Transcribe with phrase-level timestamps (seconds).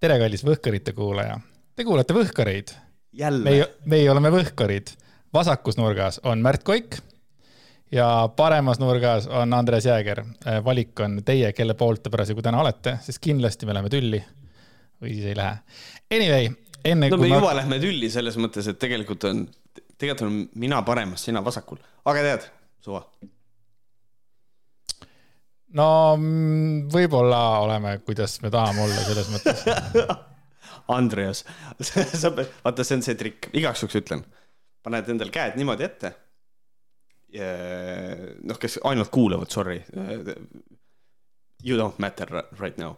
[0.00, 1.36] tere, kallis Võhkarite kuulaja.
[1.76, 2.72] Te kuulate Võhkareid.
[3.44, 4.96] meie, meie oleme Võhkarid.
[5.32, 6.96] vasakus nurgas on Märt Koik
[7.92, 10.24] ja paremas nurgas on Andres Jääger.
[10.64, 14.24] valik on teie, kelle poolt te parasjagu täna olete, sest kindlasti me läheme tülli.
[15.02, 15.58] või siis ei lähe.
[16.12, 16.48] Anyway,
[16.84, 17.40] enne no kui me ma...
[17.40, 19.46] juba lähme tülli selles mõttes, et tegelikult on,
[19.98, 22.50] tegelikult on mina paremas, sina vasakul, aga tead,
[22.84, 23.04] suva.
[25.78, 29.64] No mm, võib-olla oleme, kuidas me tahame olla selles mõttes.
[30.96, 31.44] Andreas,
[32.22, 34.24] sa pead, vaata, see on see trikk, igaks juhuks ütlen,
[34.82, 36.12] paned endal käed niimoodi ette.
[38.42, 39.78] noh, kes ainult kuulavad, sorry.
[41.62, 42.26] You don't matter
[42.58, 42.96] right now.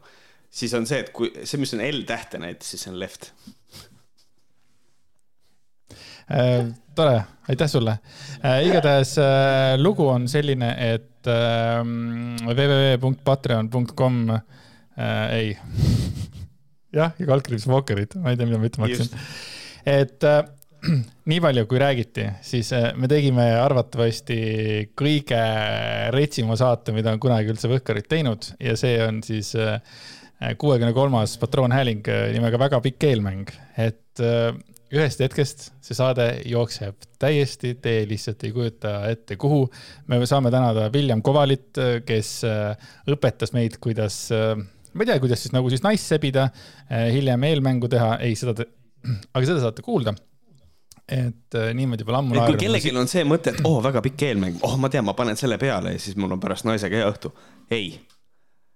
[0.48, 3.32] siis on see, et kui see, mis on L-tähte näitas, siis see on left
[6.30, 7.98] Äh, tore, aitäh sulle.
[8.65, 11.82] igatahes äh, lugu on selline, et äh,
[12.46, 15.52] www.patreon.com äh, ei.
[16.96, 19.14] Jah, ja kaldkriips Walkerid, ma ei tea, mida ma ütlema hakkasin.
[19.88, 20.42] et äh,
[21.30, 24.40] nii palju, kui räägiti, siis äh, me tegime arvatavasti
[24.98, 25.40] kõige
[26.12, 28.52] retsima saate, mida on kunagi üldse Võhkarid teinud.
[28.60, 29.54] Ja see on siis
[30.59, 34.51] kuuekümne kolmas patroonhääling nimega Väga pikk eelmäng, et äh,
[34.93, 39.65] ühest hetkest see saade jookseb täiesti, te lihtsalt ei kujuta ette, kuhu.
[40.10, 41.71] me saame tänada William Kovalit,
[42.07, 44.52] kes äh, õpetas meid, kuidas, äh,
[44.93, 46.51] ma ei tea, kuidas siis nagu siis naist sebida,
[46.90, 48.68] äh, hiljem eelmängu teha, ei, seda te,
[49.35, 50.15] aga seda saate kuulda
[51.13, 52.54] et niimoodi pole ammu naernud.
[52.54, 55.37] kui kellelgi on see mõte, et oh, väga pikk eelmäng, oh, ma tean, ma panen
[55.37, 57.32] selle peale ja siis mul on pärast naisega hea õhtu.
[57.74, 57.96] ei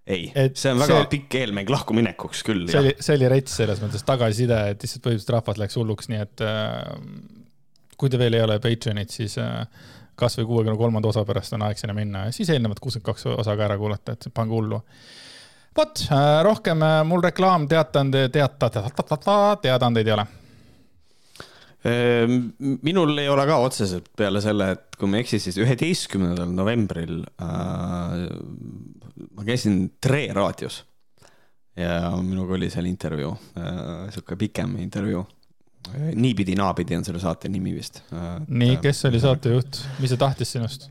[0.06, 2.64] ei, see on väga see, pikk eelmäng lahkuminekuks küll.
[2.70, 6.22] see oli, see oli rets selles mõttes tagasiside, et lihtsalt põhimõtteliselt rahvas läks hulluks, nii
[6.22, 6.80] et äh,
[7.98, 9.60] kui te veel ei ole Patreonid, siis äh,
[10.16, 13.56] kasvõi kuuekümne kolmanda osa pärast on aeg sinna minna ja siis eelnevad kuuskümmend kaks osa
[13.58, 14.80] ka ära kuulata, et pange hullu.
[15.76, 20.26] vot äh,, rohkem äh, mul reklaam, teatande, teata, teadaandeid ei ole
[21.86, 22.38] Ehm,
[22.82, 27.20] minul ei ole ka otseselt peale selle, et kui ma ei eksi, siis üheteistkümnendal novembril
[27.42, 28.14] äh,
[29.36, 30.82] ma käisin Tre raadios
[31.76, 35.26] ja minuga oli seal intervjuu äh,, sihuke pikem intervjuu.
[36.14, 38.36] niipidi-naapidi on selle saate nimi vist äh,.
[38.48, 40.88] nii, kes oli saatejuht, mis ta tahtis sinust?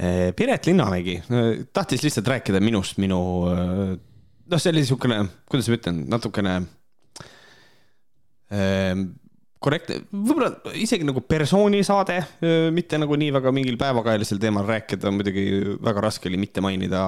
[0.00, 1.22] Äh, Piret Linnamägi
[1.72, 3.18] tahtis lihtsalt rääkida minust, minu,
[3.48, 6.54] noh, see oli niisugune, kuidas ma ütlen, natukene
[9.62, 12.18] korrektne, võib-olla isegi nagu persoonisaade,
[12.74, 15.46] mitte nagu nii väga mingil päevakajalisel teemal rääkida, muidugi
[15.82, 17.02] väga raske oli mitte mainida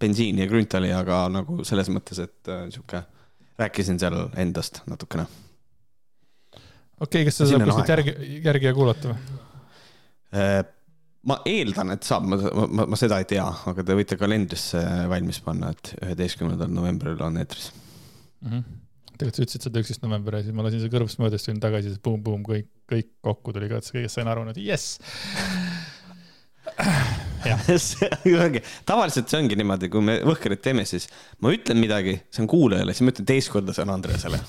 [0.00, 3.04] bensiini ja Grünthali, aga nagu selles mõttes, et sihuke,
[3.60, 5.26] rääkisin seal endast natukene.
[7.00, 9.18] okei okay,, kas seda saab kuskilt järgi, järgi ja kuulata või?
[11.24, 15.38] ma eeldan, et saab, ma, ma, ma seda ei tea, aga te võite kalendrisse valmis
[15.44, 18.48] panna, et üheteistkümnendal novembril on eetris mm.
[18.50, 18.80] -hmm
[19.18, 21.62] tegelikult sa ütlesid seda üksteist november ja siis ma lasin see kõrvust mööda, siis tulin
[21.62, 24.98] tagasi, siis buum-buum, kõik, kõik kokku tuli ka, et kõigest sain aru, et jess.
[28.88, 31.06] tavaliselt see ongi niimoodi, kui me Võhkerit teeme, siis
[31.44, 34.40] ma ütlen midagi, see on kuulajale, siis ma ütlen teist korda, see on Andreasele.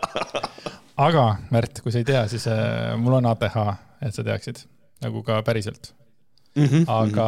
[1.06, 3.56] Aga Märt, kui sa ei tea, siis äh, mul on ATH,
[4.04, 4.64] et sa teaksid
[5.04, 5.92] nagu ka päriselt
[6.56, 7.26] Mm -hmm, aga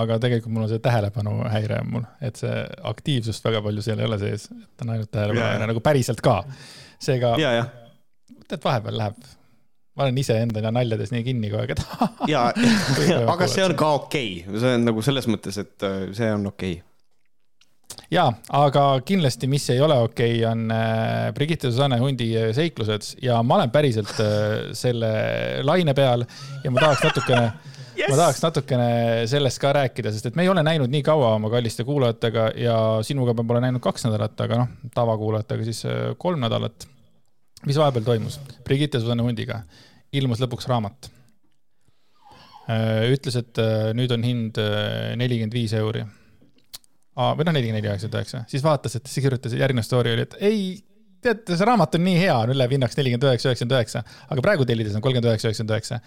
[0.00, 4.08] aga tegelikult mul on see tähelepanuhäire on mul, et see aktiivsust väga palju seal ei
[4.08, 6.38] ole sees, et on ainult tähelepanuhäire nagu päriselt ka.
[6.98, 7.34] seega,
[8.48, 9.28] tead, vahepeal läheb,
[9.94, 12.48] ma olen iseenda naljades nii kinni kogu aeg, et ja,
[13.34, 14.44] aga see on ka okei.
[14.48, 16.78] Okay., see on nagu selles mõttes, et äh, see on okei.
[16.80, 16.84] Okay
[18.10, 23.14] ja, aga kindlasti, mis ei ole okei okay,, on äh, Brigitte Susanne Hundi seiklused.
[23.22, 25.10] Ja ma olen päriselt äh, selle
[25.62, 26.24] laine peal
[26.64, 27.50] ja ma tahaks natukene
[27.98, 28.12] yes!.
[28.12, 28.88] ma tahaks natukene
[29.30, 32.78] sellest ka rääkida, sest et me ei ole näinud nii kaua oma kalliste kuulajatega ja
[33.06, 36.88] sinuga ma pole näinud kaks nädalat, aga noh, tavakuulajatega siis äh, kolm nädalat.
[37.66, 38.40] mis vahepeal toimus?
[38.64, 39.62] Brigitte Susanne Hundiga
[40.14, 41.10] ilmus lõpuks raamat.
[42.68, 44.60] Äh, ütles, et äh, nüüd on hind
[45.16, 46.04] nelikümmend viis euri.
[47.18, 50.36] või noh, nelikümmend neli, üheksakümmend üheksa, siis vaatas, et siis kirjutas, järgmine story oli, et
[50.38, 50.60] ei,
[51.24, 54.66] teate, see raamat on nii hea, nüüd läheb hinnaks nelikümmend üheksa, üheksakümmend üheksa, aga praegu
[54.68, 55.98] tellides on kolmkümmend üheksa, üheksakümmend üheksa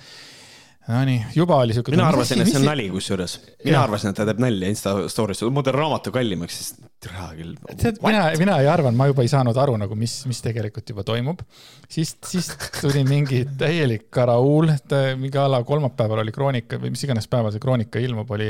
[0.88, 1.92] Nonii, juba oli siuke.
[1.94, 3.36] mina arvasin, et see on nali kusjuures.
[3.64, 3.84] mina ja.
[3.84, 6.72] arvasin, et ta teeb nalja Insta story'sse, ma teen raamatu kallimaks, siis
[7.06, 7.54] türa küll.
[7.78, 11.06] tead, mina, mina ei arvanud, ma juba ei saanud aru nagu, mis, mis tegelikult juba
[11.06, 11.46] toimub.
[11.86, 12.50] siis, siis
[12.80, 14.74] tuli mingi täielik karauul,
[15.22, 18.50] mingi a la kolmapäeval oli Kroonika või mis iganes päeval see Kroonika ilmub, oli,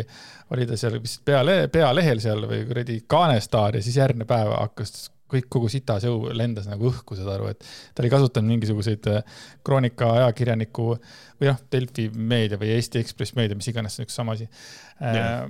[0.55, 5.09] oli ta seal vist peale, pealehel seal või kuradi Kaanestaar ja siis järgmine päev hakkas
[5.31, 7.63] kõik, kogu sitas õu lendas nagu õhku, saad aru, et
[7.95, 13.57] ta oli kasutanud mingisuguseid äh, Kroonika ajakirjaniku või noh, Delfi meedia või Eesti Ekspress meedia,
[13.57, 15.47] mis iganes, üks sama asi yeah.,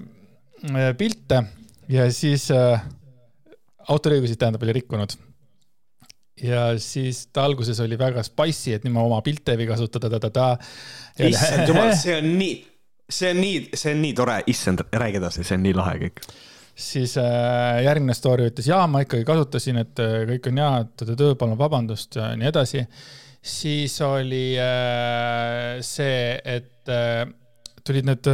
[0.71, 1.43] äh, pilte
[1.91, 2.85] ja siis äh,
[3.91, 5.17] autoriõigusi tähendab, oli rikkunud.
[6.41, 10.09] ja siis ta alguses oli väga spicy, et nüüd ma oma pilte ei või kasutada,
[10.15, 10.53] ta-ta-ta.
[11.27, 12.55] issand jumal, see on nii,
[13.09, 16.23] see on nii, see on nii tore, issand, räägi edasi, see on nii lahe kõik
[16.75, 21.03] siis äh, järgmine story ütles, jaa, ma ikkagi kasutasin, et äh, kõik on hea, et
[21.17, 22.85] töö, palun vabandust ja nii edasi.
[23.41, 26.67] siis oli äh, see, et
[27.85, 28.27] tulid need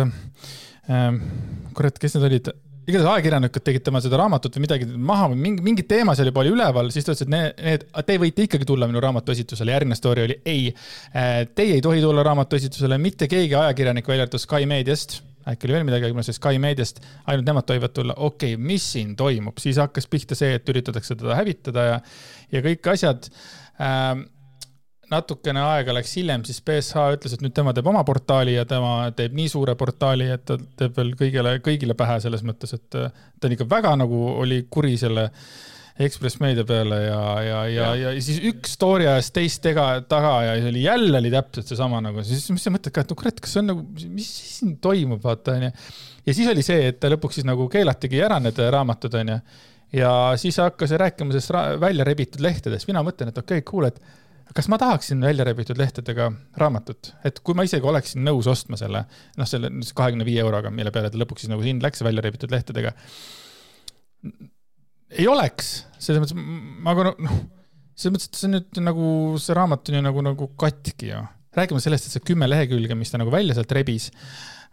[1.76, 2.50] kurat, kes need olid
[2.88, 6.40] igatahes ajakirjanikud tegid tema seda raamatut või midagi maha või mingi, mingi teema seal juba
[6.46, 9.76] oli üleval, siis ta ütles, et need, need, te võite ikkagi tulla minu raamatu esitusele.
[9.76, 10.70] järgmine story oli ei,
[11.12, 15.78] teie ei tohi tulla raamatu esitusele, mitte keegi ajakirjanik, välja arvatud Sky Mediast äkki oli
[15.78, 19.60] veel midagi, ma ütlesin Sky Mediast, ainult nemad tohivad tulla, okei okay,, mis siin toimub,
[19.64, 22.02] siis hakkas pihta see, et üritatakse teda hävitada ja,
[22.54, 23.30] ja kõik asjad.
[23.84, 24.26] Ähm,
[25.12, 29.08] natukene aega läks hiljem, siis BSH ütles, et nüüd tema teeb oma portaali ja tema
[29.16, 33.24] teeb nii suure portaali, et ta teeb veel kõigile, kõigile pähe selles mõttes, et äh,
[33.40, 35.30] ta on ikka väga nagu oli kuri selle
[35.98, 40.34] Ekspress Meedia peale ja, ja, ja, ja, ja siis üks story ajas teist tega, taga
[40.46, 43.18] ja siis oli jälle oli täpselt seesama nagu, siis mis sa mõtled ka, et no
[43.18, 44.28] kurat, kas see on nagu, mis
[44.58, 45.72] siin toimub, vaata onju.
[46.28, 49.40] ja siis oli see, et lõpuks siis nagu keelatigi ära need raamatud onju.
[49.98, 54.54] ja siis hakkas rääkima sellest välja rebitud lehtedest, mina mõtlen, et okei okay,, cool, et
[54.56, 56.30] kas ma tahaksin välja rebitud lehtedega
[56.62, 59.04] raamatut, et kui ma isegi oleksin nõus ostma selle,
[59.38, 62.54] noh, selle kahekümne viie euroga, mille peale ta lõpuks siis nagu hind läks välja rebitud
[62.54, 62.94] lehtedega.
[65.16, 65.72] Ei oleks,
[66.02, 67.40] selles mõttes, ma nagu noh,
[67.98, 69.10] selles mõttes, et see on nüüd nagu,
[69.42, 71.24] see raamat on ju nagu, nagu katki ju.
[71.58, 74.12] räägime sellest, et see kümme lehekülge, mis ta nagu välja sealt rebis,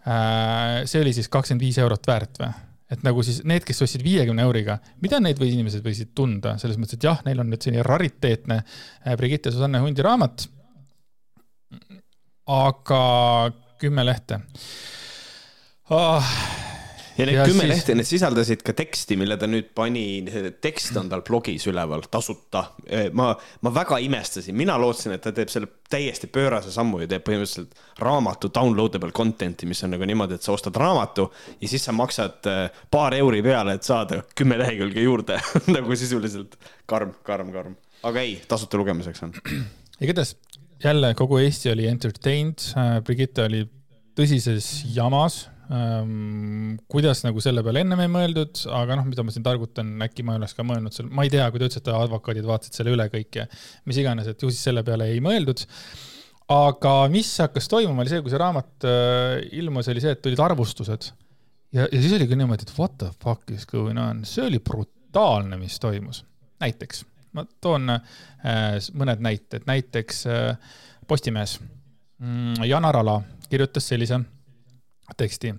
[0.05, 2.53] äh, see oli siis kakskümmend viis eurot väärt või?
[2.93, 6.77] et nagu siis need, kes ostsid viiekümne euriga, mida need või inimesed võisid tunda, selles
[6.79, 10.49] mõttes, et jah, neil on nüüd selline rariteetne äh, Brigitte Susanne Hundi raamat.
[12.45, 13.01] aga
[13.81, 14.43] kümme lehte
[15.91, 16.35] oh,
[17.19, 17.71] ja need ja kümme siis...
[17.71, 20.05] lehte, need sisaldasid ka teksti, mille ta nüüd pani,
[20.65, 22.65] tekst on tal blogis üleval tasuta.
[23.17, 27.27] ma, ma väga imestasin, mina lootsin, et ta teeb selle täiesti pöörase sammu ja teeb
[27.27, 31.29] põhimõtteliselt raamatu downloadable content'i, mis on nagu niimoodi, et sa ostad raamatu
[31.61, 32.51] ja siis sa maksad
[32.91, 35.39] paar euri peale, et saada kümme lehekülge juurde
[35.77, 36.59] nagu sisuliselt
[36.91, 37.79] karm, karm, karm.
[38.03, 39.37] aga ei, tasuta lugemiseks on.
[40.05, 40.37] igatahes
[40.85, 42.61] jälle kogu Eesti oli entertained,
[43.05, 43.65] Brigitte oli
[44.19, 45.49] tõsises jamas.
[45.65, 50.35] Kuidas nagu selle peale ennem ei mõeldud, aga noh, mida ma siin targutan, äkki ma
[50.35, 53.07] ei oleks ka mõelnud seal, ma ei tea, kui te ütlesite, advokaadid vaatasid selle üle
[53.13, 53.47] kõik ja
[53.89, 55.65] mis iganes, et ju siis selle peale ei mõeldud.
[56.53, 60.43] aga mis hakkas toimuma, oli see, kui see raamat äh, ilmus, oli see, et tulid
[60.45, 61.09] arvustused.
[61.73, 64.61] ja, ja siis oli ka niimoodi, et what the fuck is going on, see oli
[64.61, 66.27] brutaalne, mis toimus.
[66.61, 70.77] näiteks, ma toon äh, mõned näited, näiteks äh,
[71.09, 71.59] Postimehes
[72.21, 73.19] mm, Janar Ala
[73.49, 74.21] kirjutas sellise
[75.17, 75.55] teksti.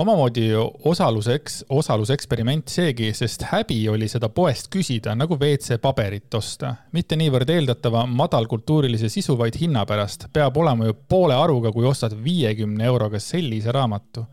[0.00, 0.48] omamoodi
[0.84, 6.74] osaluseks, osaluseksperiment seegi, sest häbi oli seda poest küsida nagu WC paberit osta.
[6.92, 10.26] mitte niivõrd eeldatava madalkultuurilise sisu, vaid hinna pärast.
[10.32, 14.26] peab olema ju poole arvuga, kui ostad viiekümne euroga sellise raamatu.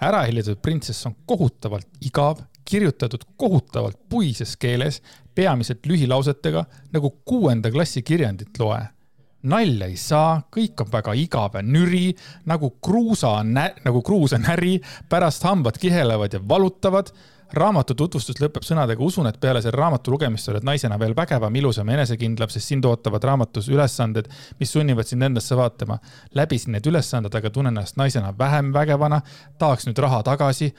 [0.00, 5.02] ära hellitud printsess on kohutavalt igav, kirjutatud kohutavalt puises keeles,
[5.34, 8.80] peamiselt lühilausetega, nagu kuuenda klassi kirjandit loe
[9.42, 12.10] nalja ei saa, kõik on väga igav ja nüri,
[12.50, 17.12] nagu kruusa nagu kruus on näri, pärast hambad kihelevad ja valutavad.
[17.48, 21.88] raamatu tutvustus lõpeb sõnadega, usun, et peale selle raamatu lugemist oled naisena veel vägevam, ilusam
[21.88, 24.28] ja enesekindlam, sest sind ootavad raamatus ülesanded,
[24.60, 25.98] mis sunnivad sind endasse vaatama.
[26.34, 29.22] läbisin need ülesanded, aga tunnen ennast naisena vähem vägevana,
[29.58, 30.74] tahaks nüüd raha tagasi.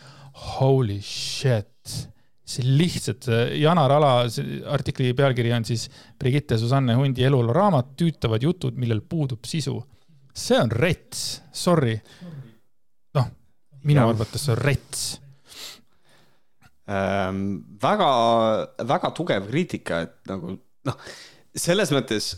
[0.60, 2.10] Holy shit
[2.50, 3.28] see lihtsalt,
[3.60, 4.14] Janar Ala
[4.74, 5.88] artikli pealkiri on siis
[6.20, 9.78] Brigitte Susanne Hundi eluloo raamat Tüütavad jutud, millel puudub sisu.
[10.34, 11.98] see on rets, sorry.
[13.18, 13.28] noh,
[13.84, 15.04] minu arvates see on rets
[16.90, 17.44] ähm,.
[17.82, 18.10] väga,
[18.88, 21.06] väga tugev kriitika, et nagu noh,
[21.56, 22.34] selles mõttes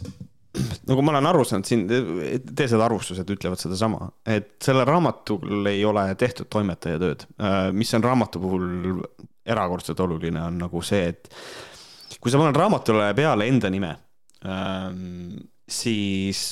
[0.90, 6.04] nagu ma olen aru saanud siin, teised arvustused ütlevad sedasama, et sellel raamatul ei ole
[6.20, 8.66] tehtud toimetaja tööd, äh, mis on raamatu puhul
[9.46, 11.32] erakordselt oluline, on nagu see, et
[12.22, 13.96] kui sa paned raamatule peale enda nime,
[14.46, 16.52] ähm, siis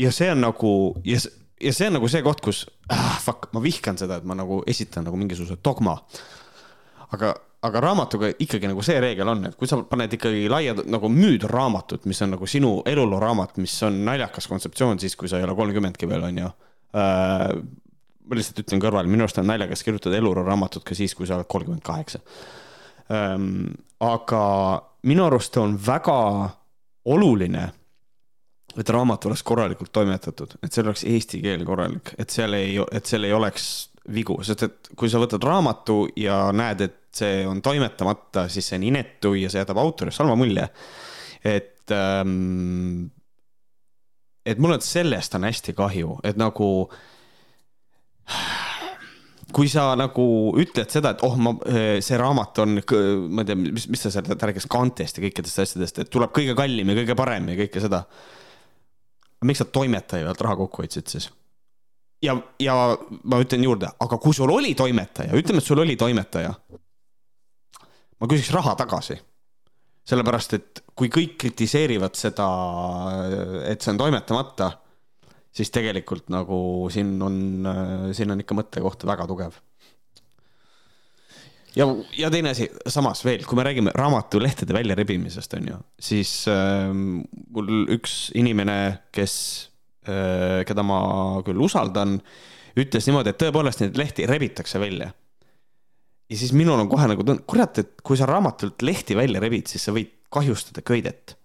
[0.00, 0.72] ja see on nagu
[1.04, 1.20] ja,
[1.60, 4.62] ja see on nagu see koht, kus ah, fuck, ma vihkan seda, et ma nagu
[4.70, 5.98] esitan nagu mingisuguse dogma.
[7.10, 7.34] aga,
[7.66, 11.44] aga raamatuga ikkagi nagu see reegel on, et kui sa paned ikkagi laiad nagu müüd
[11.50, 15.48] raamatut, mis on nagu sinu eluloo raamat, mis on naljakas kontseptsioon siis, kui sa ei
[15.48, 16.52] ole kolmkümmendki veel, on ju
[16.96, 17.48] äh,
[18.30, 21.36] ma lihtsalt ütlen kõrvale, minu arust on naljakas kirjutada eluloo raamatut ka siis, kui sa
[21.36, 22.22] oled kolmkümmend kaheksa.
[23.10, 23.72] Ehm,
[24.06, 24.44] aga
[25.10, 26.16] minu arust on väga
[27.10, 27.66] oluline,
[28.78, 33.10] et raamat oleks korralikult toimetatud, et seal oleks eesti keel korralik, et seal ei, et
[33.10, 33.66] seal ei oleks
[34.14, 38.78] vigu, sest et kui sa võtad raamatu ja näed, et see on toimetamata, siis see
[38.78, 40.68] on inetu ja see jätab autorist halva mulje.
[41.44, 43.10] et ähm,
[44.46, 46.90] et mul on sellest on hästi kahju, et nagu
[49.54, 50.26] kui sa nagu
[50.60, 51.54] ütled seda, et oh, ma,
[52.02, 56.02] see raamat on, ma ei tea, mis, mis sa seal rääkis Kantest ja kõikidest asjadest,
[56.04, 58.04] et tuleb kõige kallim ja kõige parem ja kõike seda.
[59.46, 61.30] miks sa toimetaja pealt raha kokku hoidsid siis?
[62.22, 62.76] ja, ja
[63.24, 66.52] ma ütlen juurde, aga kui sul oli toimetaja, ütleme, et sul oli toimetaja.
[68.20, 69.18] ma küsiks raha tagasi.
[70.10, 72.46] sellepärast, et kui kõik kritiseerivad seda,
[73.68, 74.70] et see on toimetamata
[75.54, 76.60] siis tegelikult nagu
[76.92, 77.40] siin on,
[78.16, 79.58] siin on ikka mõttekoht väga tugev.
[81.76, 81.86] ja,
[82.18, 85.80] ja teine asi, samas veel, kui me räägime raamatulehtede väljarebimisest, on ju,
[86.10, 88.78] siis äh, mul üks inimene,
[89.14, 89.34] kes
[90.06, 91.00] äh,, keda ma
[91.46, 92.18] küll usaldan,
[92.78, 95.10] ütles niimoodi, et tõepoolest neid lehti rebitakse välja.
[96.30, 99.66] ja siis minul on kohe nagu tund-, kurat, et kui sa raamatult lehti välja rebid,
[99.70, 101.39] siis sa võid kahjustada köidet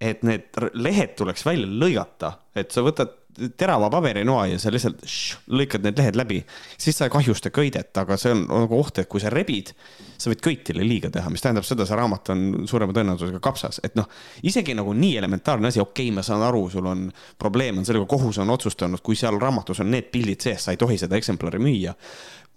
[0.00, 3.18] et need lehed tuleks välja lõigata, et sa võtad
[3.56, 6.40] terava paberinoa ja sa lihtsalt šš, lõikad need lehed läbi,
[6.80, 9.72] siis sa ei kahjusta köidet, aga see on nagu oht, et kui sa rebid,
[10.20, 13.96] sa võid köitile liiga teha, mis tähendab seda, see raamat on suurema tõenäosusega kapsas, et
[13.98, 14.10] noh,
[14.46, 17.06] isegi nagu nii elementaarne asi, okei okay,, ma saan aru, sul on
[17.40, 20.80] probleem on sellega, kohus on otsustanud, kui seal raamatus on need pildid sees, sa ei
[20.80, 21.94] tohi seda eksemplari müüa.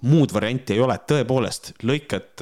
[0.03, 2.41] Muud varianti ei ole, tõepoolest lõikad,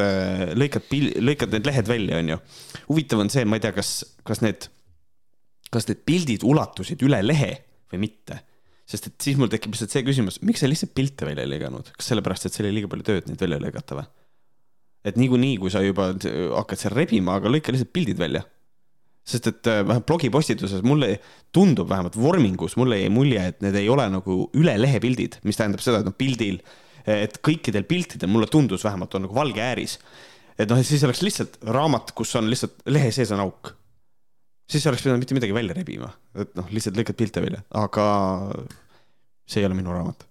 [0.57, 0.87] lõikad,
[1.21, 2.39] lõikad need lehed välja, onju.
[2.87, 4.65] huvitav on see, ma ei tea, kas, kas need
[5.71, 7.51] kas need pildid ulatusid üle lehe
[7.91, 8.41] või mitte.
[8.91, 11.93] sest et siis mul tekib lihtsalt see küsimus, miks sa lihtsalt pilte välja ei lõiganud,
[11.95, 14.07] kas sellepärast, et seal oli liiga palju tööd neid välja lõigata või?
[15.07, 18.43] et niikuinii, kui sa juba hakkad seal rebima, aga lõika lihtsalt pildid välja.
[19.31, 21.19] sest et äh, vähemalt blogipostituses mulle
[21.53, 25.59] tundub vähemalt vormingus, mulle jäi mulje, et need ei ole nagu üle lehe pildid, mis
[25.59, 26.57] tähendab seda, et noh, pildil,
[27.05, 29.99] et kõikidel piltidel mulle tundus vähemalt on nagu valge ääris.
[30.57, 33.75] et noh, et siis oleks lihtsalt raamat, kus on lihtsalt lehe sees on auk
[34.71, 36.09] siis oleks pidanud mitte midagi välja rebima,
[36.39, 38.09] et noh, lihtsalt lõikad pilte välja, aga
[39.49, 40.27] see ei ole minu raamat.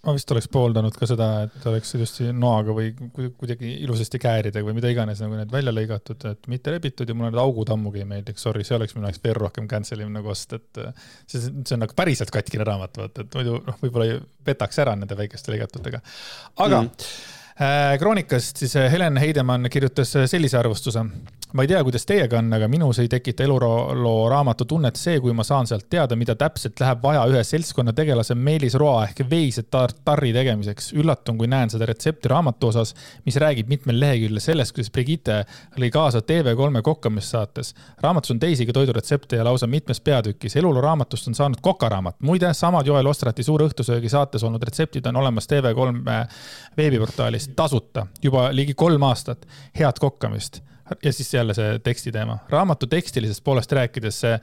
[0.00, 4.78] ma vist oleks pooldanud ka seda, et oleks ilusti noaga või kuidagi ilusasti kääridega või
[4.78, 8.08] mida iganes nagu need välja lõigatud, et mitte rebitud ja mulle need augud ammugi ei
[8.08, 10.80] meeldiks, sorry, see oleks minu jaoks veel rohkem cancel imine nagu ost, et
[11.26, 14.16] see, see on nagu päriselt katkine raamat, vaata, et muidu noh, võib-olla
[14.48, 16.00] petaks ära nende väikeste lõigatutega.
[16.56, 16.88] aga mm.
[16.88, 17.36] -hmm.
[18.00, 21.02] Kroonikast siis Helen Heidemann kirjutas sellise arvustuse
[21.52, 25.32] ma ei tea, kuidas teiega on, aga minus ei tekita eluloo raamatu tunnet see, kui
[25.36, 29.64] ma saan sealt teada, mida täpselt läheb vaja ühe seltskonna tegelase Meelis Roa ehk veise
[29.70, 30.92] tarri tegemiseks.
[30.94, 32.94] üllatun, kui näen seda retsepti raamatu osas,
[33.26, 35.40] mis räägib mitmel leheküljel sellest, kuidas Brigitte
[35.78, 37.74] lõi kaasa TV3 kokkamissaates.
[38.02, 40.56] raamatus on teisigi toiduretsepte ja lausa mitmes peatükis.
[40.56, 42.16] eluloo raamatust on saanud kokaraamat.
[42.20, 46.26] muide, samad Joel Ostrati Suure õhtusöögi saates olnud retseptid on olemas TV3
[46.76, 49.46] veebiportaalis tasuta juba ligi kolm aastat.
[49.78, 50.69] head kokkamist
[51.04, 52.38] ja siis jälle see teksti teema.
[52.48, 54.38] raamatu tekstilisest poolest rääkides see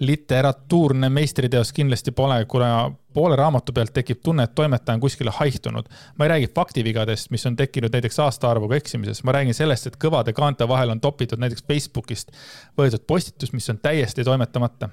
[0.00, 5.88] literatuurne meistriteos kindlasti pole, kuna poole raamatu pealt tekib tunne, et toimetaja on kuskile haihtunud.
[6.18, 10.32] ma ei räägi faktivigadest, mis on tekkinud näiteks aastaarvuga eksimises, ma räägin sellest, et kõvade
[10.32, 12.32] kaante vahel on topitud näiteks Facebookist
[12.78, 14.88] võetud postitus, mis on täiesti toimetamata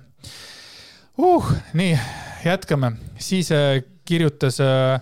[1.17, 1.51] uh,.
[1.73, 1.97] nii,
[2.45, 5.01] jätkame, siis äh, kirjutas äh,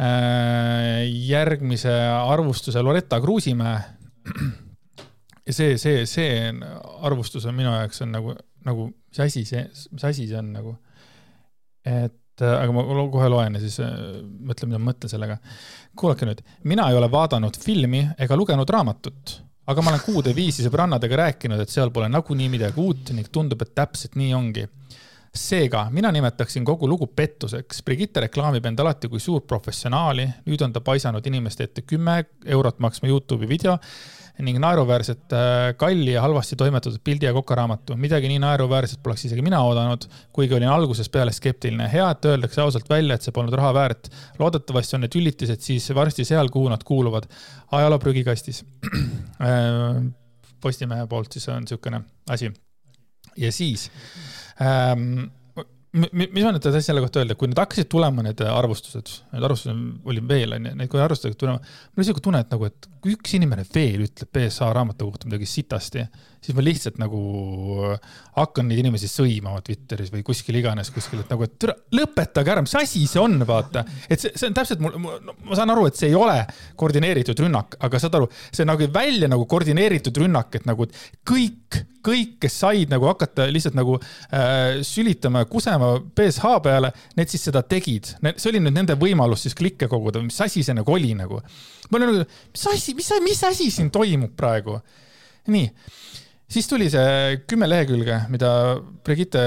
[0.00, 3.80] äh järgmise arvustuse Loretta Kruusimäe
[5.50, 6.54] ja see, see, see
[7.02, 8.34] arvustus on minu jaoks on nagu,
[8.66, 10.76] nagu mis asi see, mis asi see on nagu.
[11.84, 13.92] et äh, aga ma kohe loen ja siis äh,
[14.22, 15.38] mõtlen, mida ma mõtlen sellega.
[15.96, 19.38] kuulake nüüd, mina ei ole vaadanud filmi ega lugenud raamatut,
[19.70, 23.62] aga ma olen kuude viisi sõbrannadega rääkinud, et seal pole nagunii midagi uut ning tundub,
[23.64, 24.68] et täpselt nii ongi
[25.30, 27.84] seega mina nimetaksin kogu lugu pettuseks.
[27.86, 32.16] Brigitte reklaamib end alati kui suurt professionaali, nüüd on ta paisanud inimeste ette kümme
[32.50, 33.76] eurot maksma Youtube'i video
[34.44, 37.96] ning naeruväärset äh, kalli ja halvasti toimetatud pildi ja kokaraamatu.
[37.96, 41.88] midagi nii naeruväärset poleks isegi mina oodanud, kuigi olin algusest peale skeptiline.
[41.92, 44.10] hea, et öeldakse ausalt välja, et see polnud raha väärt.
[44.38, 47.28] loodetavasti on need üllitised siis varsti seal, kuhu nad kuuluvad.
[47.72, 48.64] ajaloo prügikastis.
[49.40, 50.02] Äh,
[50.60, 52.50] Postimehe poolt siis on niisugune asi.
[53.36, 53.86] ja siis
[54.60, 55.30] ähm,
[55.92, 60.10] mis ma nüüd tahtsin selle kohta öelda, kui nüüd hakkasid tulema need arvustused, need arvustused
[60.10, 63.16] oli veel onju, need kui arvustused tulema, mul oli siuke tunne, et nagu, et kui
[63.16, 66.06] üks inimene veel ütleb BSA raamatu kohta midagi sitasti,
[66.40, 67.20] siis ma lihtsalt nagu
[68.38, 72.64] hakkan neid inimesi sõimama Twitteris või kuskil iganes kuskil, et nagu, et türa, lõpetage ära,
[72.64, 73.84] mis asi see on, vaata.
[74.08, 76.38] et see, see on täpselt mul, ma saan aru, et see ei ole
[76.80, 80.88] koordineeritud rünnak, aga saad aru, see nagu välja nagu koordineeritud rünnak, et nagu
[81.28, 87.32] kõik kõik, kes said nagu hakata lihtsalt nagu äh, sülitama ja kusema BSH peale, need
[87.32, 90.96] siis seda tegid, see oli nüüd nende võimalus siis klikke koguda, mis asi see nagu
[90.96, 91.42] oli nagu.
[91.90, 94.78] ma olin nagu, mis asi, mis, mis asi siin toimub praegu?
[95.50, 95.68] nii,
[96.50, 98.50] siis tuli see kümme lehekülge, mida
[99.04, 99.42] Brigitte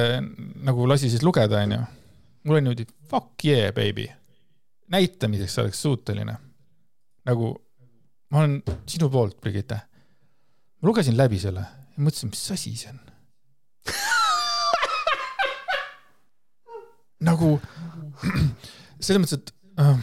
[0.63, 1.79] nagu lasi siis lugeda, onju.
[2.43, 4.07] mul oli niimoodi fuck yeah baby,
[4.91, 6.35] näitamiseks oleks suuteline.
[7.25, 7.55] nagu
[8.31, 9.75] ma olen sinu poolt, Brigitte.
[10.81, 12.99] ma lugesin läbi selle ja mõtlesin, mis asi see on
[17.29, 17.59] nagu
[19.03, 19.97] selles mõttes, et äh,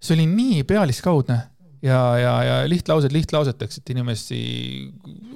[0.00, 1.38] see oli nii pealiskaudne
[1.84, 4.40] ja, ja, ja lihtlaused lihtlauseteks, et inimesi,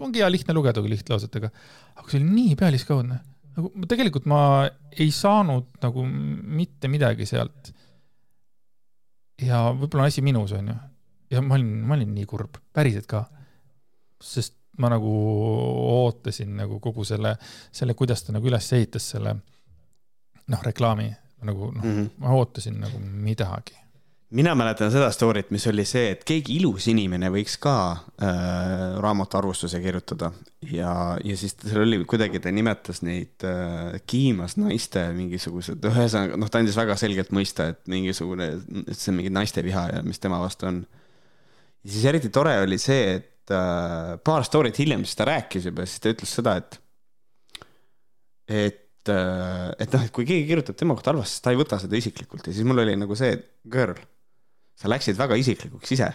[0.09, 1.51] ongi hea lihtne lugeda kui lihtlausetega,
[1.97, 3.21] aga see oli nii pealiskaudne.
[3.59, 4.41] nagu tegelikult ma
[4.95, 7.73] ei saanud nagu mitte midagi sealt.
[9.43, 10.77] ja võib-olla on asi minus, onju.
[11.31, 13.27] ja ma olin, ma olin nii kurb, päriselt ka.
[14.23, 15.11] sest ma nagu
[15.93, 17.35] ootasin nagu kogu selle,
[17.75, 19.35] selle, kuidas ta nagu üles ehitas selle
[20.49, 21.09] noh, reklaami
[21.49, 22.11] nagu noh mm, -hmm.
[22.23, 23.77] ma ootasin nagu midagi.
[24.31, 28.33] Mina mäletan seda story't, mis oli see, et keegi ilus inimene võiks ka äh,
[29.01, 30.31] raamatuarvustuse kirjutada
[30.69, 30.93] ja,
[31.25, 36.61] ja siis seal oli kuidagi, ta nimetas neid äh, kiimas naiste mingisugused, ühesõnaga noh, ta
[36.61, 38.51] andis väga selgelt mõista, et mingisugune,
[38.93, 40.83] see on mingi naisteviha ja mis tema vastu on.
[41.85, 45.89] ja siis eriti tore oli see, et äh, paar story't hiljem siis ta rääkis juba,
[45.89, 46.81] siis ta ütles seda, et,
[48.49, 51.59] et et, äh, et noh, et kui keegi kirjutab tema kohta halvasti, siis ta ei
[51.61, 53.37] võta seda isiklikult ja siis mul oli nagu see,
[53.71, 53.97] girl,
[54.79, 56.09] sa läksid väga isiklikuks ise.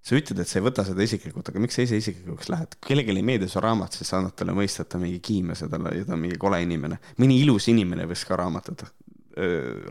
[0.00, 2.76] sa ütled, et sa ei võta seda isiklikult, aga miks sa ise isiklikuks lähed?
[2.78, 5.20] kui kellelegi ei meeldi su raamat, siis sa annad talle mõista, et ta on mingi
[5.24, 7.00] kiimes ja talle, ja ta on mingi kole inimene.
[7.20, 8.86] mõni ilus inimene võiks ka raamatut,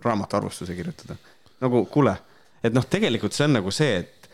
[0.05, 1.19] raamatu arvustuse kirjutada.
[1.61, 2.15] nagu kuule,
[2.63, 4.31] et noh, tegelikult see on nagu see, et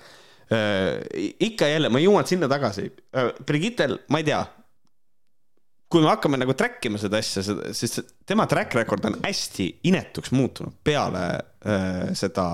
[0.53, 3.34] äh, ikka jälle, ma jõuan sinna tagasi äh,.
[3.45, 4.45] Brigittel, ma ei tea
[5.91, 7.43] kui me hakkame nagu track ima seda asja,
[7.75, 12.48] siis tema track record on hästi inetuks muutunud peale äh, seda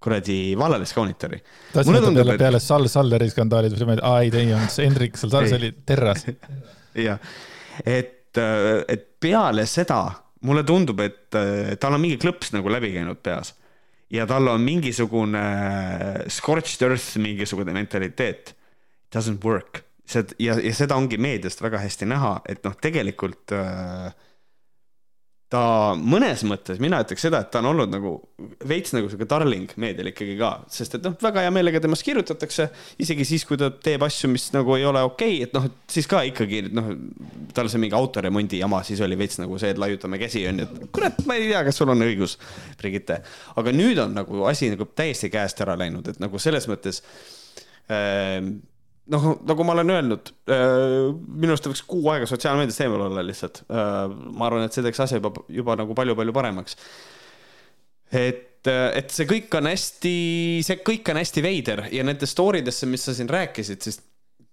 [0.00, 1.40] kuradi vallalist kaunitori.
[1.74, 3.70] tahtsin öelda peale, peale Sal Salleri skandaali,
[4.02, 6.26] aa ei, ei olnud see Hendrik Salsar, see oli Terras.
[7.08, 7.20] jah,
[7.84, 10.02] et, äh, et peale seda
[10.48, 13.54] mulle tundub, et äh, tal on mingi klõps nagu läbi käinud peas
[14.10, 18.56] ja tal on mingisugune äh, scorched earth mingisugune mentaliteet.
[19.10, 24.10] Doesn't work see ja, ja seda ongi meediast väga hästi näha, et noh, tegelikult äh,
[25.50, 25.60] ta
[25.98, 28.12] mõnes mõttes, mina ütleks seda, et ta on olnud nagu
[28.70, 32.68] veits nagu sihuke darling meedial ikkagi ka, sest et noh, väga hea meelega temast kirjutatakse,
[33.02, 36.06] isegi siis, kui ta teeb asju, mis nagu ei ole okei okay,, et noh, siis
[36.10, 36.92] ka ikkagi noh,
[37.56, 40.88] tal see mingi autoremondi jama, siis oli veits nagu see, et laiutame käsi onju, et
[40.94, 42.38] kurat, ma ei tea, kas sul on õigus,
[42.78, 43.18] Brigitte.
[43.58, 47.02] aga nüüd on nagu asi nagu täiesti käest ära läinud, et nagu selles mõttes
[47.90, 48.38] äh,
[49.10, 53.64] noh, nagu ma olen öelnud, äh, minu arust võiks kuu aega sotsiaalmeedias eemal olla lihtsalt.
[53.66, 56.78] Äh, ma arvan, et see teeks asja juba, juba nagu palju-palju paremaks.
[58.10, 60.14] et, äh, et see kõik on hästi,
[60.66, 64.00] see kõik on hästi veider ja nende story desse, mis sa siin rääkisid, siis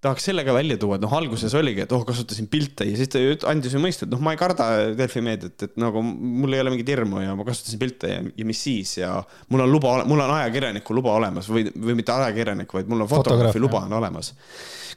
[0.07, 3.11] tahaks selle ka välja tuua, et noh, alguses oligi, et oh, kasutasin pilte ja siis
[3.11, 6.63] ta andis ju mõista, et noh, ma ei karda Delfi meediat, et nagu mul ei
[6.63, 9.13] ole mingit hirmu ja ma kasutasin pilte ja, ja mis siis ja
[9.51, 13.11] mul on luba, mul on ajakirjaniku luba olemas või, või mitte ajakirjaniku, vaid mul on
[13.11, 14.33] fotograafi luba on olemas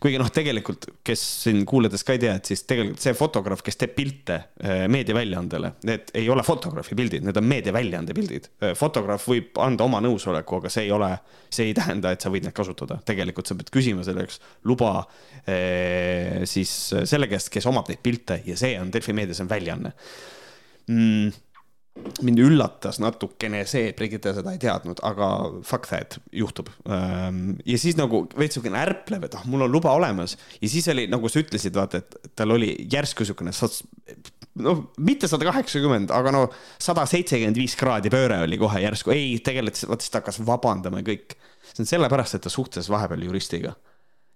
[0.01, 3.77] kuigi noh, tegelikult, kes siin kuulajatest ka ei tea, et siis tegelikult see fotograaf, kes
[3.81, 8.49] teeb pilte äh, meediaväljaandele, need ei ole fotograafi pildid, need on meediaväljaande pildid.
[8.65, 11.11] Äh, fotograaf võib anda oma nõusoleku, aga see ei ole,
[11.53, 13.01] see ei tähenda, et sa võid neid kasutada.
[13.07, 16.73] tegelikult sa pead küsima selleks luba äh, siis
[17.05, 19.95] selle käest, kes omab neid pilte ja see on Delfi meedias on väljaanne
[20.91, 21.47] mm
[22.25, 25.29] mind üllatas natukene see, et Brigitte seda ei teadnud, aga
[25.67, 26.71] fuck that, juhtub.
[26.89, 30.89] Ehm, ja siis nagu veits siukene ärplev, et ah, mul on luba olemas ja siis
[30.93, 33.55] oli, nagu sa ütlesid, vaata, et tal oli järsku siukene
[34.65, 36.47] noh, mitte sada kaheksakümmend, aga no
[36.81, 41.03] sada seitsekümmend viis kraadi pööre oli kohe järsku, ei, tegelikult vaata siis ta hakkas vabandama
[41.03, 41.39] ja kõik.
[41.73, 43.75] see on sellepärast, et ta suhtles vahepeal juristiga.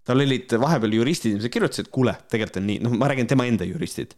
[0.05, 3.67] Tal olid vahepeal juristid, mis kirjutasid, kuule, tegelikult on nii, noh, ma räägin tema enda
[3.69, 4.14] juristid.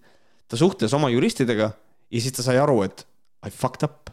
[0.47, 1.71] ta suhtles oma juristidega
[2.11, 3.07] ja siis ta sai aru, et
[3.47, 4.11] I fucked up,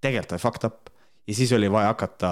[0.00, 0.88] tegelikult I fucked up.
[1.28, 2.30] Ja siis oli vaja hakata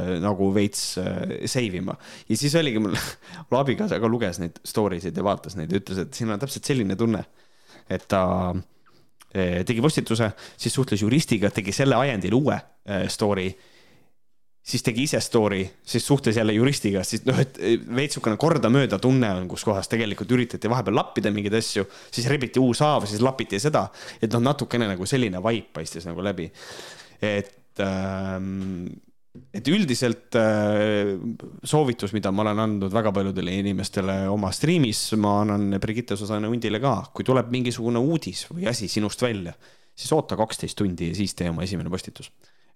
[0.00, 1.94] äh, nagu veits äh, save ima.
[2.28, 2.96] Ja siis oligi mul,
[3.50, 6.40] mul abikaasa ka luges neid story sid ja vaatas neid ja ütles, et siin on
[6.40, 7.20] täpselt selline tunne,
[7.86, 12.56] et ta äh, tegi postituse, siis suhtles juristiga, tegi selle ajendil uue
[13.12, 13.52] story
[14.70, 17.58] siis tegi ise story, siis suhtles jälle juristiga, siis noh, et
[17.96, 22.62] veits sihukene kordamööda tunne on, kus kohas tegelikult üritati vahepeal lappida mingeid asju, siis rebiti
[22.62, 23.86] uus haav, siis lapiti seda,
[24.22, 26.50] et noh, natukene nagu selline vibe paistis nagu läbi.
[27.20, 28.86] et ähm,
[29.54, 31.12] et üldiselt äh,
[31.62, 36.80] soovitus, mida ma olen andnud väga paljudele inimestele oma striimis, ma annan Brigitte Susanne Hundile
[36.82, 39.54] ka, kui tuleb mingisugune uudis või asi sinust välja
[40.00, 42.30] siis oota kaksteist tundi ja siis tee oma esimene postitus.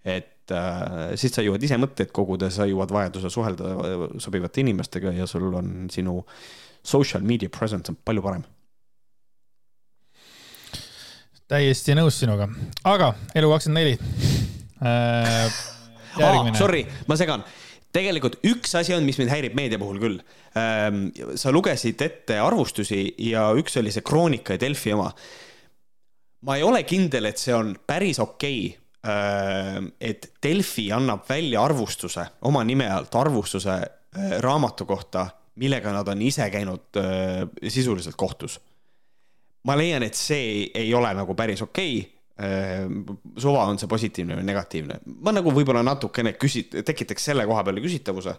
[0.05, 3.75] Et äh, siis sa jõuad ise mõtteid koguda, sa jõuad vajaduse suhelda
[4.21, 6.19] sobivate inimestega ja sul on sinu
[6.85, 8.45] social media presence on palju parem
[11.49, 12.49] täiesti nõus sinuga,
[12.85, 13.95] aga Elu24
[14.81, 15.47] äh,.
[16.15, 17.41] Oh, sorry, ma segan
[17.95, 20.15] tegelikult üks asi on, mis mind häirib meedia puhul küll.
[20.55, 25.09] Ähm, sa lugesid ette arvustusi ja üks oli see Kroonika ja Delfi oma.
[26.45, 32.25] ma ei ole kindel, et see on päris okei okay, et Delfi annab välja arvustuse
[32.49, 35.27] oma nime alt, arvustuse äh, raamatu kohta,
[35.61, 38.59] millega nad on ise käinud äh, sisuliselt kohtus.
[39.65, 44.43] Ma leian, et see ei ole nagu päris okei okay suva on see positiivne või
[44.43, 44.97] negatiivne.
[45.23, 48.33] ma nagu võib-olla natukene küsi-, tekitaks selle koha peale küsitavuse.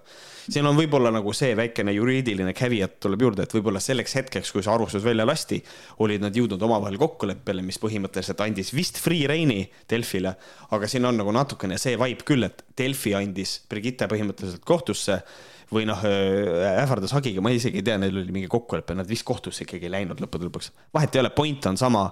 [0.51, 4.63] siin on võib-olla nagu see väikene juriidiline caveat tuleb juurde, et võib-olla selleks hetkeks, kui
[4.63, 5.63] see arvustus välja lasti,
[6.05, 10.37] olid nad jõudnud omavahel kokkuleppele, mis põhimõtteliselt andis vist free reign'i Delfile.
[10.71, 15.23] aga siin on nagu natukene see vibe küll, et Delfi andis Brigitte põhimõtteliselt kohtusse
[15.73, 19.27] või noh, äh, ähvardas hagiga, ma isegi ei tea, neil oli mingi kokkulepe, nad vist
[19.27, 20.71] kohtusse ikkagi ei läinud lõppude lõpuks.
[20.95, 22.05] vahet ei ole, point on sama,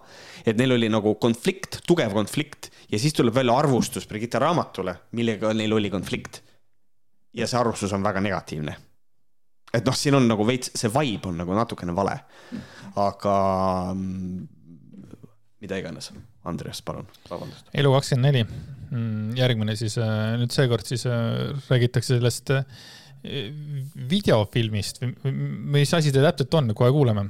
[0.44, 5.52] et neil oli nagu konflikt, tugev konflikt ja siis tuleb välja arvustus Brigitte raamatule, millega
[5.54, 6.42] neil oli konflikt.
[7.34, 8.76] ja see arvustus on väga negatiivne.
[9.74, 12.18] et noh, siin on nagu veits, see vibe on nagu natukene vale.
[12.96, 13.36] aga
[13.94, 14.48] mm,
[15.62, 16.10] mida iganes,
[16.44, 17.70] Andreas, palun, vabandust.
[17.72, 18.42] elu kakskümmend neli,
[18.90, 22.50] mm, järgmine siis äh, nüüd seekord siis äh, räägitakse sellest
[23.24, 25.34] videofilmist või
[25.78, 27.28] mis asi ta täpselt on, kohe kuuleme.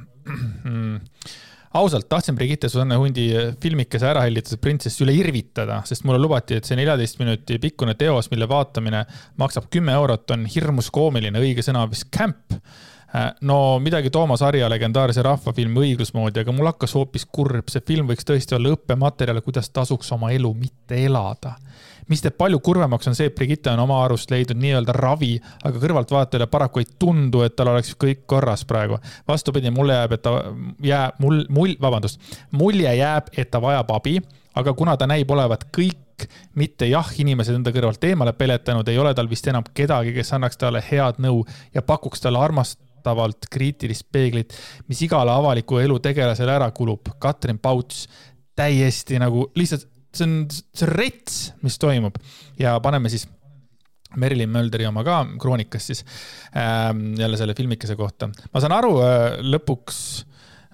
[1.74, 3.26] Ausalt, tahtsin Brigitte Susanne Hundi
[3.62, 8.28] filmikese ära hellitatud printsess üle irvitada, sest mulle lubati, et see neljateist minuti pikkune teos,
[8.30, 9.00] mille vaatamine
[9.42, 12.54] maksab kümme eurot, on hirmus koomiline, õige sõna vist camp.
[13.46, 18.26] no midagi Toomas Harja legendaarse rahvafilmi õigusmoodi, aga mul hakkas hoopis kurb, see film võiks
[18.26, 21.57] tõesti olla õppematerjal, kuidas tasuks oma elu mitte elada
[22.09, 25.81] mis teeb palju kurvemaks, on see, et Brigitte on oma arust leidnud nii-öelda ravi, aga
[25.83, 28.99] kõrvaltvaatajale paraku ei tundu, et tal oleks kõik korras praegu.
[29.29, 30.37] vastupidi, mulle jääb, et ta
[30.83, 32.21] jääb, mul, mul, vabandust,
[32.53, 34.19] mulje jääb, et ta vajab abi,
[34.55, 39.14] aga kuna ta näib olevat kõik mitte jah, inimesed enda kõrvalt eemale peletanud, ei ole
[39.14, 41.43] tal vist enam kedagi, kes annaks talle head nõu
[41.75, 44.55] ja pakuks talle armastavalt kriitilist peeglit,
[44.88, 47.17] mis igale avaliku elu tegelasele ära kulub.
[47.19, 48.07] Katrin Pauts
[48.55, 52.18] täiesti nagu lihtsalt see on, see on rets, mis toimub
[52.61, 53.27] ja paneme siis
[54.16, 56.05] Merilin Mölderi oma ka kroonikast siis
[56.57, 58.29] ähm, jälle selle filmikese kohta.
[58.53, 59.98] ma saan aru äh, lõpuks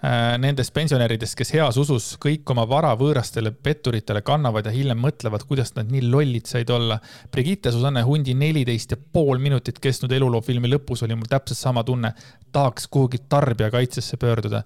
[0.05, 5.46] äh, nendest pensionäridest, kes heas usus kõik oma vara võõrastele petturitele kannavad ja hiljem mõtlevad,
[5.48, 7.00] kuidas nad nii lollid said olla.
[7.33, 11.85] Brigitte Susanne Hundi neliteist ja pool minutit kestnud eluloo filmi lõpus oli mul täpselt sama
[11.85, 12.14] tunne.
[12.53, 14.62] tahaks kuhugi tarbijakaitsesse pöörduda.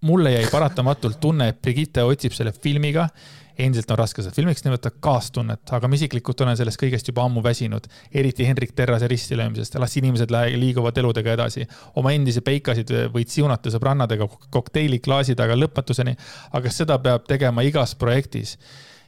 [0.00, 3.08] mulle jäi paratamatult tunne, et Brigitte otsib selle filmiga
[3.58, 7.42] endiselt on raske seda filmiks nimetada, kaastunnet, aga ma isiklikult olen sellest kõigest juba ammu
[7.44, 7.88] väsinud.
[8.14, 11.66] eriti Hendrik Terrase ristilöömisest, las inimesed liiguvad eludega edasi.
[11.96, 16.16] oma endisi peikasid võid siunata sõbrannadega kokteiliklaasi taga lõpmatuseni,
[16.52, 18.58] aga seda peab tegema igas projektis.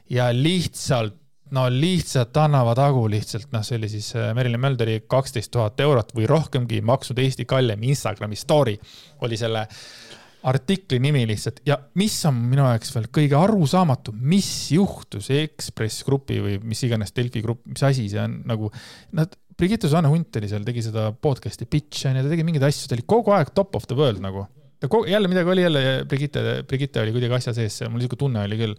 [0.09, 1.15] ja lihtsalt
[1.51, 6.13] no lihtsalt annavad hagu lihtsalt, noh, see oli siis äh, Merilin Mölderi kaksteist tuhat eurot
[6.15, 8.77] või rohkemgi maksnud Eesti kallim Instagrami story
[9.21, 10.10] oli selle äh,
[10.47, 16.39] artikli nimi lihtsalt ja mis on minu jaoks veel kõige arusaamatum, mis juhtus Ekspress Grupi
[16.41, 18.71] või mis iganes Delfi grupp, mis asi see on nagu,
[19.17, 22.65] nad, Brigitte Susanne Hunt oli seal, tegi seda podcast'i Pitch on ju, ta tegi mingeid
[22.65, 24.47] asju, ta oli kogu aeg top of the world nagu.
[24.81, 28.45] ta kogu, jälle midagi oli jälle, Brigitte, Brigitte oli kuidagi asja sees, mul niisugune tunne
[28.47, 28.75] oli küll.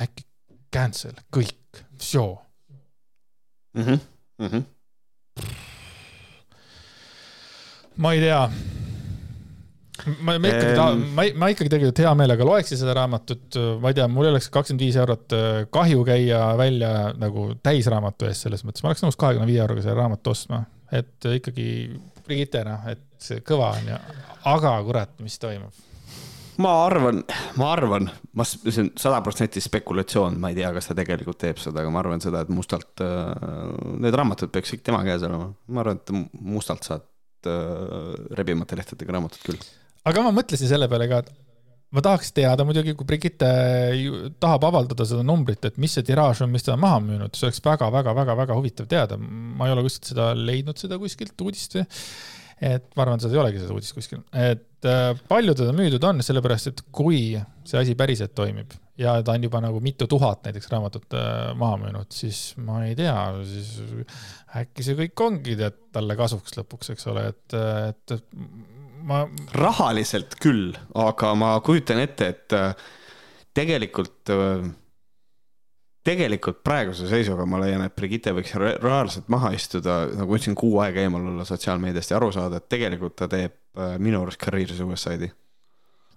[0.00, 0.26] äkki
[0.74, 2.38] cancel kõik, show.
[3.78, 3.98] -hmm.
[4.38, 4.62] Mm -hmm.
[7.96, 8.50] ma ei tea
[10.26, 13.98] ma, ma ikkagi tahan, ma, ma ikkagi tegelikult hea meelega loeksin seda raamatut, ma ei
[13.98, 18.84] tea, mul oleks kakskümmend viis eurot äh, kahju käia välja nagu täisraamatu eest, selles mõttes.
[18.84, 21.68] Ma oleks nõus kahekümne viie euroga selle raamatu ostma, et ikkagi
[22.30, 24.00] Brigitte noh, et see kõva on ja,
[24.48, 25.86] aga kurat, mis toimub?
[26.60, 27.22] ma arvan,
[27.56, 31.60] ma arvan, ma, see on sada protsenti spekulatsioon, ma ei tea, kas ta tegelikult teeb
[31.62, 33.30] seda, aga ma arvan seda, et mustalt äh,,
[34.04, 37.06] need raamatud peaks kõik tema käes olema, ma arvan, et mustalt saad
[37.48, 39.62] äh, rebimata lehtedega raamatut küll
[40.08, 41.30] aga ma mõtlesin selle peale ka, et
[41.94, 43.48] ma tahaks teada muidugi, kui Brigitte
[44.42, 47.48] tahab avaldada seda numbrit, et mis see tiraaž on, mis ta on maha müünud, see
[47.48, 49.18] oleks väga-väga-väga-väga huvitav teada.
[49.18, 51.80] ma ei ole kuskilt seda leidnud, seda kuskilt uudist.
[52.60, 56.20] et ma arvan, seda ei olegi seda uudist kuskil, et äh, palju teda müüdud on,
[56.22, 57.22] sellepärast et kui
[57.64, 61.78] see asi päriselt toimib ja ta on juba nagu mitu tuhat näiteks raamatut äh, maha
[61.80, 63.16] müünud, siis ma ei tea,
[63.48, 63.80] siis
[64.60, 68.16] äkki see kõik ongi tead talle kasuks lõpuks, eks ole, et, et
[69.06, 69.24] ma.
[69.56, 72.86] rahaliselt küll, aga ma kujutan ette, et äh,
[73.56, 74.30] tegelikult,
[76.06, 80.80] tegelikult praeguse seisuga ma leian, et Brigitte võiks reaalselt maha istuda, nagu ma ütlesin, kuu
[80.84, 83.58] aega eemal olla sotsiaalmeediast ja aru saada, et tegelikult ta teeb
[84.02, 85.30] minu arust karjääri suicide'i.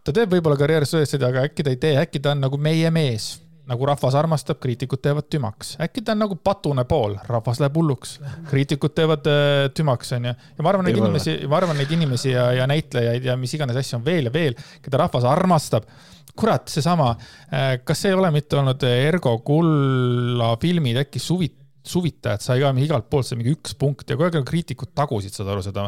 [0.04, 2.92] ta teeb võib-olla karjääri suicide'i, aga äkki ta ei tee, äkki ta on nagu meie
[2.94, 3.34] mees
[3.70, 5.76] nagu rahvas armastab, kriitikud teevad tümaks.
[5.84, 8.18] äkki ta on nagu patune pool, rahvas läheb hulluks,
[8.50, 10.34] kriitikud teevad äh, tümaks, onju.
[10.34, 13.80] ja ma arvan, neid inimesi, ma arvan, neid inimesi ja, ja näitlejaid ja mis iganes
[13.80, 15.88] asju on veel ja veel, keda rahvas armastab.
[16.36, 17.14] kurat, seesama,
[17.54, 21.52] äh, kas see ei ole mitte olnud Ergo Kulla filmid äkki suvi,
[21.88, 25.54] suvitajad sai ka igalt poolt sai mingi üks punkt ja kogu aeg kriitikud tagusid, saad
[25.54, 25.88] aru, seda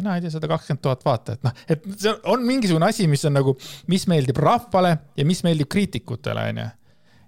[0.00, 3.36] mina ei tea, sada kakskümmend tuhat vaatajat, noh, et see on mingisugune asi, mis on
[3.38, 3.56] nagu,
[3.92, 6.68] mis meeldib rahvale ja mis meeldib kriitikutele, onju.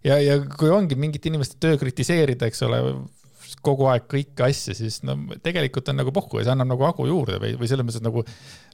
[0.09, 2.83] ja, ja kui ongi mingite inimeste töö kritiseerida, eks ole,
[3.63, 7.07] kogu aeg kõiki asju, siis no tegelikult on nagu pohhu ja see annab nagu hagu
[7.07, 8.25] juurde või, või selles mõttes nagu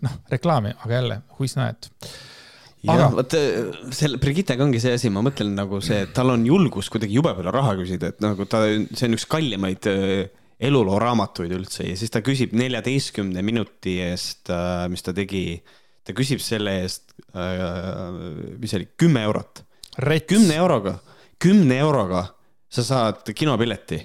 [0.07, 1.91] noh, reklaami, aga jälle, who is not
[2.87, 3.35] aga vot
[3.97, 7.33] selle Brigittega ongi see asi, ma mõtlen nagu see, et tal on julgus kuidagi jube
[7.35, 8.63] palju raha küsida, et nagu ta,
[8.95, 9.89] see on üks kallimaid
[10.59, 15.61] elulooraamatuid üldse ja siis ta küsib neljateistkümne minuti eest, äh, mis ta tegi,
[16.05, 17.63] ta küsib selle eest, äh,
[18.59, 19.65] mis see oli, kümme eurot.
[20.27, 20.99] kümne euroga,
[21.39, 22.27] kümne euroga
[22.69, 24.03] sa saad kinopileti.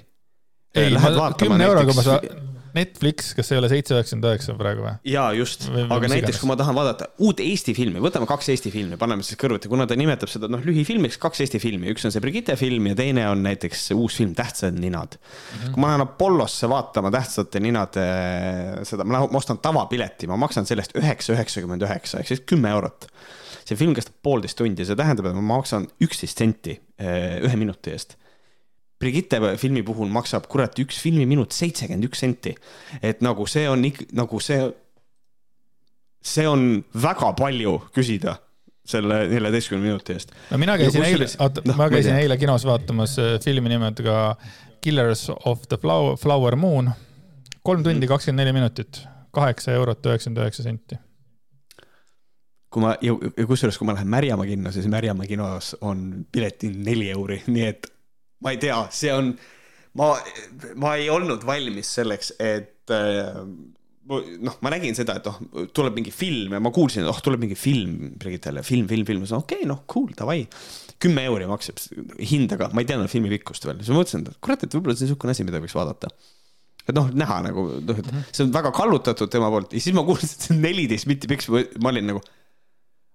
[0.74, 0.90] ei,
[1.38, 4.94] kümne euroga ma saan Netflix, kas ei ole seitse üheksakümmend üheksa praegu või?
[5.08, 8.98] jaa, just, aga näiteks kui ma tahan vaadata uut Eesti filmi, võtame kaks Eesti filmi,
[9.00, 12.24] paneme siis kõrvuti, kuna ta nimetab seda noh, lühifilmiks, kaks Eesti filmi, üks on see
[12.24, 15.60] Brigitte film ja teine on näiteks uus film Tähtsad ninad mm.
[15.60, 15.76] -hmm.
[15.76, 18.08] kui ma lähen Apollosse vaatama Tähtsate ninade
[18.88, 23.08] seda, ma ostan tavapileti, ma maksan sellest üheksa üheksakümmend üheksa ehk siis kümme eurot
[23.64, 27.94] see film kestab poolteist tundi, see tähendab, et ma maksan üksteist senti eh, ühe minuti
[27.94, 28.18] eest
[29.00, 32.54] Brigitte filmi puhul maksab kurat üks filmiminut seitsekümmend üks senti.
[33.02, 34.70] et nagu see on ikka nagu see,
[36.22, 38.38] see on väga palju küsida
[38.84, 40.34] selle neljateistkümne minuti eest.
[40.50, 44.36] no mina käisin eile, oota no,, ma käisin eile kinos vaatamas äh, filmi nimega
[44.84, 46.90] Killers of the Flower, Flower Moon.
[47.62, 49.00] kolm tundi kakskümmend neli minutit,
[49.32, 51.00] kaheksa eurot üheksakümmend üheksa senti
[52.74, 53.14] kui ma, ja
[53.46, 57.88] kusjuures, kui ma lähen Märjamaa kinno, siis Märjamaa kinos on piletid neli euri, nii et
[58.44, 59.32] ma ei tea, see on,
[60.00, 60.12] ma,
[60.80, 63.40] ma ei olnud valmis selleks, et äh,
[64.44, 67.44] noh, ma nägin seda, et noh, tuleb mingi film ja ma kuulsin, et oh, tuleb
[67.44, 70.44] mingi film Brigittele, film, film, film, ma ütlesin okei okay,, noh, cool, davai.
[71.02, 71.80] kümme euri maksab
[72.20, 75.06] hindaga, ma ei teadnud filmi pikkust veel, siis ma mõtlesin, et kurat, et võib-olla see
[75.06, 76.12] on niisugune asi, mida võiks vaadata.
[76.84, 78.30] et noh, näha nagu, noh, et mhm.
[78.30, 81.30] see on väga kallutatud tema poolt ja siis ma kuulsin, et see on neliteist mitti
[81.30, 81.48] pikk,
[81.80, 82.24] ma olin nagu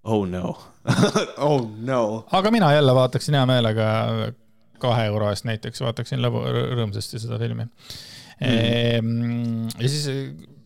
[0.10, 0.58] oh no
[1.48, 2.26] oh no.
[2.32, 3.88] aga mina jälle vaataksin hea meelega
[4.82, 6.46] kahe euro eest näiteks vaataksin lõbu,
[6.80, 7.68] rõõmsasti seda filmi
[8.39, 9.76] mm..
[9.80, 10.08] ja siis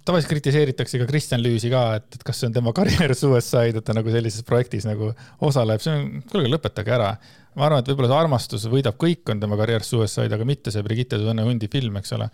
[0.04, 3.88] tavaliselt kritiseeritakse ka Kristjan Lüüsi ka, et, et kas see on tema karjäär suicide, et
[3.88, 5.12] ta nagu sellises projektis nagu
[5.44, 7.14] osaleb, see on, kuulge, lõpetage ära.
[7.54, 10.84] ma arvan, et võib-olla see armastus võidab kõik, on tema karjäär suicide, aga mitte see
[10.86, 12.30] Brigitte Susanne Hundi film, eks ole.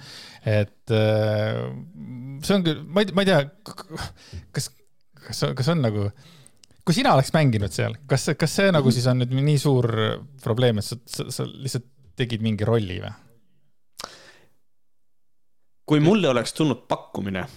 [0.48, 1.62] et äh,
[2.46, 3.42] see on küll, ma ei, ma ei tea,
[4.56, 4.72] kas,
[5.28, 6.10] kas, kas on nagu
[6.86, 9.90] kui sina oleks mänginud seal, kas, kas see nagu siis on nüüd nii suur
[10.44, 11.88] probleem, et sa, sa, sa lihtsalt
[12.20, 13.16] tegid mingi rolli või?
[15.90, 17.48] kui mulle oleks tulnud pakkumine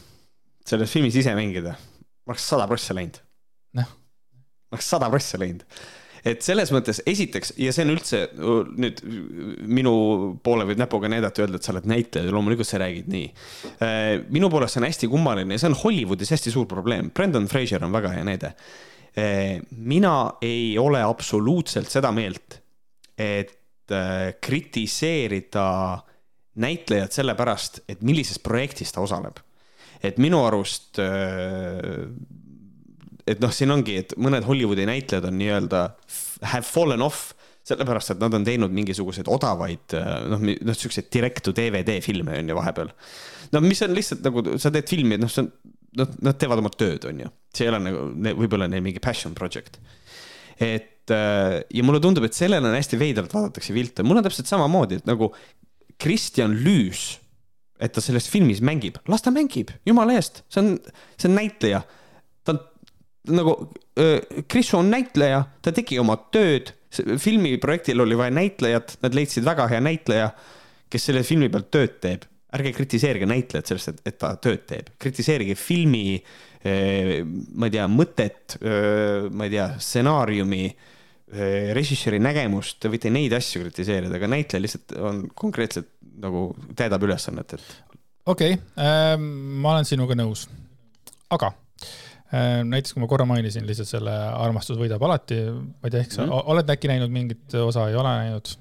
[0.64, 1.74] selles filmis ise mängida,
[2.24, 3.18] ma oleks sada prossa läinud.
[3.76, 3.90] noh.
[4.70, 5.66] ma oleks sada prossa läinud.
[6.24, 9.02] et selles mõttes esiteks ja see on üldse nüüd
[9.68, 9.92] minu
[10.44, 13.26] poole võib näpuga näidata, öelda, et sa oled näitleja ja loomulikult sa räägid nii.
[13.82, 17.10] Äh, minu poolest see on hästi kummaline ja see on Hollywoodis hästi suur probleem.
[17.12, 18.54] Brendan Fraser on väga hea näide
[19.16, 22.56] mina ei ole absoluutselt seda meelt,
[23.18, 25.66] et eh, kritiseerida
[26.62, 29.40] näitlejat sellepärast, et millises projektis ta osaleb.
[30.02, 32.08] et minu arust, eh,
[33.26, 35.82] et noh, siin ongi, et mõned Hollywoodi näitlejad on nii-öelda
[36.50, 39.94] have fallen off sellepärast, et nad on teinud mingisuguseid odavaid
[40.26, 42.90] noh, noh siukseid direct to DVD filme on ju vahepeal.
[43.52, 45.52] no mis on lihtsalt nagu sa teed filmi, noh, see on
[45.98, 47.30] nad, nad teevad oma tööd, on ju.
[47.52, 48.04] see ei ole nagu,
[48.40, 49.78] võib-olla neil mingi passion project.
[50.58, 54.50] et äh, ja mulle tundub, et sellele on hästi veidralt vaadatakse vilte, mul on täpselt
[54.50, 55.32] samamoodi, et nagu
[56.02, 57.18] Kristjan Lüüs,
[57.82, 60.76] et ta selles filmis mängib, las ta mängib, jumala eest, see on,
[61.18, 61.82] see on näitleja.
[62.46, 62.62] ta on
[63.38, 63.56] nagu,
[64.50, 69.80] Kris on näitleja, ta tegi oma tööd, filmiprojektil oli vaja näitlejat, nad leidsid väga hea
[69.84, 70.32] näitleja,
[70.92, 74.90] kes selle filmi pealt tööd teeb ärge kritiseerige näitlejat sellest, et, et ta tööd teeb,
[75.00, 76.18] kritiseerige filmi,
[76.64, 80.66] eh, ma ei tea, mõtet, eh, ma ei tea, stsenaariumi,
[81.32, 85.88] eh, režissööri nägemust, te võite neid asju kritiseerida, aga näitleja lihtsalt on konkreetselt
[86.22, 87.98] nagu täidab ülesannet, et.
[88.26, 90.46] okei okay, äh,, ma olen sinuga nõus,
[91.32, 91.54] aga
[92.32, 96.24] näiteks kui ma korra mainisin lihtsalt selle Armastus võidab alati, ma ei tea, eks sa
[96.24, 96.46] Mhm.
[96.54, 98.54] oled äkki näinud mingit osa, ei ole näinud?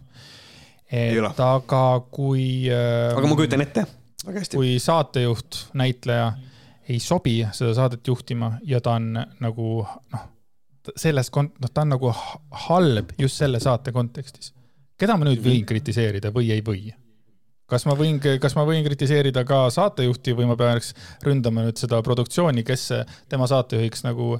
[0.91, 3.85] Et aga kui äh, aga ma kujutan ette
[4.25, 4.57] väga hästi.
[4.59, 6.31] kui saatejuht, näitleja
[6.91, 10.25] ei sobi seda saadet juhtima ja ta on nagu noh,
[10.97, 12.11] selles kont-, noh, ta on nagu
[12.67, 14.51] halb just selle saate kontekstis.
[14.99, 16.91] keda ma nüüd võin kritiseerida või ei või?
[17.71, 20.91] kas ma võin, kas ma võin kritiseerida ka saatejuhti või ma peaks
[21.23, 22.89] ründama nüüd seda produktsiooni, kes
[23.31, 24.35] tema saatejuhiks nagu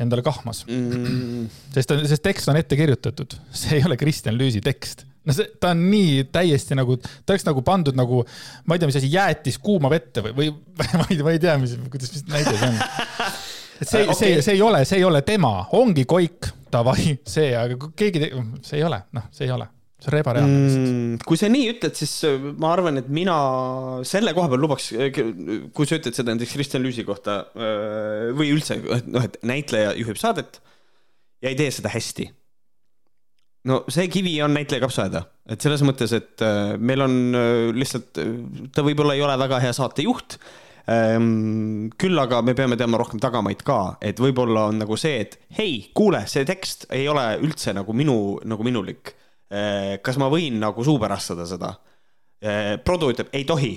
[0.00, 5.04] endale kahmas, Mm, sest, sest tekst on ette kirjutatud, see ei ole Kristjan Lüüsi tekst
[5.30, 8.22] no see, ta on nii täiesti nagu, ta oleks nagu pandud nagu,
[8.66, 10.52] ma ei tea, mis asi, jäätis kuuma vette või, või
[11.00, 12.80] ma ei, ma ei tea, mis, kuidas, mis näide see on.
[13.80, 17.52] et see okay., see, see ei ole, see ei ole tema, ongi Koik, davai, see,
[17.56, 18.32] aga keegi,
[18.66, 19.68] see ei ole, noh, see ei ole,
[20.00, 20.88] see on rebareaalne lihtsalt.
[20.88, 23.36] mm, kui sa nii ütled, siis äh, ma arvan, et mina
[24.08, 24.90] selle koha peal lubaks,
[25.76, 30.20] kui sa ütled seda näiteks Kristjan Lüüsi kohta äh, või üldse, noh, et näitleja juhib
[30.20, 30.60] saadet
[31.40, 32.28] ja ei tee seda hästi
[33.68, 38.20] no see kivi on näitleja kapsaaeda, et selles mõttes, et äh, meil on äh, lihtsalt,
[38.74, 40.38] ta võib-olla ei ole väga hea saatejuht
[40.90, 41.90] ähm,.
[42.00, 45.82] küll aga me peame teadma rohkem tagamaid ka, et võib-olla on nagu see, et hei,
[45.96, 48.16] kuule, see tekst ei ole üldse nagu minu,
[48.48, 49.16] nagu minulik.
[50.02, 51.72] kas ma võin nagu suupärast seda?
[52.86, 53.72] Produ ütleb, ei tohi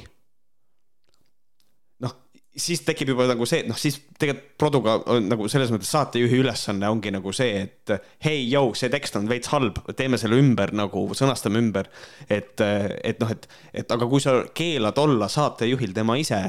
[2.56, 6.38] siis tekib juba nagu see, et noh, siis tegelikult Produga on nagu selles mõttes saatejuhi
[6.44, 10.72] ülesanne ongi nagu see, et hei, jõu, see tekst on veits halb, teeme selle ümber
[10.78, 11.90] nagu, sõnastame ümber.
[12.30, 16.44] et, et noh, et, et aga kui sa keelad olla saatejuhil tema ise,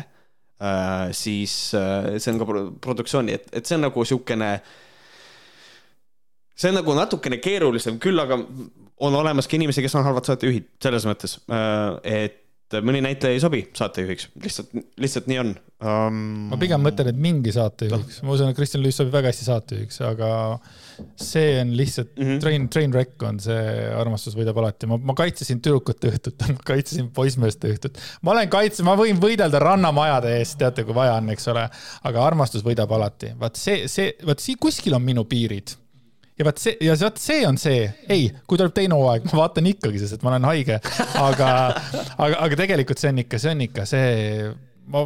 [1.17, 4.53] siis äh, see on ka pro- produktsiooni, et, et see on nagu siukene,
[6.55, 8.39] see on nagu natukene keerulisem, küll aga
[9.05, 11.41] on olemas ka inimesi, kes on halvad saatejuhid, selles mõttes,
[12.07, 12.44] et
[12.85, 15.51] mõni näitleja ei sobi saatejuhiks, lihtsalt, lihtsalt nii on
[15.85, 16.21] um....
[16.51, 20.01] ma pigem mõtlen, et mingi saatejuhiks, ma usun, et Kristjan Lüüs sobib väga hästi saatejuhiks,
[20.09, 20.31] aga
[21.21, 22.25] see on lihtsalt mm.
[22.25, 22.41] -hmm.
[22.43, 23.61] train, train wreck on see
[23.99, 28.03] armastus võidab alati, ma, ma kaitsesin tüdrukute õhtut, ma kaitsesin poissmeeste õhtut.
[28.23, 31.69] ma olen kaitse, ma võin võidelda rannamajade eest, teate, kui vaja on, eks ole,
[32.11, 35.77] aga armastus võidab alati, vaat see, see, vaat siin kuskil on minu piirid
[36.39, 39.71] ja vot see ja vot see on see, ei, kui tuleb teine hooaeg, ma vaatan
[39.71, 40.81] ikkagi, sest et ma olen haige,
[41.21, 41.51] aga,
[42.19, 44.49] aga, aga tegelikult see on ikka, see on ikka see,
[44.91, 45.05] ma.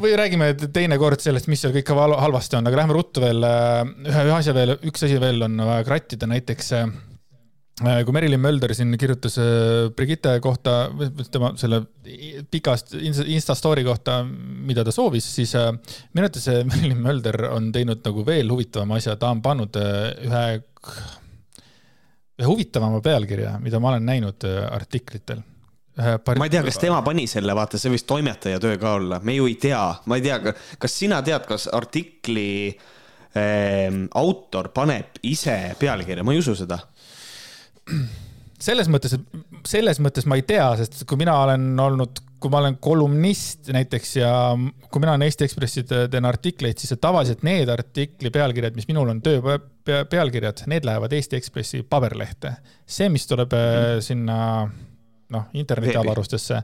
[0.00, 3.82] või räägime teinekord sellest, mis seal kõik hal- halvasti on, aga lähme ruttu veel äh,
[4.06, 6.94] ühe, ühe asja veel, üks asi veel on vaja krattida, näiteks äh,
[7.82, 10.74] kui Merilin Mölder siin kirjutas äh, Brigitte kohta,
[11.32, 11.80] tema selle
[12.50, 15.72] pikast Insta story kohta, mida ta soovis, siis äh,
[16.14, 20.44] minu arvates Merilin Mölder on teinud nagu veel huvitavama asja, ta on pannud äh, ühe,
[22.38, 25.42] ühe huvitavama pealkirja, mida ma olen näinud äh, artiklitel.
[25.98, 29.34] ma ei tea, kas tema pani selle, vaata, see võis toimetaja töö ka olla, me
[29.34, 30.38] ju ei tea, ma ei tea,
[30.78, 32.70] kas sina tead, kas artikli
[33.34, 36.84] ähm, autor paneb ise pealkirja, ma ei usu seda
[38.64, 42.60] selles mõttes, et selles mõttes ma ei tea, sest kui mina olen olnud, kui ma
[42.60, 44.32] olen kolumnist näiteks ja
[44.90, 49.22] kui mina olen Eesti Ekspressi teen artikleid, siis tavaliselt need artikli pealkirjad, mis minul on
[49.24, 52.56] töö pealkirjad, need lähevad Eesti Ekspressi paberlehte.
[52.86, 54.04] see, mis tuleb mm.
[54.04, 54.38] sinna
[55.34, 56.60] noh, internetiavarustesse,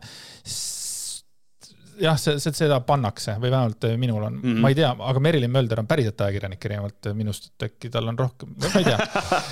[2.00, 4.60] jah, see, see, seda pannakse või vähemalt minul on mm, -hmm.
[4.64, 8.18] ma ei tea, aga Merilin Mölder on päriselt ajakirjanik erinevalt minust, et äkki tal on
[8.18, 8.98] rohkem, ma ei tea.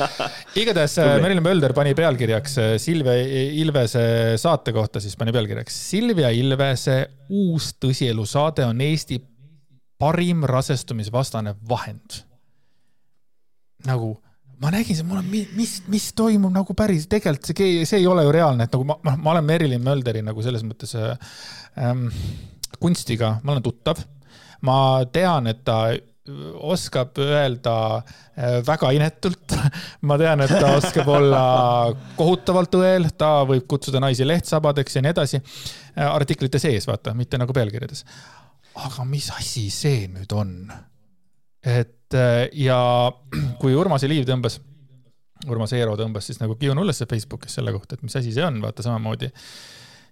[0.63, 3.17] igatahes Merilin Mölder pani pealkirjaks Silvia
[3.63, 4.05] Ilvese
[4.41, 9.21] saate kohta, siis pani pealkirjaks Silvia Ilvese uus tõsielusaade on Eesti
[9.99, 12.23] parim rasestumisvastane vahend.
[13.87, 14.17] nagu
[14.63, 18.35] ma nägin, mul on, mis, mis toimub nagu päris, tegelikult see, see ei ole ju
[18.35, 22.09] reaalne, et nagu ma, ma, ma olen Merilin Mölderi nagu selles mõttes ähm,
[22.83, 24.03] kunstiga, ma olen tuttav.
[24.67, 24.79] ma
[25.13, 25.83] tean, et ta
[26.69, 29.55] oskab öelda äh, väga inetult.
[30.09, 31.43] ma tean, et ta oskab olla
[32.19, 35.41] kohutavalt õel, ta võib kutsuda naisi lehtsabadeks ja nii edasi.
[36.09, 38.05] artiklite sees, vaata, mitte nagu pealkirjades.
[38.79, 40.53] aga mis asi see nüüd on?
[41.67, 42.81] et ja
[43.61, 44.59] kui Urmas Eliiv tõmbas,
[45.49, 48.61] Urmas Eero tõmbas siis nagu kiunu ülesse Facebookis selle kohta, et mis asi see on,
[48.63, 49.31] vaata samamoodi.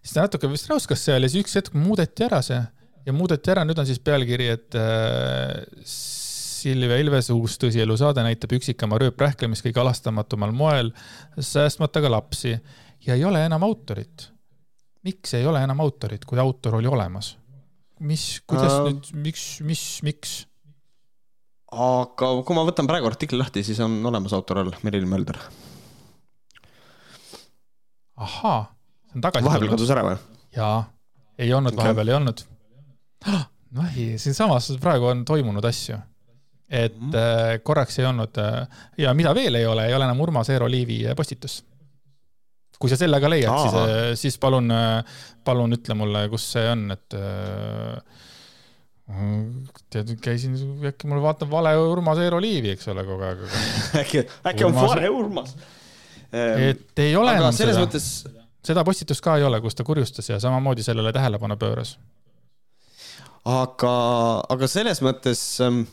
[0.03, 2.61] siis ta natuke vist räuskas seal ja siis üks hetk muudeti ära see
[3.07, 8.99] ja muudeti ära, nüüd on siis pealkiri, et äh, Silvia Ilvese uus tõsielusaade näitab üksikama
[9.03, 10.91] rööprähklemist kõige alastamatumal moel,
[11.39, 12.57] säästmata ka lapsi
[13.07, 14.33] ja ei ole enam autorit.
[15.07, 17.37] miks ei ole enam autorit, kui autor oli olemas?
[18.01, 18.89] mis, kuidas uh...
[18.89, 20.35] nüüd, miks, mis, miks?
[21.73, 25.39] Aga kui ma võtan praegu artikli lahti, siis on olemas autor all, Merilin Mölder.
[28.17, 28.61] ahaa,
[29.11, 30.17] see on tagasi vahepeal kadus ära või?
[30.57, 30.77] jaa,
[31.39, 32.43] ei olnud okay., vahepeal ei olnud.
[33.77, 35.99] noh, siinsamas praegu on toimunud asju.
[36.69, 37.15] et Mhm.
[37.15, 38.67] äh, korraks ei olnud äh,
[38.99, 41.65] ja mida veel ei ole, ei ole enam Urmas Eero Liivi äh, postitus.
[42.79, 44.69] kui sa selle ka leiad, siis, siis palun,
[45.45, 48.03] palun ütle mulle, kus see on, et äh,
[49.07, 50.57] tead, käisin,
[50.91, 53.45] äkki mul vaatab vale Urmas Eero Liivi, eks ole, kogu aeg,
[54.03, 55.55] äkki, äkki on Urmas- Vare Urmas.
[56.33, 58.09] et ei ole aga enam selles seda, mõttes,
[58.67, 61.95] seda postitust ka ei ole, kus ta kurjustas ja samamoodi sellele tähelepanu pööras.
[63.47, 63.95] aga,
[64.51, 65.85] aga selles mõttes ähm,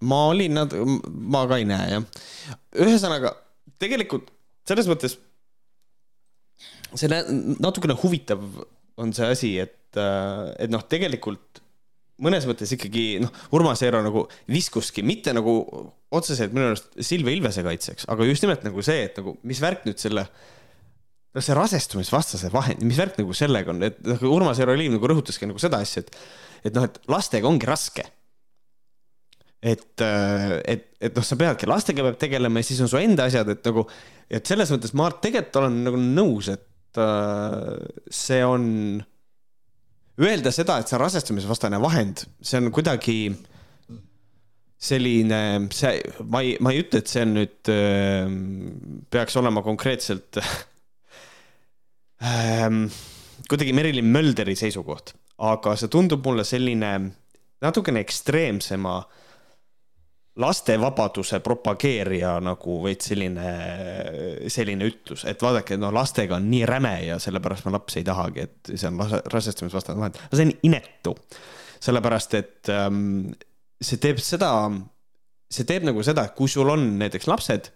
[0.00, 0.72] ma olin nad,
[1.12, 2.06] ma ka ei näe jah.
[2.86, 3.34] ühesõnaga
[3.80, 4.32] tegelikult
[4.68, 5.18] selles mõttes
[6.96, 7.20] selle
[7.60, 8.40] natukene huvitav
[9.00, 11.60] on see asi, et, et noh, tegelikult
[12.22, 15.54] mõnes mõttes ikkagi noh, Urmas Eero nagu viskuski mitte nagu
[16.14, 19.86] otseselt minu arust Silvia Ilvese kaitseks, aga just nimelt nagu see, et nagu mis värk
[19.88, 24.76] nüüd selle noh, see rasestumisvastase vahend, mis värk nagu sellega on, et noh, Urmas Eero
[24.78, 26.16] Liiv nagu rõhutaski nagu seda asja, et
[26.68, 28.04] et noh, et lastega ongi raske.
[29.60, 33.48] et, et, et noh, sa peadki lastega peab tegelema ja siis on su enda asjad,
[33.52, 33.84] et nagu,
[34.32, 37.74] et selles mõttes ma tegelikult olen nagu nõus, et äh,
[38.08, 38.64] see on,
[40.20, 43.18] öelda seda, et see on rasestumisvastane vahend, see on kuidagi
[44.80, 45.40] selline,
[45.76, 46.00] see,
[46.32, 47.70] ma ei, ma ei ütle, et see on nüüd,
[49.12, 50.40] peaks olema konkreetselt
[52.24, 52.86] ähm,
[53.48, 55.14] kuidagi Merilin Mölderi seisukoht,
[55.50, 56.92] aga see tundub mulle selline
[57.60, 59.02] natukene ekstreemsema
[60.40, 63.50] lastevabaduse propageerija nagu veits selline,
[64.52, 68.46] selline ütlus, et vaadake, no lastega on nii räme ja sellepärast ma lapsi ei tahagi,
[68.46, 69.00] et see on
[69.32, 71.16] rasestumisvastane vahend, see on inetu.
[71.80, 73.30] sellepärast, et ähm,
[73.80, 74.52] see teeb seda,
[75.48, 77.70] see teeb nagu seda, et kui sul on näiteks lapsed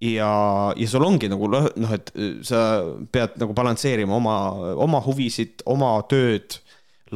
[0.00, 0.30] ja,
[0.76, 2.12] ja sul ongi nagu noh, et
[2.46, 2.60] sa
[3.12, 4.36] pead nagu balansseerima oma,
[4.80, 6.60] oma huvisid, oma tööd,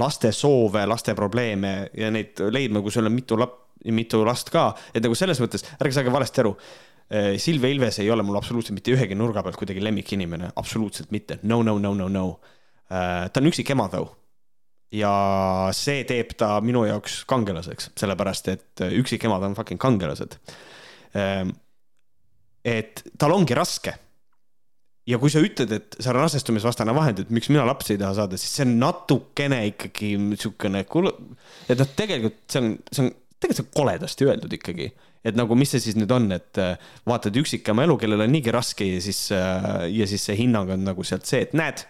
[0.00, 4.70] laste soove, laste probleeme ja neid leidma, kui sul on mitu lap-, mitu last ka,
[4.94, 6.56] et nagu selles mõttes, ärge saage valesti aru.
[7.38, 11.60] Silvia Ilves ei ole mul absoluutselt mitte ühegi nurga pealt kuidagi lemmikinimene, absoluutselt mitte, no,
[11.62, 12.26] no, no, no, no.
[12.88, 14.14] ta on üksik ema though
[14.94, 15.12] ja
[15.76, 20.38] see teeb ta minu jaoks kangelaseks, sellepärast et üksikemad on fucking kangelased.
[22.64, 23.94] et tal ongi raske.
[25.06, 28.14] ja kui sa ütled, et see on rasestumisvastane vahend, et miks mina lapsi ei taha
[28.16, 33.10] saada, siis see on natukene ikkagi niisugune, et noh, tegelikult see on, see on,
[33.44, 34.92] tegelikult see on koledasti öeldud ikkagi.
[35.24, 36.76] et nagu, mis see siis nüüd on, et äh,
[37.08, 41.04] vaatad üksikema elu, kellel on niigi raske ja siis, ja siis see hinnang on nagu
[41.06, 41.86] sealt see, et näed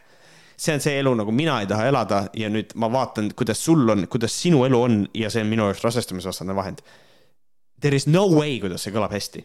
[0.56, 3.88] see on see elu, nagu mina ei taha elada ja nüüd ma vaatan, kuidas sul
[3.90, 6.84] on, kuidas sinu elu on ja see on minu jaoks rasestumisvastane vahend.
[7.82, 9.44] There is no way, kuidas see kõlab hästi.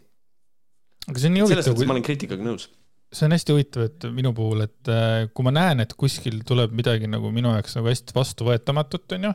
[1.10, 2.68] aga see on nii selles huvitav mõttes, ma olen kriitikaga nõus.
[3.14, 6.76] see on hästi huvitav, et minu puhul, et äh, kui ma näen, et kuskil tuleb
[6.78, 9.34] midagi nagu minu jaoks nagu hästi vastuvõetamatut, onju,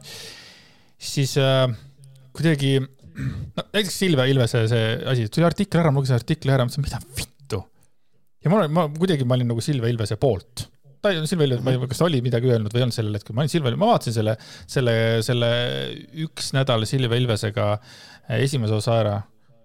[1.11, 1.66] siis äh,
[2.35, 6.87] kuidagi, no näiteks Silvia Ilvese see asi, tuli artikkel ära, ma lugesin artikli ära, mõtlesin,
[6.87, 7.61] mida vittu.
[8.45, 10.66] ja ma olen, ma kuidagi, ma olin nagu Silvia Ilvese poolt.
[11.05, 13.20] ta Silvia Ilves, ma ei tea, kas ta oli midagi öelnud või ei olnud sellel
[13.20, 14.39] hetkel, ma olin Silvia, ma vaatasin selle,
[14.76, 15.53] selle, selle
[16.26, 19.20] üks nädal Silvia Ilvesega äh, esimese osa ära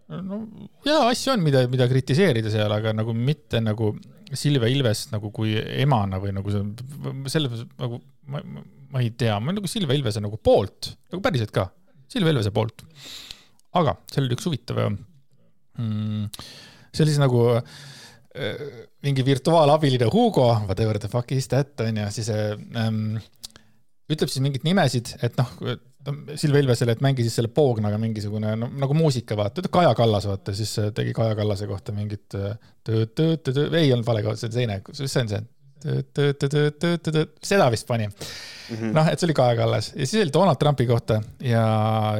[0.09, 0.39] no
[0.87, 3.93] jaa, asju on, mida, mida kritiseerida seal, aga nagu mitte nagu
[4.37, 7.99] Silvia Ilvest nagu kui emana või nagu selles nagu
[8.29, 8.63] ma, ma,
[8.93, 11.67] ma ei tea, ma olen nagu Silvia Ilvese nagu poolt, nagu päriselt ka,
[12.09, 12.85] Silvia Ilvese poolt.
[13.79, 16.29] aga seal oli üks huvitav mm,,
[16.89, 18.63] see oli siis nagu äh,
[19.05, 23.19] mingi virtuaalabiline Hugo, whatever the fuck is that on ju, siis ähm,
[24.09, 25.53] ütleb siis mingeid nimesid, et noh,
[26.39, 30.55] Silvia Ilvesele, et mängi siis selle Poognaga mingisugune no, nagu muusika, vaata, Kaja Kallas, vaata
[30.55, 32.55] siis äh, tegi Kaja Kallase kohta mingit äh,
[32.87, 35.43] töö-töö-töö, ei olnud vale koht, see on teine, mis see on see?
[37.45, 38.07] Seda vist pani.
[38.69, 41.61] noh, et see oli Kaja Kallas ja siis oli Donald Trumpi kohta ja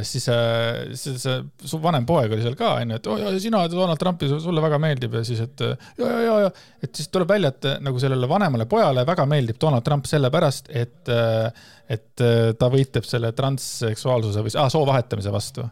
[0.08, 1.36] siis äh, see
[1.70, 4.80] su vanem poeg oli seal ka onju, et oh ja sina Donald Trumpi sulle väga
[4.82, 8.66] meeldib ja siis, et ja, ja, ja, et siis tuleb välja, et nagu sellele vanemale
[8.72, 11.14] pojale väga meeldib Donald Trump sellepärast, et,
[11.98, 12.26] et
[12.58, 15.68] ta võitleb selle transseksuaalsuse või ah, soo vahetamise vastu.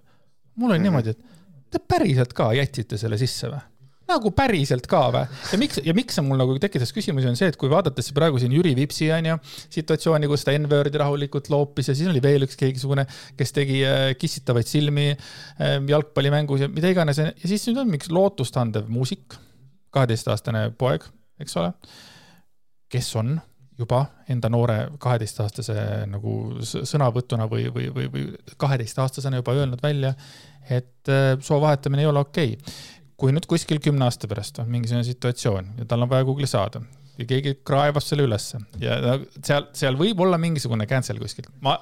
[0.61, 3.65] mul oli niimoodi, et te päriselt ka jätsite selle sisse või?
[4.07, 5.23] Nagu päriselt ka või?
[5.51, 8.39] ja miks, ja miks see mul nagu tekitas küsimusi, on see, et kui vaadates praegu
[8.41, 9.37] siin Jüri Vipsi onju
[9.73, 13.07] situatsiooni, kus ta N-Wordi rahulikult loopis ja siis oli veel üks keegisugune,
[13.39, 18.11] kes tegi äh, kissitavaid silmi äh, jalgpallimängus ja mida iganes ja siis nüüd on mingi
[18.13, 19.37] lootustandev muusik,
[19.95, 21.05] kaheteistaastane poeg,
[21.41, 21.71] eks ole,
[22.91, 23.37] kes on
[23.77, 25.75] juba enda noore kaheteistaastase
[26.09, 30.15] nagu sõnavõtuna või, või, või, või kaheteistaastasena juba öelnud välja,
[30.67, 34.69] et äh, soo vahetamine ei ole okei okay kui nüüd kuskil kümne aasta pärast on
[34.71, 36.83] mingisugune situatsioon ja tal on vaja Google'i saada
[37.17, 41.77] ja keegi kraevas selle ülesse ja seal, seal võib olla mingisugune cancel kuskil, ma,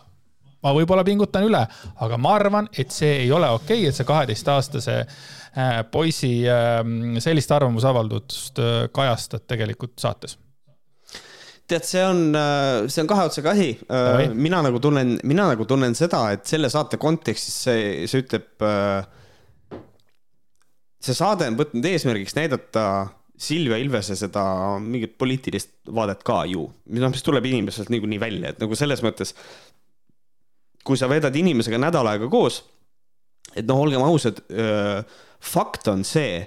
[0.63, 1.61] ma võib-olla pingutan üle,
[2.05, 7.19] aga ma arvan, et see ei ole okei okay,, et sa kaheteistaastase äh, poisi ähm,
[7.23, 10.39] sellist arvamusavaldust äh, kajastad tegelikult saates
[11.67, 13.71] tead, see on, äh, see on kahe otsaga asi.
[14.37, 18.47] mina nagu tunnen, mina nagu tunnen seda, et selle saate kontekstis see, see ütleb.
[21.05, 22.85] See saade on võtnud eesmärgiks näidata
[23.37, 24.43] Silvia Ilvese seda
[24.81, 29.35] mingit poliitilist vaadet ka ju, noh, mis tuleb inimeselt niikuinii välja, et nagu selles mõttes.
[30.85, 32.59] kui sa veedad inimesega nädal aega koos,
[33.57, 34.37] et noh, olgem ausad,
[35.41, 36.43] fakt on see,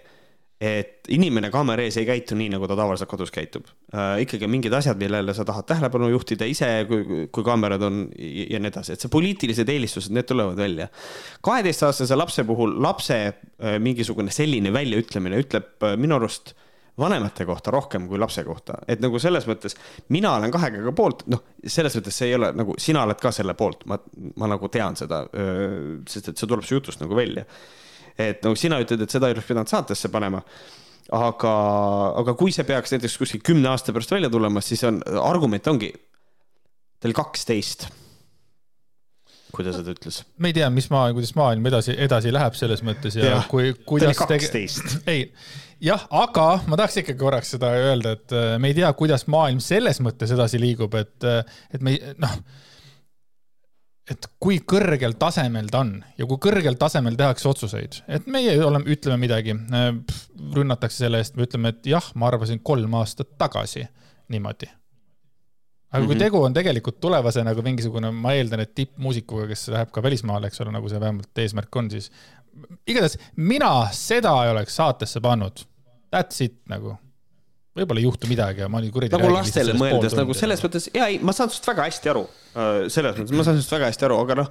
[0.58, 3.68] et inimene kaamera ees ei käitu nii, nagu ta tavaliselt kodus käitub.
[3.94, 8.72] ikkagi mingid asjad, millele sa tahad tähelepanu juhtida ise, kui, kui kaamerad on ja nii
[8.72, 10.88] edasi, et see poliitilised eelistused, need tulevad välja.
[11.46, 13.20] kaheteistaastase lapse puhul lapse
[13.84, 16.56] mingisugune selline väljaütlemine ütleb minu arust
[16.98, 19.76] vanemate kohta rohkem kui lapse kohta, et nagu selles mõttes
[20.10, 23.30] mina olen kahe käega poolt, noh, selles mõttes see ei ole nagu sina oled ka
[23.34, 24.00] selle poolt, ma,
[24.42, 25.22] ma nagu tean seda,
[26.10, 27.46] sest et see tuleb su jutust nagu välja.
[28.18, 30.42] Et nagu sina ütled, et seda ei oleks pidanud saatesse panema
[31.14, 31.52] aga,
[32.20, 35.92] aga kui see peaks näiteks kuskil kümne aasta pärast välja tulema, siis on, argument ongi,
[37.04, 37.88] oli kaksteist.
[39.54, 40.20] kui ta seda ütles.
[40.36, 43.72] me ei tea, mis maailm, kuidas maailm edasi, edasi läheb selles mõttes ja, ja kui,
[43.88, 44.18] kuidas.
[44.20, 44.98] kaksteist.
[45.12, 45.30] ei
[45.84, 49.62] jah, aga ma tahaks ikkagi korraks seda öelda, et äh, me ei tea, kuidas maailm
[49.64, 52.40] selles mõttes edasi liigub, et, äh, et me noh,
[54.10, 58.88] et kui kõrgel tasemel ta on ja kui kõrgel tasemel tehakse otsuseid, et meie oleme,
[58.94, 59.92] ütleme midagi, äh,
[60.56, 63.86] rünnatakse selle eest, me ütleme, et jah, ma arvasin kolm aastat tagasi
[64.28, 64.68] niimoodi
[65.88, 66.24] aga kui mm -hmm.
[66.24, 70.60] tegu on tegelikult tulevase nagu mingisugune, ma eeldan, et tippmuusikuga, kes läheb ka välismaale, eks
[70.60, 72.10] ole, nagu see vähemalt eesmärk on, siis
[72.86, 75.64] igatahes mina seda ei oleks saatesse pannud.
[76.16, 76.96] That's it nagu.
[77.78, 79.14] Võib-olla ei juhtu midagi ja ma olin kuradi.
[79.14, 82.26] nagu lastele mõeldes nagu selles mõttes, ja ei, ma saan sinust väga hästi aru.
[82.54, 84.50] Äh, selles mõttes, ma saan sinust väga hästi aru, aga noh,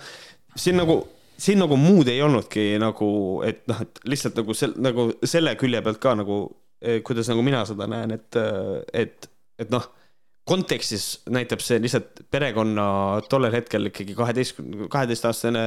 [0.58, 0.98] siin nagu,
[1.38, 3.10] siin nagu muud ei olnudki nagu,
[3.48, 6.42] et noh, et lihtsalt nagu sel-, nagu selle külje pealt ka nagu,
[6.82, 8.42] eh, kuidas nagu mina seda näen, et,
[9.06, 9.92] et, et noh
[10.48, 12.86] kontekstis näitab see lihtsalt perekonna
[13.30, 15.64] tollel hetkel ikkagi kaheteistkümne, kaheteistaastane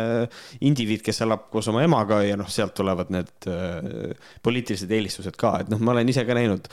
[0.67, 4.15] indiviid, kes elab koos oma emaga ja noh, sealt tulevad need äh,
[4.45, 6.71] poliitilised eelistused ka, et noh, ma olen ise ka näinud,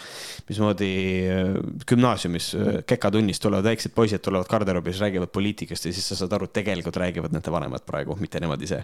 [0.50, 0.92] mismoodi
[1.34, 1.54] äh,
[1.90, 6.52] gümnaasiumis äh, kekatunnis tulevad väiksed poisid, tulevad garderoobis, räägivad poliitikast ja siis sa saad aru,
[6.54, 8.84] tegelikult räägivad nende vanemad praegu, mitte nemad ise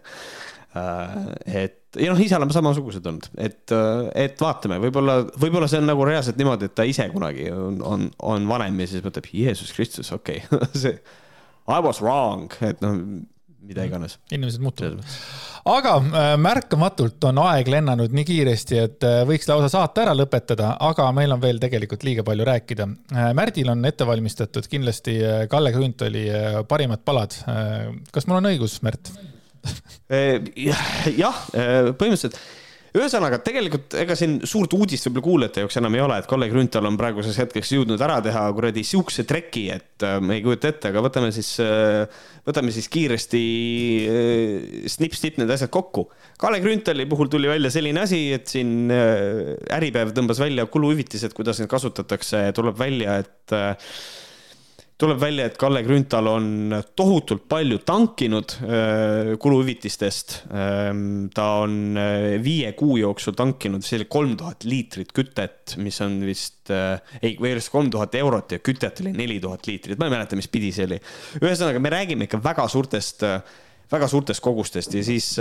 [0.74, 5.90] et ja noh, ise oleme samasugused olnud, et, äh, et vaatame, võib-olla, võib-olla see on
[5.92, 9.74] nagu reaalselt niimoodi, et ta ise kunagi on, on, on vanem ja siis mõtleb, Jeesus
[9.76, 10.72] Kristus, okei okay.
[10.86, 10.98] see
[11.64, 12.98] I was wrong, et noh,
[13.64, 14.18] mida iganes.
[14.36, 15.06] inimesed muutuvad.
[15.72, 21.06] aga äh, märkamatult on aeg lennanud nii kiiresti, et võiks lausa saate ära lõpetada, aga
[21.16, 22.90] meil on veel tegelikult liiga palju rääkida.
[23.38, 25.20] Märdil on ette valmistatud kindlasti
[25.52, 26.26] Kalle Grünthali
[26.68, 27.38] parimad palad.
[28.12, 29.14] kas mul on õigus, Märt?
[30.14, 30.44] Eh,
[31.16, 32.36] jah, eh, põhimõtteliselt
[32.94, 36.86] ühesõnaga, tegelikult ega siin suurt uudist võib-olla kuulajate jaoks enam ei ole, et Kalle Grünthal
[36.86, 40.92] on praeguseks hetkeks jõudnud ära teha kuradi siukse treki, et äh, me ei kujuta ette,
[40.92, 42.04] aga võtame siis äh,,
[42.46, 43.44] võtame siis kiiresti
[44.06, 46.06] äh, snip-snip need asjad kokku.
[46.42, 51.64] Kalle Grünthali puhul tuli välja selline asi, et siin äh, Äripäev tõmbas välja kuluhüvitised, kuidas
[51.64, 53.98] neid kasutatakse, tuleb välja, et äh,
[55.04, 60.36] tuleb välja, et Kalle Grünthal on tohutult palju tankinud äh, kuluhüvitistest.
[60.54, 66.20] Ähm, ta on äh, viie kuu jooksul tankinud selline kolm tuhat liitrit kütet, mis on
[66.28, 70.08] vist, äh, ei, või õigemini kolm tuhat eurot ja kütet oli neli tuhat liitrit, ma
[70.08, 71.02] ei mäleta, mis pidi see oli.
[71.42, 73.28] ühesõnaga, me räägime ikka väga suurtest,
[73.92, 75.34] väga suurtest kogustest ja siis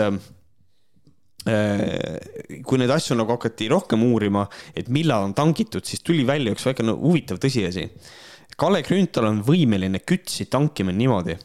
[1.42, 4.44] kui neid asju nagu hakati rohkem uurima,
[4.78, 7.88] et millal on tangitud, siis tuli välja üks väike no, huvitav tõsiasi
[8.58, 11.36] Kalle Grünthal on võimeline kütsi tankima niimoodi,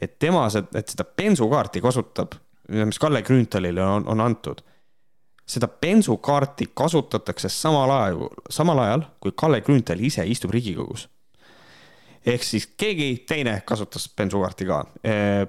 [0.00, 2.36] et tema, et seda bensukaarti kasutab,
[2.70, 4.62] mis Kalle Grünthalile on, on antud.
[5.50, 11.08] seda bensukaarti kasutatakse samal ajal, samal ajal, kui Kalle Grünthal ise istub Riigikogus.
[12.26, 14.84] ehk siis keegi teine kasutas bensukaarti ka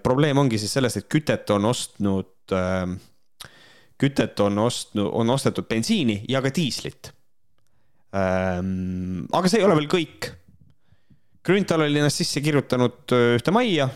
[0.03, 2.31] probleem ongi siis selles, et kütet on ostnud
[4.01, 7.11] kütet on ostnud, on ostetud bensiini ja ka diislit
[8.11, 10.31] aga see ei ole veel kõik
[11.41, 13.87] Grünthal oli ennast sisse kirjutanud ühte majja,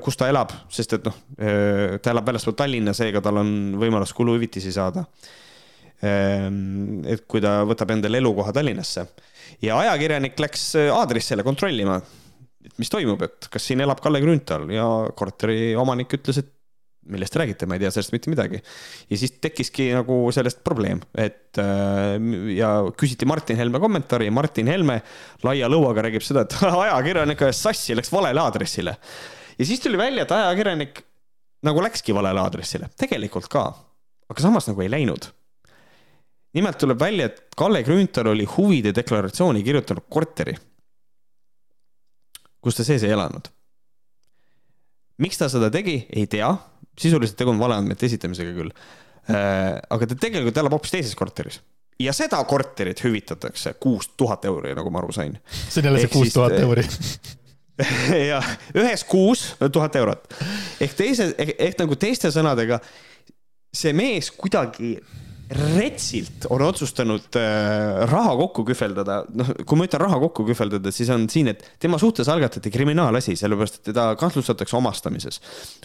[0.00, 4.72] kus ta elab, sest et noh, ta elab väljaspool Tallinna, seega tal on võimalus kuluhüvitisi
[4.72, 5.04] saada.
[6.00, 9.06] et kui ta võtab endale elukoha Tallinnasse
[9.64, 12.00] ja ajakirjanik läks aadressile kontrollima,
[12.64, 14.86] et mis toimub, et kas siin elab Kalle Grünthal ja
[15.16, 16.52] korteri omanik ütles, et
[17.12, 18.60] millest te räägite, ma ei tea sellest mitte midagi.
[19.10, 22.16] ja siis tekkiski nagu sellest probleem, et äh,
[22.56, 25.00] ja küsiti Martin Helme kommentaari ja Martin Helme
[25.46, 28.96] laia lõuaga räägib seda, et ajakirjanik ajas sassi, läks valele aadressile.
[29.56, 31.02] ja siis tuli välja, et ajakirjanik
[31.66, 33.66] nagu läkski valele aadressile, tegelikult ka,
[34.30, 35.30] aga samas nagu ei läinud.
[36.56, 40.56] nimelt tuleb välja, et Kalle Grünthal oli huvide deklaratsiooni kirjutanud korteri,
[42.60, 43.55] kus ta sees ei elanud.
[45.22, 46.50] Miks ta seda tegi, ei tea,
[46.98, 48.74] sisuliselt tegu on valeandmete esitamisega küll.
[49.26, 51.60] Äh, aga ta tegelikult elab hoopis teises korteris
[51.98, 55.38] ja seda korterit hüvitatakse kuus tuhat euri, nagu ma aru sain.
[55.68, 56.84] see on jälle see kuus tuhat euri
[58.30, 60.34] jah, ühes kuus tuhat eurot.
[60.80, 62.80] ehk teise, ehk nagu teiste sõnadega,
[63.74, 64.96] see mees kuidagi
[65.50, 71.10] retsilt on otsustanud äh, raha kokku kühveldada, noh, kui ma ütlen raha kokku kühveldada, siis
[71.14, 75.40] on siin, et tema suhtes algatati kriminaalasi, sellepärast et teda kahtlustatakse omastamises.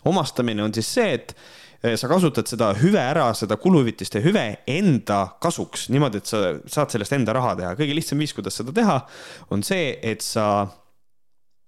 [0.09, 1.36] omastamine on siis see, et
[1.84, 6.95] äh, sa kasutad seda hüve ära, seda kuluhüvitiste hüve enda kasuks, niimoodi, et sa saad
[6.95, 7.74] sellest enda raha teha.
[7.78, 8.97] kõige lihtsam viis, kuidas seda teha,
[9.53, 10.47] on see, et sa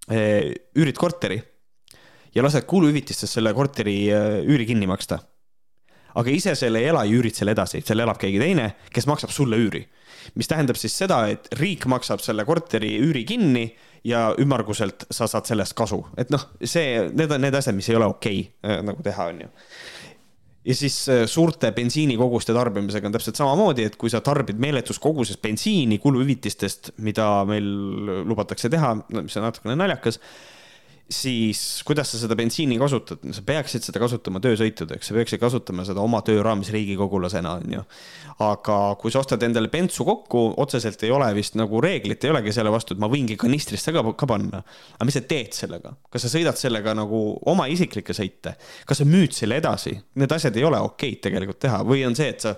[0.09, 1.37] äh, üürid korteri
[2.33, 3.99] ja lased kuluhüvitistest selle korteri
[4.49, 5.21] üüri kinni maksta
[6.19, 9.33] aga ise seal ei ela ja üürid seal edasi, seal elab keegi teine, kes maksab
[9.33, 9.85] sulle üüri.
[10.39, 13.65] mis tähendab siis seda, et riik maksab selle korteri üüri kinni
[14.07, 17.99] ja ümmarguselt sa saad sellest kasu, et noh, see, need on need asjad, mis ei
[17.99, 19.51] ole okei okay, äh, nagu teha, on ju.
[20.63, 25.39] Ja siis äh, suurte bensiinikoguste tarbimisega on täpselt samamoodi, et kui sa tarbid meeletus koguses
[25.43, 27.67] bensiini kuluhüvitistest, mida meil
[28.23, 30.21] lubatakse teha, mis on natukene naljakas
[31.09, 36.01] siis kuidas sa seda bensiini kasutad, sa peaksid seda kasutama töösõitudeks, sa peaksid kasutama seda
[36.03, 37.83] oma töö raames riigikogulasena, on ju.
[38.43, 42.55] aga kui sa ostad endale bensu kokku, otseselt ei ole vist nagu reeglit ei olegi
[42.55, 44.63] selle vastu, et ma võingi kanistrisse ka, ka panna.
[44.95, 48.55] aga mis sa teed sellega, kas sa sõidad sellega nagu oma isiklikke sõite,
[48.87, 51.83] kas sa müüd selle edasi, need asjad ei ole okeid tegelikult teha.
[51.87, 52.55] Või on see, et sa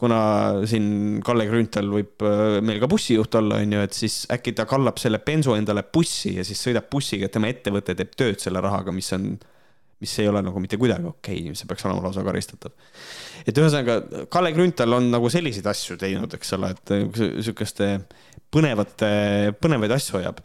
[0.00, 0.20] kuna
[0.68, 4.64] siin Kalle Grünthal võib äh, meil ka bussijuht olla, on ju, et siis äkki ta
[4.68, 8.94] kallab selle bensu endale bussi ja siis sõidab bussiga, tema ettevõte teeb tööd selle rahaga,
[8.96, 9.34] mis on,
[10.00, 12.72] mis ei ole nagu mitte kuidagi okei okay,, see peaks olema lausa karistatav.
[13.44, 16.94] et ühesõnaga, Kalle Grünthal on nagu selliseid asju teinud, eks ole, et
[17.44, 17.92] sihukeste
[18.50, 19.10] põnevate,
[19.62, 20.40] põnevaid asju ajab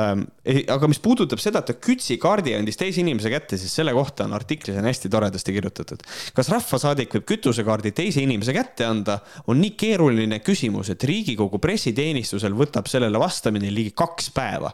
[0.00, 0.24] ähm,.
[0.72, 4.36] aga mis puudutab seda, et ta kütsikaardi andis teise inimese kätte, siis selle kohta on
[4.38, 6.06] artiklis on hästi toredasti kirjutatud.
[6.36, 12.54] kas rahvasaadik võib kütusekaardi teise inimese kätte anda, on nii keeruline küsimus, et Riigikogu pressiteenistusel
[12.56, 14.72] võtab sellele vastamine ligi kaks päeva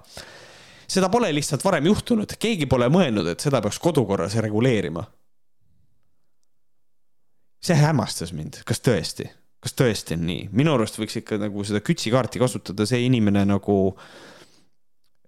[0.88, 5.04] seda pole lihtsalt varem juhtunud, keegi pole mõelnud, et seda peaks kodukorras reguleerima.
[7.58, 9.24] see hämmastas mind, kas tõesti,
[9.60, 10.48] kas tõesti on nii?
[10.54, 13.78] minu arust võiks ikka nagu seda kütsikaarti kasutada see inimene nagu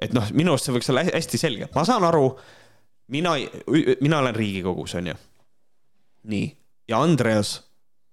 [0.01, 2.31] et noh, minu arust see võiks olla hästi selge, ma saan aru,
[3.13, 3.35] mina,
[4.01, 5.17] mina olen Riigikogus, onju.
[6.31, 6.47] nii,
[6.89, 7.59] ja Andreas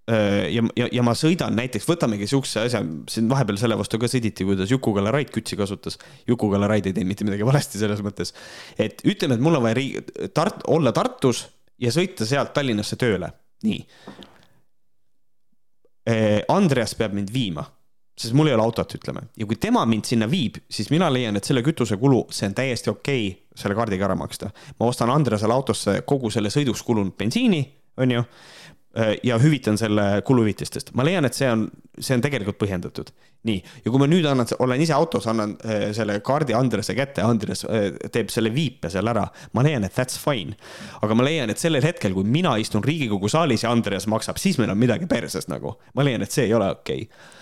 [0.08, 2.80] ja, ja, ja ma sõidan näiteks, võtamegi siukse asja,
[3.12, 6.00] siin vahepeal selle vastu ka sõditi, kuidas Juku-Kalle Raid kütsi kasutas.
[6.30, 8.32] Juku-Kalle Raid ei teinud mitte midagi valesti selles mõttes,
[8.80, 10.04] et ütleme, et mul on vaja riigi,
[10.38, 11.44] Tart-, olla Tartus
[11.84, 13.34] ja sõita sealt Tallinnasse tööle,
[13.68, 13.82] nii.
[16.08, 17.68] Äh, Andreas peab mind viima
[18.18, 21.38] sest mul ei ole autot, ütleme, ja kui tema mind sinna viib, siis mina leian,
[21.38, 24.50] et selle kütusekulu, see on täiesti okei okay, selle kaardiga ära maksta.
[24.80, 27.62] ma ostan Andresele autosse kogu selle sõiduks kulunud bensiini,
[28.02, 28.24] on ju,
[29.24, 30.94] ja hüvitan selle kuluhüvitistest.
[30.98, 31.68] ma leian, et see on,
[32.00, 33.12] see on tegelikult põhjendatud.
[33.48, 37.24] nii, ja kui ma nüüd annan, olen ise autos, annan äh, selle kaardi Andrese kätte,
[37.24, 40.58] Andres äh, teeb selle viipe seal ära, ma leian, et that's fine.
[41.02, 44.58] aga ma leian, et sellel hetkel, kui mina istun Riigikogu saalis ja Andres maksab, siis
[44.62, 45.78] meil on midagi perses nagu.
[45.94, 47.36] ma leian, et see ei ole okei okay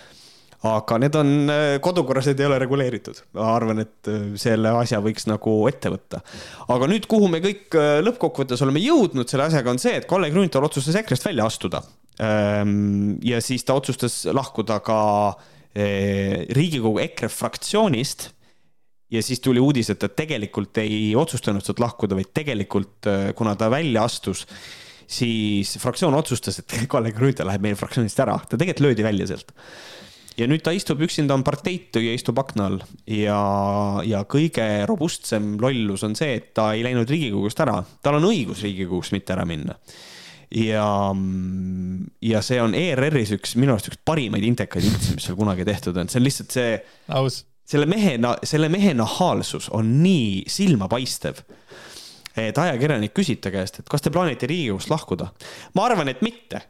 [0.66, 3.22] aga need on, äh, kodukorras need ei ole reguleeritud.
[3.36, 6.22] ma arvan, et äh, selle asja võiks nagu ette võtta.
[6.72, 10.30] aga nüüd, kuhu me kõik äh, lõppkokkuvõttes oleme jõudnud selle asjaga, on see, et Kalle
[10.34, 11.82] Grünthal otsustas EKRE-st välja astuda.
[12.22, 15.00] Ehm, ja siis ta otsustas lahkuda ka
[15.76, 18.30] Riigikogu EKRE fraktsioonist
[19.12, 23.04] ja siis tuli uudis, et ta tegelikult ei otsustanud sealt lahkuda, vaid tegelikult,
[23.36, 24.46] kuna ta välja astus,
[25.04, 29.52] siis fraktsioon otsustas, et Kalle Grünthal läheb meie fraktsioonist ära, ta tegelikult löödi välja sealt
[30.36, 33.38] ja nüüd ta istub üksinda, on parteitu ja istub akna all ja,
[34.06, 38.64] ja kõige robustsem lollus on see, et ta ei läinud Riigikogust ära, tal on õigus
[38.66, 39.78] Riigikogust mitte ära minna
[40.54, 40.86] ja,
[42.22, 45.96] ja see on ERR-is üks, minu arust üks parimaid intekaid üldse, mis seal kunagi tehtud
[46.00, 46.76] on, see on lihtsalt see.
[47.16, 47.42] aus.
[47.66, 48.16] selle mehe,
[48.46, 51.42] selle mehe nahaalsus on nii silmapaistev.
[52.36, 55.32] et ajakirjanik küsib ta käest, et kas te plaanite Riigikogust lahkuda.
[55.74, 56.62] ma arvan, et mitte.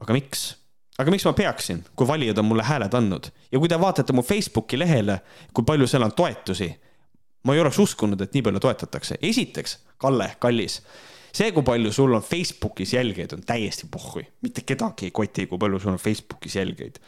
[0.00, 0.52] aga miks?
[0.98, 4.24] Aga miks ma peaksin, kui valijad on mulle hääled andnud ja kui te vaatate mu
[4.24, 5.20] Facebooki lehele,
[5.54, 6.70] kui palju seal on toetusi,
[7.44, 9.18] ma ei oleks uskunud, et nii palju toetatakse.
[9.22, 10.80] esiteks, Kalle, kallis,
[11.32, 15.58] see, kui palju sul on Facebookis jälgijaid, on täiesti pohhui, mitte kedagi ei koti, kui
[15.58, 16.98] palju sul on Facebookis jälgijaid.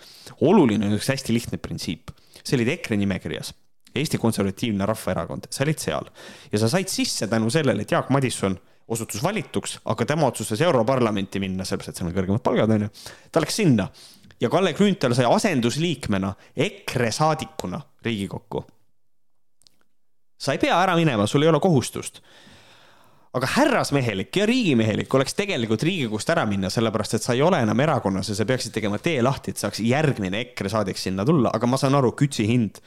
[0.41, 2.13] oluline on üks hästi lihtne printsiip,
[2.43, 3.55] sa olid EKRE nimekirjas
[3.99, 6.11] Eesti Konservatiivne Rahvaerakond, sa olid seal
[6.53, 8.59] ja sa said sisse tänu sellele, et Jaak Madisson
[8.89, 12.89] osutus valituks, aga tema otsustas Europarlamenti minna, sellepärast et seal on kõrgemad palgad, onju.
[13.33, 13.89] ta läks sinna
[14.41, 18.65] ja Kalle Grünthal sai asendusliikmena EKRE saadikuna Riigikokku.
[20.39, 22.23] sa ei pea ära minema, sul ei ole kohustust
[23.39, 27.81] aga härrasmehelik ja riigimehelik oleks tegelikult Riigikogust ära minna, sellepärast et sa ei ole enam
[27.85, 31.69] erakonnas ja sa peaksid tegema tee lahti, et saaks järgmine EKRE saadik sinna tulla, aga
[31.69, 32.81] ma saan aru, kütsi hind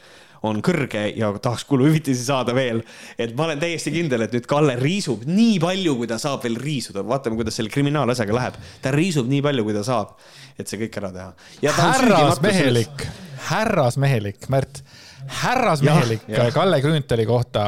[0.48, 2.82] on kõrge ja tahaks kuluhüvitisi saada veel.
[3.18, 6.58] et ma olen täiesti kindel, et nüüd Kalle riisub nii palju, kui ta saab veel
[6.62, 8.60] riisuda, vaatame, kuidas selle kriminaalasjaga läheb.
[8.82, 10.18] ta riisub nii palju, kui ta saab,
[10.58, 11.30] et see kõik ära teha.
[11.82, 13.08] härrasmehelik,
[13.52, 14.84] härrasmehelik, Märt
[15.32, 16.22] härrasmehelik
[16.54, 17.66] Kalle Grünthali kohta.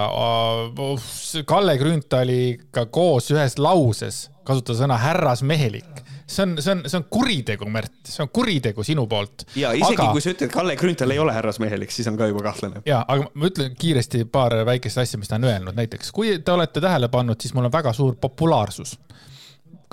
[1.46, 6.02] Kalle Grünthaliga koos ühes lauses kasutada sõna härrasmehelik
[6.34, 9.46] see on, see on, see on kuritegu, Märt, see on kuritegu sinu poolt.
[9.60, 10.10] ja isegi aga...
[10.16, 12.84] kui sa ütled, Kalle Grünthal ei ole härrasmehelik, siis on ka juba kahtlane.
[12.90, 16.56] ja, aga ma ütlen kiiresti paar väikest asja, mis ta on öelnud, näiteks kui te
[16.56, 18.98] olete tähele pannud, siis mul on väga suur populaarsus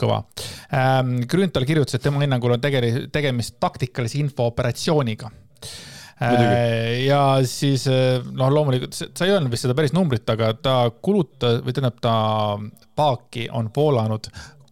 [0.00, 0.22] kõva
[0.74, 1.20] ähm,.
[1.30, 5.30] Grünthal kirjutas, et tema hinnangul on tegeli-, tegemist taktikalise infooperatsiooniga
[6.20, 7.04] Muidugi.
[7.06, 11.72] ja siis noh, loomulikult sa ei öelnud vist seda päris numbrit, aga ta kulutas või
[11.72, 12.14] tähendab, ta
[12.96, 14.28] paaki on voolanud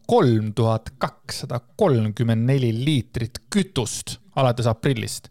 [0.08, 5.28] kolm tuhat kakssada kolmkümmend neli liitrit kütust alates aprillist.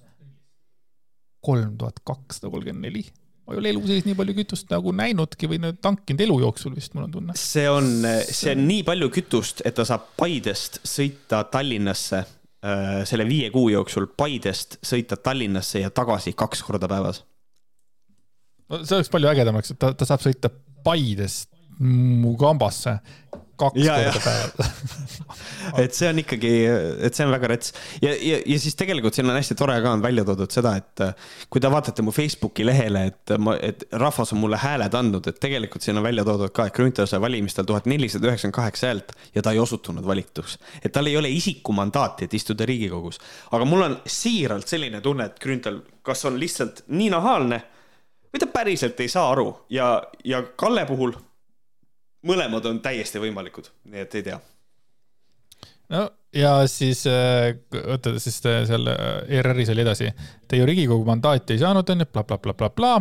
[1.42, 3.06] kolm tuhat kakssada kolmkümmend neli
[3.48, 6.94] ma ei ole elu sees nii palju kütust nagu näinudki või tankinud elu jooksul vist,
[6.94, 7.36] mul on tunne.
[7.36, 7.92] see on,
[8.30, 12.26] see on nii palju kütust, et ta saab Paidest sõita Tallinnasse
[12.66, 17.22] Äh, selle viie kuu jooksul Paidest sõita Tallinnasse ja tagasi kaks korda päevas.
[18.66, 20.50] no see oleks palju ägedamaks, et ta, ta saab sõita
[20.84, 22.96] Paidest Mugambasse
[23.60, 25.18] kaks ja, korda päevas
[25.84, 26.52] et see on ikkagi,
[27.08, 29.94] et see on väga rets ja, ja, ja siis tegelikult siin on hästi tore ka
[29.98, 33.88] on välja toodud seda, et äh, kui te vaatate mu Facebooki lehele, et ma, et
[33.98, 37.22] rahvas on mulle hääled andnud, et tegelikult siin on välja toodud ka, et Grünthal sai
[37.24, 40.58] valimistel tuhat nelisada üheksakümmend kaheksa häält ja ta ei osutunud valituks.
[40.84, 43.20] et tal ei ole isikumandaati, et istuda Riigikogus.
[43.52, 47.62] aga mul on siiralt selline tunne, et Grünthal kas on lihtsalt nii nahaalne
[48.32, 51.16] või ta päriselt ei saa aru ja, ja Kalle puhul
[52.26, 54.40] mõlemad on täiesti võimalikud, nii et ei tea.
[55.94, 56.08] no
[56.38, 57.04] ja siis
[57.88, 60.12] oota, äh, siis seal äh, ERR-is oli edasi.
[60.48, 62.96] Te ju Riigikogu mandaati ei saanud, onju, blablabla,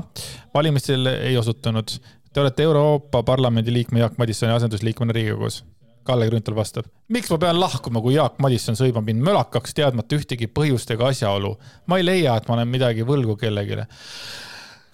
[0.54, 1.96] valimistel ei osutunud.
[2.32, 5.64] Te olete Euroopa Parlamendi liikme Jaak Madissoni asendusliikmena Riigikogus.
[6.06, 10.46] Kalle Grünthal vastab, miks ma pean lahkuma, kui Jaak Madisson sõimab mind mölakaks, teadmata ühtegi
[10.46, 11.56] põhjust ega asjaolu.
[11.90, 13.80] ma ei leia, et ma olen midagi võlgu kellelegi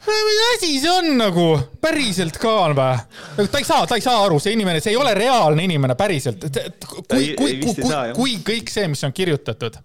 [0.06, 1.46] mis asi see on nagu,
[1.82, 3.00] päriselt ka on või?
[3.38, 5.96] nagu ta ei saa, ta ei saa aru, see inimene, see ei ole reaalne inimene
[5.98, 6.46] päriselt.
[7.08, 9.78] kui, kui, kui, kui, kui kõik see, mis on kirjutatud,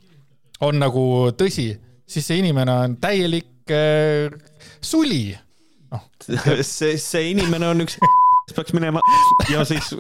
[0.65, 1.07] on nagu
[1.37, 1.69] tõsi,
[2.07, 4.33] siis see inimene on täielik äh,
[4.81, 5.35] suli
[5.91, 6.01] no..
[6.61, 7.99] see, see inimene on üks
[8.55, 9.01] peaks minema
[9.51, 9.91] ja siis,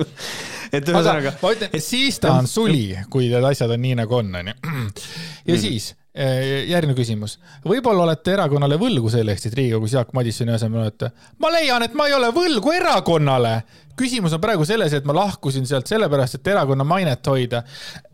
[0.71, 1.35] et ühesõnaga.
[1.71, 4.57] et siis ta on suli, kui need asjad on nii nagu on, onju.
[4.63, 5.61] ja mm.
[5.61, 7.35] siis Eh, järgmine küsimus.
[7.61, 11.11] võib-olla olete erakonnale võlgu selle eest, et Riigikogus Jaak Madissoni asemel olete?
[11.37, 13.51] ma leian, et ma ei ole võlgu erakonnale.
[13.97, 17.61] küsimus on praegu selles, et ma lahkusin sealt sellepärast, et erakonna mainet hoida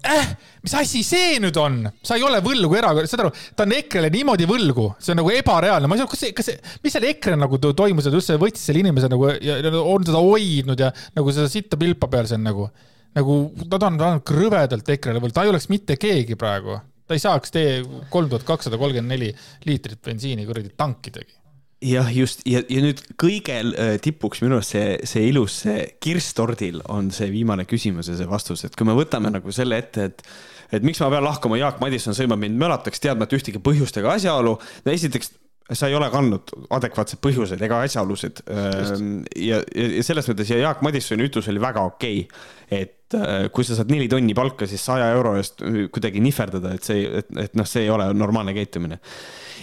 [0.03, 0.33] äh,.
[0.65, 1.77] mis asi see nüüd on?
[2.03, 5.31] sa ei ole võlgu erakonna, saad aru, ta on EKRE-le niimoodi võlgu, see on nagu
[5.37, 8.41] ebareaalne, ma ei saa, kas see, kas see, mis seal EKRE nagu toimus, et see
[8.41, 12.41] võttis selle inimese nagu ja on seda hoidnud ja nagu seda sitta pilpa peal, see
[12.41, 12.69] on nagu
[13.13, 13.37] nagu
[13.69, 17.53] nad on, on krõvedalt EKRE-le võlgu, ta ei oleks mitte keegi praegu ta ei saaks
[17.53, 17.79] tee
[18.13, 19.31] kolm tuhat kakssada kolmkümmend neli
[19.67, 21.35] liitrit bensiini kuradi tankidagi
[21.83, 26.35] jah, just ja, ja nüüd kõige äh, tipuks minu arust see, see ilus, see kirss
[26.37, 30.09] tordil on see viimane küsimus ja see vastus, et kui me võtame nagu selle ette,
[30.09, 30.25] et
[30.73, 34.55] et miks ma pean lahkuma, Jaak Madison sõimab mind mölataks, teadmata ühtegi põhjust ega asjaolu.
[34.89, 35.29] esiteks
[35.71, 38.41] sa ei ole kandnud adekvaatseid põhjuseid ega asjaolusid.
[38.51, 43.47] Ähm, ja, ja selles mõttes ja Jaak Madissoni ütlus oli väga okei okay., et äh,
[43.53, 45.61] kui sa saad neli tonni palka, siis saja euro eest
[45.93, 48.99] kuidagi nihverdada, et see, et, et noh, see ei ole normaalne käitumine.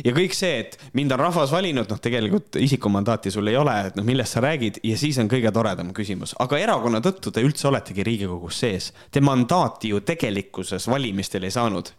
[0.05, 3.99] ja kõik see, et mind on rahvas valinud, noh, tegelikult isikumandaati sul ei ole, et
[3.99, 7.69] noh, millest sa räägid ja siis on kõige toredam küsimus, aga erakonna tõttu te üldse
[7.69, 8.93] oletegi Riigikogus sees.
[9.11, 11.91] Te mandaati ju tegelikkuses valimistel ei saanud.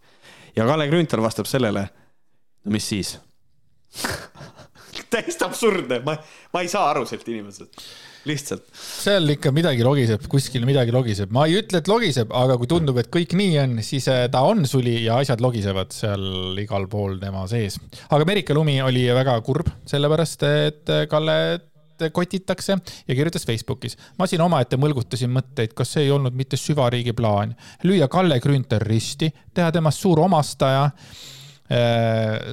[0.56, 1.90] ja Kalle Grünthal vastab sellele,
[2.66, 3.20] no mis siis
[5.12, 6.16] täiesti absurdne, ma,
[6.54, 7.82] ma ei saa aru sealt inimesest,
[8.30, 8.68] lihtsalt.
[8.76, 13.00] seal ikka midagi logiseb, kuskil midagi logiseb, ma ei ütle, et logiseb, aga kui tundub,
[13.02, 17.20] et kõik nii on, siis äh, ta on suli ja asjad logisevad seal igal pool
[17.22, 17.80] tema sees.
[18.10, 21.38] aga Merike Lumi oli väga kurb, sellepärast et äh, Kalle
[22.10, 22.78] kotitakse
[23.08, 23.98] ja kirjutas Facebookis.
[24.18, 27.54] ma siin omaette mõlgutasin mõtteid, kas see ei olnud mitte süvariigi plaan,
[27.86, 30.90] lüüa Kalle Grünthal risti, teha temast suur omastaja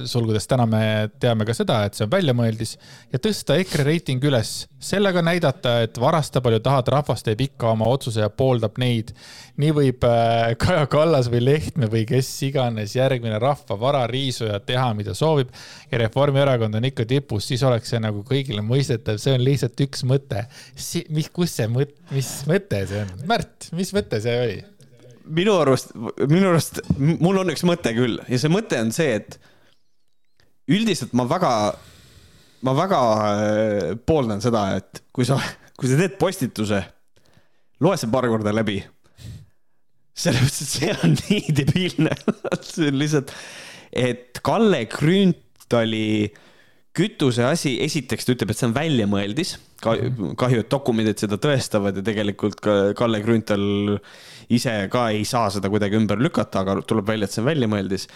[0.07, 0.81] sulgudes täna me
[1.19, 2.75] teame ka seda, et see on väljamõeldis
[3.11, 7.89] ja tõsta EKRE reiting üles, sellega näidata, et varasta palju tahad, rahvas teeb ikka oma
[7.91, 9.11] otsuse ja pooldab neid.
[9.59, 15.13] nii võib äh, Kaja Kallas või Lehtme või kes iganes järgmine rahva varariisuja teha, mida
[15.17, 15.51] soovib.
[15.91, 20.05] ja Reformierakond on ikka tipus, siis oleks see nagu kõigile mõistetav, see on lihtsalt üks
[20.07, 20.47] mõte.
[21.09, 23.15] mis, kus see mõte, mis mõte see on?
[23.27, 24.59] Märt, mis mõte see oli?
[25.35, 25.93] Minu arust,
[26.29, 29.39] minu arust, mul on üks mõte küll ja see mõte on see, et
[30.69, 31.51] üldiselt ma väga,
[32.65, 35.39] ma väga äh, pooldan seda, et kui sa,
[35.77, 36.81] kui sa teed postituse,
[37.83, 38.81] loe see paar korda läbi.
[40.19, 42.13] sellepärast, et see on nii debiilne
[42.65, 43.33] see on lihtsalt,
[43.95, 46.29] et Kalle Grünthali
[46.99, 49.57] kütuse asi, esiteks ta ütleb, et see on väljamõeldis.
[49.79, 53.99] kahju, et dokumendid seda tõestavad ja tegelikult ka Kalle Grünthal
[54.49, 58.07] ise ka ei saa seda kuidagi ümber lükata, aga tuleb välja, et see on väljamõeldis.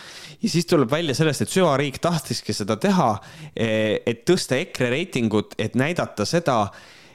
[0.42, 3.10] ja siis tuleb välja sellest, et süvariik tahtiski seda teha,
[3.56, 3.68] e,
[4.06, 6.66] et tõsta EKRE reitingut, et näidata seda,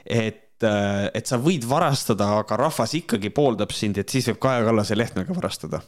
[0.05, 4.97] et et sa võid varastada, aga rahvas ikkagi pooldab sind, et siis võib Kaja Kallase
[4.97, 5.79] Lehtmega varastada.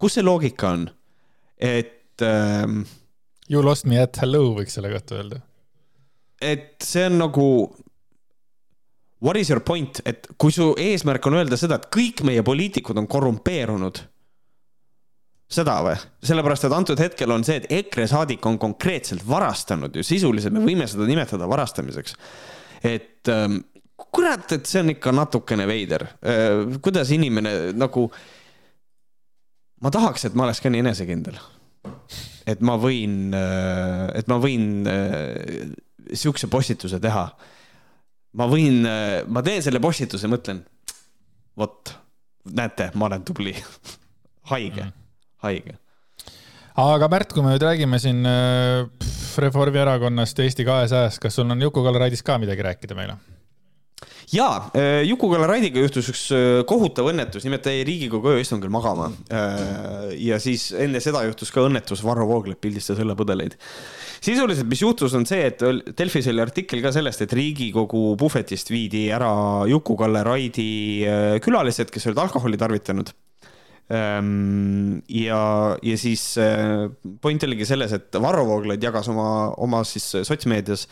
[0.00, 0.90] kus see loogika on?
[1.58, 2.84] et ähm,.
[3.48, 5.40] You lost me at hello võiks selle kohta öelda.
[6.40, 7.46] et see on nagu
[9.22, 12.98] what is your point, et kui su eesmärk on öelda seda, et kõik meie poliitikud
[13.00, 14.00] on korrumpeerunud,
[15.54, 15.94] seda või?
[16.24, 20.64] sellepärast, et antud hetkel on see, et EKRE saadik on konkreetselt varastanud ju sisuliselt, me
[20.64, 22.16] võime seda nimetada varastamiseks.
[22.84, 23.60] et ähm,
[23.96, 26.78] kurat, et see on ikka natukene veider äh,.
[26.82, 28.08] kuidas inimene nagu,
[29.84, 31.40] ma tahaks, et ma oleks ka nii enesekindel.
[32.46, 35.74] et ma võin äh,, et ma võin äh,
[36.12, 37.28] sihukese postituse teha
[38.38, 40.62] ma võin, äh, ma teen selle postituse, mõtlen,
[41.58, 41.94] vot,
[42.54, 43.54] näete, ma olen tubli
[44.52, 44.94] haige mm.,
[45.44, 45.78] haige.
[46.80, 48.82] aga Märt, kui me nüüd räägime siin äh,
[49.44, 53.18] Reformierakonnast, Eesti kahesajast, kas sul on Juku-Kalle Raidist ka midagi rääkida meile?
[54.34, 56.24] jaa, äh, Juku-Kalle Raidiga juhtus üks
[56.66, 59.12] kohutav õnnetus, nimelt jäi Riigikogu ööistungil magama.
[60.18, 63.54] ja siis enne seda juhtus ka õnnetus, Varro Vooglaid pildistas õllepudeleid
[64.24, 65.62] sisuliselt, mis juhtus, on see, et
[65.98, 69.30] Delfis oli artikkel ka sellest, et Riigikogu puhvetist viidi ära
[69.70, 70.70] Juku-Kalle Raidi
[71.08, 73.12] äh, külalised, kes olid alkoholi tarvitanud.
[73.92, 76.88] Ehm, ja, ja siis äh,
[77.20, 79.28] point oligi selles, et Varro Vooglaid jagas oma,
[79.60, 80.88] oma siis sotsmeedias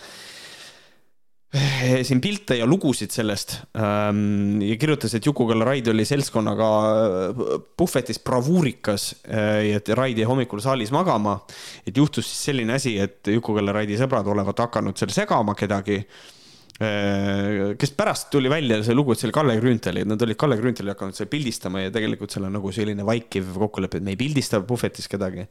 [1.52, 7.42] siin pilte ja lugusid sellest ähm, ja kirjutas, et Juku-Kalle Raid oli seltskonnaga äh,
[7.76, 11.42] puhvetis bravuurikas äh, ja et Raid jäi hommikul saalis magama.
[11.86, 17.76] et juhtus siis selline asi, et Juku-Kalle Raidi sõbrad olevat hakanud seal segama kedagi äh,
[17.76, 20.56] kes pärast tuli välja see lugu, et see oli Kalle Grünthal ja nad olid Kalle
[20.56, 24.20] Grünthali hakanud seal pildistama ja tegelikult seal on nagu selline vaikiv kokkulepe, et me ei
[24.24, 25.44] pildista puhvetis kedagi.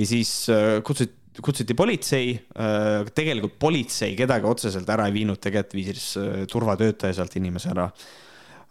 [0.00, 0.32] ja siis
[0.80, 7.16] kutsuti kutsuti politsei, äh, tegelikult politsei kedagi otseselt ära ei viinud, tegelikult viis äh, turvatöötaja
[7.16, 7.88] sealt inimese ära.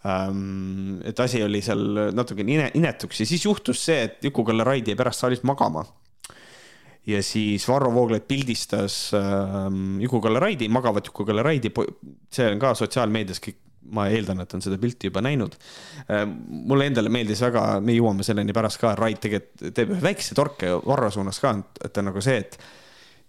[0.05, 4.97] Ähm, et asi oli seal natuke inetuks ja siis juhtus see, et Juku-Kalle Raid jäi
[4.97, 5.85] pärast saalist magama.
[7.05, 11.71] ja siis Varro Vooglaid pildistas ähm, Juku-Kalle Raidi, magavat Juku-Kalle Raidi,
[12.33, 15.57] see on ka sotsiaalmeedias kõik ma eeldan, et on seda pilti juba näinud.
[16.11, 16.37] Ähm,
[16.69, 20.71] mulle endale meeldis väga, me jõuame selleni pärast ka, Rait tegelikult teeb ühe väikse torke
[20.85, 21.53] Varro suunas ka,
[21.85, 22.59] et on nagu see, et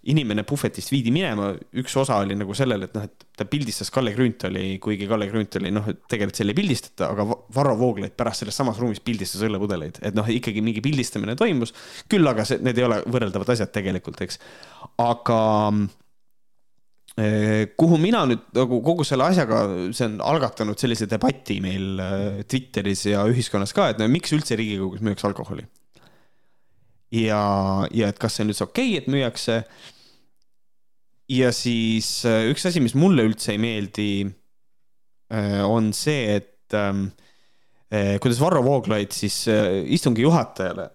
[0.07, 1.49] inimene puhvetist viidi minema,
[1.81, 5.71] üks osa oli nagu sellel, et noh, et ta pildistas Kalle Grünthali, kuigi Kalle Grünthali
[5.73, 10.17] noh, tegelikult seal ei pildistata, aga Varro Vooglaid pärast selles samas ruumis pildistas õllepudeleid, et
[10.17, 11.75] noh, ikkagi mingi pildistamine toimus.
[12.09, 14.39] küll aga see, need ei ole võrreldavad asjad tegelikult, eks.
[15.03, 15.41] aga
[17.17, 23.07] kuhu mina nüüd nagu kogu selle asjaga, see on algatanud sellise debati meil eh, Twitteris
[23.09, 25.65] ja ühiskonnas ka, et no miks üldse Riigikogus müüakse alkoholi.
[27.17, 27.41] ja,
[27.89, 29.63] ja et kas see on üldse okei okay,, et müüakse.
[31.33, 34.11] ja siis eh, üks asi, mis mulle üldse ei meeldi,
[35.67, 36.71] on see, et
[38.21, 39.41] kuidas Varro Vooglaid siis
[39.91, 40.85] istungi juhatajale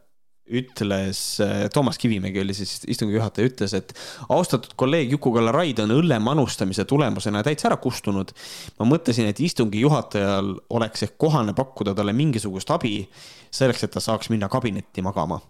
[0.50, 3.94] ütles, äh, Toomas Kivimägi oli siis istungi juhataja, ütles, et
[4.28, 8.32] austatud kolleeg Juku-Kalle Raid on õlle manustamise tulemusena täitsa ära kustunud.
[8.78, 13.08] ma mõtlesin, et istungi juhatajal oleks ehk kohane pakkuda talle mingisugust abi
[13.50, 15.40] selleks, et ta saaks minna kabinetti magama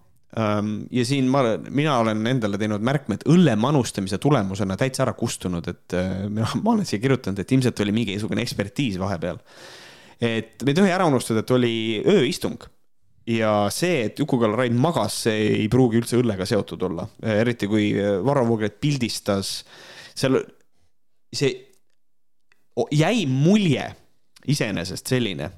[0.90, 5.66] ja siin ma, mina olen endale teinud märkme, et õlle manustamise tulemusena täitsa ära kustunud,
[5.68, 9.40] et äh, mina, ma olen siia kirjutanud, et ilmselt oli mingisugune ekspertiis vahepeal.
[10.22, 11.74] et me ei tohi ära unustada, et oli
[12.08, 12.64] ööistung
[13.28, 17.92] ja see, et Juku-Kalle Raid magas, see ei pruugi üldse õllega seotud olla, eriti kui
[18.24, 19.54] Varro Vooglaid pildistas,
[20.14, 20.40] seal,
[21.32, 21.52] see
[22.98, 23.86] jäi mulje
[24.52, 25.50] iseenesest selline,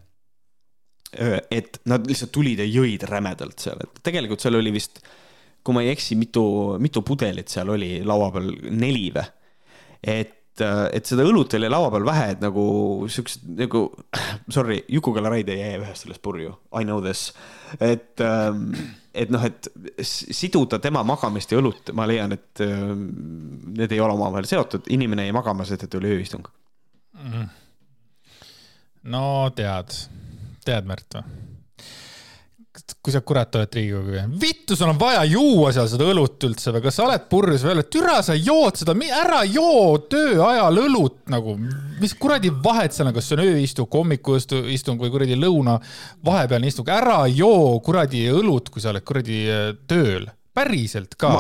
[1.55, 5.01] et nad lihtsalt tulid ja jõid rämedalt seal, et tegelikult seal oli vist
[5.65, 6.45] kui ma ei eksi, mitu,
[6.83, 9.25] mitu pudelit seal oli laua peal, neli või?
[10.05, 12.65] et et seda õlut oli laua peal vähe, et nagu
[13.11, 13.85] siuksed nagu,
[14.57, 17.33] sorry, Juku-Kalle Raid ei jää ühest sellest purju, I know this.
[17.81, 18.69] et, ähm,
[19.15, 19.69] et noh, et
[20.05, 23.09] siduda tema magamist ja õlut, ma leian, et ähm,
[23.79, 26.47] need ei ole omavahel seotud, inimene jäi magama, sest et oli ööistung
[27.19, 27.49] mm..
[29.15, 29.25] no
[29.57, 29.99] tead,
[30.65, 31.44] tead, Märt või?
[33.05, 36.85] Kui sa kurat oled Riigikogu, vittu, sul on vaja juua seal seda õlut üldse või
[36.85, 41.19] kas sa oled purjus veel, et türa, sa jood seda, ära joo töö ajal õlut
[41.33, 41.57] nagu,
[42.01, 45.79] mis kuradi vahet seal on, kas see on ööistung, hommikuistung või kuradi lõuna
[46.25, 51.31] vahepealne istung, ära joo kuradi õlut, kui sa oled kuradi äh, tööl päriselt ka.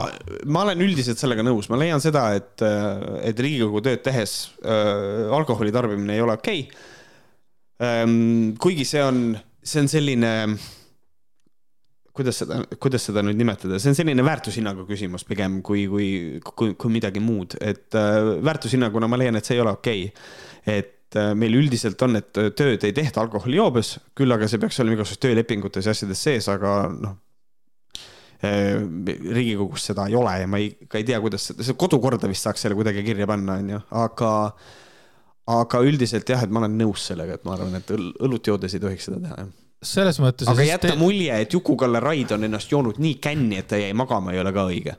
[0.51, 5.28] ma olen üldiselt sellega nõus, ma leian seda, et, äh, et Riigikogu tööd tehes äh,
[5.28, 6.88] alkoholi tarbimine ei ole okei okay.
[7.84, 8.57] ähm,.
[8.61, 9.26] kuigi see on,
[9.61, 10.72] see on selline äh,
[12.15, 16.09] kuidas seda, kuidas seda nüüd nimetada, see on selline väärtushinnangu küsimus pigem kui, kui,
[16.47, 20.07] kui, kui midagi muud, et äh, väärtushinnanguna ma leian, et see ei ole okei.
[20.07, 20.79] Okay..
[20.79, 25.01] et äh, meil üldiselt on, et tööd ei tehta alkoholijoobes, küll aga see peaks olema
[25.01, 27.19] igasugustes töölepingutes ja asjades sees, aga noh
[28.45, 28.79] äh,.
[29.35, 32.47] riigikogus seda ei ole ja ma ei, ka ei tea, kuidas seda, see kodukorda vist
[32.47, 34.33] saaks selle kuidagi kirja panna, onju, aga
[35.51, 38.87] aga üldiselt jah, et ma olen nõus sellega, et ma arvan, et õlut joodes ei
[38.87, 40.49] tohiks seda teha, jah selles mõttes.
[40.51, 40.99] aga jätta te...
[40.99, 44.53] mulje, et Juku-Kalle Raid on ennast joonud nii känni, et ta jäi magama, ei ole
[44.55, 44.97] ka õige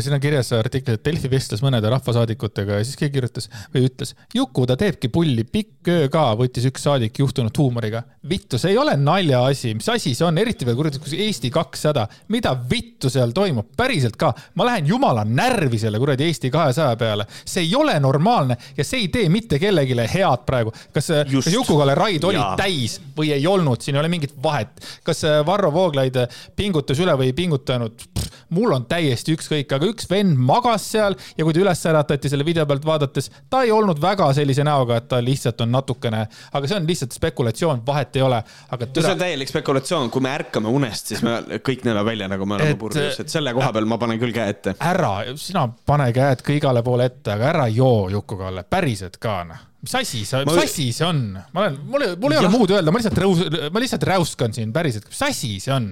[0.00, 4.14] siin on kirjas artikkel, et Delfi vestles mõnede rahvasaadikutega ja siis keegi kirjutas või ütles,
[4.34, 8.02] Juku, ta teebki pulli, pikk öö ka, võttis üks saadik juhtunud huumoriga.
[8.28, 12.54] vittu, see ei ole naljaasi, mis asi see on, eriti veel kuradi Eesti kakssada, mida
[12.70, 14.32] vittu seal toimub, päriselt ka.
[14.54, 19.04] ma lähen jumala närvi selle kuradi Eesti kahesaja peale, see ei ole normaalne ja see
[19.04, 20.72] ei tee mitte kellelegi head praegu.
[20.92, 22.54] kas, kas Juku-Kalle Raid oli ja.
[22.56, 24.80] täis või ei olnud, siin ei ole mingit vahet.
[25.04, 26.16] kas Varro Vooglaid
[26.56, 28.08] pingutas üle või ei pingutanud?
[28.56, 32.46] Mul on täiesti ükskõik, aga üks vend magas seal ja kui ta üles äratati selle
[32.46, 36.70] video pealt vaadates, ta ei olnud väga sellise näoga, et ta lihtsalt on natukene, aga
[36.70, 39.08] see on lihtsalt spekulatsioon, vahet ei ole, aga türa...
[39.08, 42.58] see on täielik spekulatsioon, kui me ärkame unest, siis me kõik näeme välja, nagu me
[42.58, 44.76] oleme purjus, et selle koha peal ma panen küll käe ette.
[44.90, 49.66] ära, sina pane käed ka igale poole ette, aga ära joo Juku-Kalle, päriselt ka noh.
[49.80, 51.20] Mis asi see, mis asi see on?
[51.54, 54.74] ma olen, mul, mul ei ole muud öelda, ma lihtsalt räus-, ma lihtsalt räuskan siin.
[54.76, 55.86] Päriselt, mis asi see on?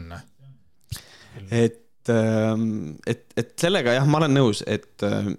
[1.48, 4.88] et et, et sellega jah, ma olen nõus, et,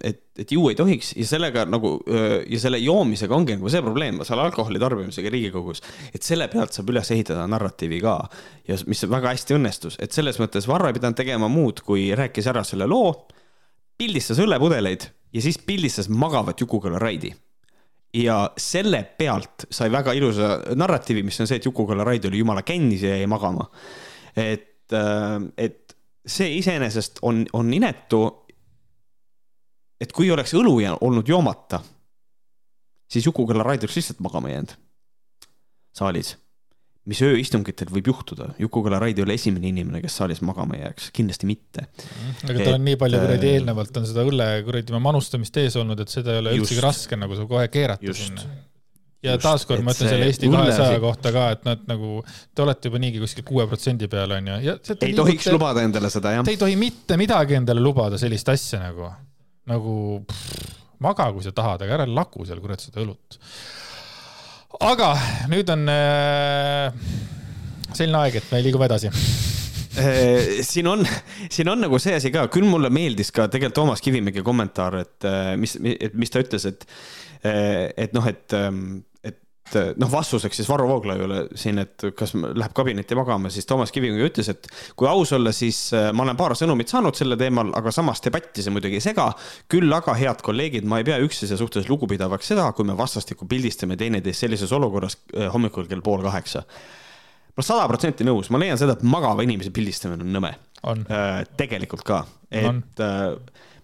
[0.05, 4.21] et, et juua ei tohiks ja sellega nagu ja selle joomisega ongi nagu see probleem,
[4.27, 8.15] selle alkoholi tarbimisega Riigikogus, et selle pealt saab üles ehitada narratiivi ka
[8.69, 12.49] ja mis väga hästi õnnestus, et selles mõttes Varro ei pidanud tegema muud, kui rääkis
[12.51, 13.13] ära selle loo,
[13.99, 17.33] pildistas õllepudeleid ja siis pildistas magavat Juku-Kalle Raidi
[18.13, 22.63] ja selle pealt sai väga ilusa narratiivi, mis on see, et Juku-Kalle Raid oli jumala
[22.65, 23.69] kännis ja jäi magama.
[24.35, 24.93] et,
[25.57, 25.88] et
[26.29, 28.23] see iseenesest on, on inetu.
[29.99, 31.81] et kui oleks õlu olnud joomata,
[33.11, 34.77] siis Juku-Kalle Raid oleks lihtsalt magama jäänud
[35.95, 36.37] saalis.
[37.09, 41.49] mis ööistungitel võib juhtuda, Juku-Kalle Raid ei ole esimene inimene, kes saalis magama jääks, kindlasti
[41.49, 41.87] mitte.
[42.45, 45.99] aga tal on nii palju kuradi äh, eelnevalt on seda õlle kuradi manustamist ees olnud,
[45.99, 48.27] et seda ei ole üldsegi raske nagu kohe keerata just.
[48.27, 48.68] sinna
[49.23, 52.21] ja taaskord ma ütlen selle Eesti kahesaja kohta ka, et nad nagu,
[52.55, 54.59] te olete juba niigi kuskil kuue protsendi peal onju.
[54.95, 56.45] ei tohiks te, lubada endale seda jah.
[56.47, 59.09] Te ei tohi mitte midagi endale lubada, sellist asja nagu,
[59.69, 59.97] nagu
[60.29, 63.39] pff, maga, kui sa tahad, aga ära laku seal kurat seda õlut.
[64.85, 65.11] aga
[65.51, 67.11] nüüd on äh,
[67.91, 71.03] selline aeg, et me liigume edasi äh, siin on,
[71.51, 75.27] siin on nagu see asi ka, küll mulle meeldis ka tegelikult Toomas Kivimägi kommentaar, et
[75.27, 76.87] äh, mis, et mis ta ütles, et,
[77.43, 79.01] äh, et noh, et ähm,
[79.99, 84.49] noh, vastuseks siis Varro Vooglaiule siin, et kas läheb kabinetti magama, siis Toomas Kivimägi ütles,
[84.51, 88.23] et kui aus olla, siis eh, ma olen paar sõnumit saanud selle teemal, aga samas
[88.25, 89.29] debatti see muidugi ei sega.
[89.71, 93.97] küll aga, head kolleegid, ma ei pea üksteise suhtes lugupidavaks seda, kui me vastastikku pildistame
[93.99, 96.63] teineteist sellises olukorras eh, hommikul kell pool kaheksa.
[97.57, 100.53] ma sada protsenti nõus, ma leian seda, et magava inimese pildistamine on nõme.
[101.59, 103.35] Tegelikult ka, et on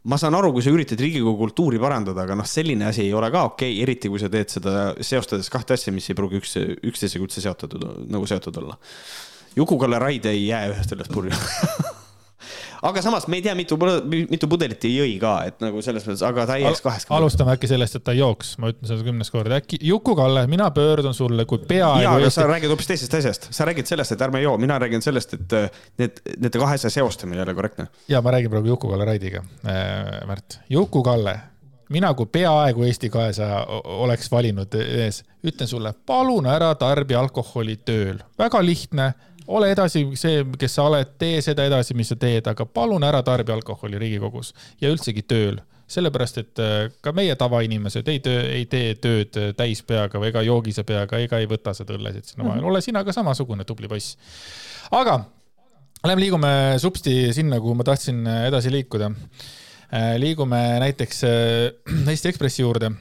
[0.05, 3.31] ma saan aru, kui sa üritad Riigikogu kultuuri parandada, aga noh, selline asi ei ole
[3.33, 6.57] ka okei okay,, eriti kui sa teed seda seostades kahte asja, mis ei pruugi üks,
[6.91, 7.77] üksteisega üldse seotud,
[8.11, 8.77] nagu seotud olla.
[9.55, 11.31] Juku-Kalle Raid ei jää ühest sellest purju
[12.85, 13.77] aga samas me ei tea, mitu,
[14.29, 17.11] mitu pudelit ta jõi ka, et nagu selles mõttes, aga ta ei jääks kahest.
[17.15, 20.69] alustame äkki sellest, et ta ei jooks, ma ütlen seda kümnes kord, äkki Juku-Kalle, mina
[20.75, 22.03] pöördun sulle kui peaaegu.
[22.05, 25.03] jaa, aga sa räägid hoopis teisest asjast, sa räägid sellest, et ärme joo, mina räägin
[25.05, 27.89] sellest, et äh, need, nende kahe asja seostamine ei ole korrektne.
[28.11, 30.59] ja ma räägin praegu Juku-Kalle Raidiga äh,, Märt.
[30.69, 31.39] Juku-Kalle
[31.89, 38.19] mina kui peaaegu Eesti kahesaja oleks valinud ees, ütlen sulle, palun ära tarbi alkoholi tööl.
[38.39, 39.13] väga lihtne,
[39.47, 43.21] ole edasi see, kes sa oled, tee seda edasi, mis sa teed, aga palun ära
[43.25, 46.75] tarbi alkoholi Riigikogus ja üldsegi tööl sellepärast, et äh,
[47.05, 51.39] ka meie tavainimesed ei töö, ei tee tööd täis peaga või ega joogise peaga ega
[51.41, 54.17] ei võta seda õllesid sinna vahele mm -hmm., ole sina ka samasugune tubli poiss.
[54.91, 55.19] aga
[56.03, 56.49] lähme liigume
[56.81, 59.11] supsti sinna, kuhu ma tahtsin edasi liikuda.
[59.93, 61.23] Äh, liigume näiteks
[62.09, 62.91] Eesti Ekspressi juurde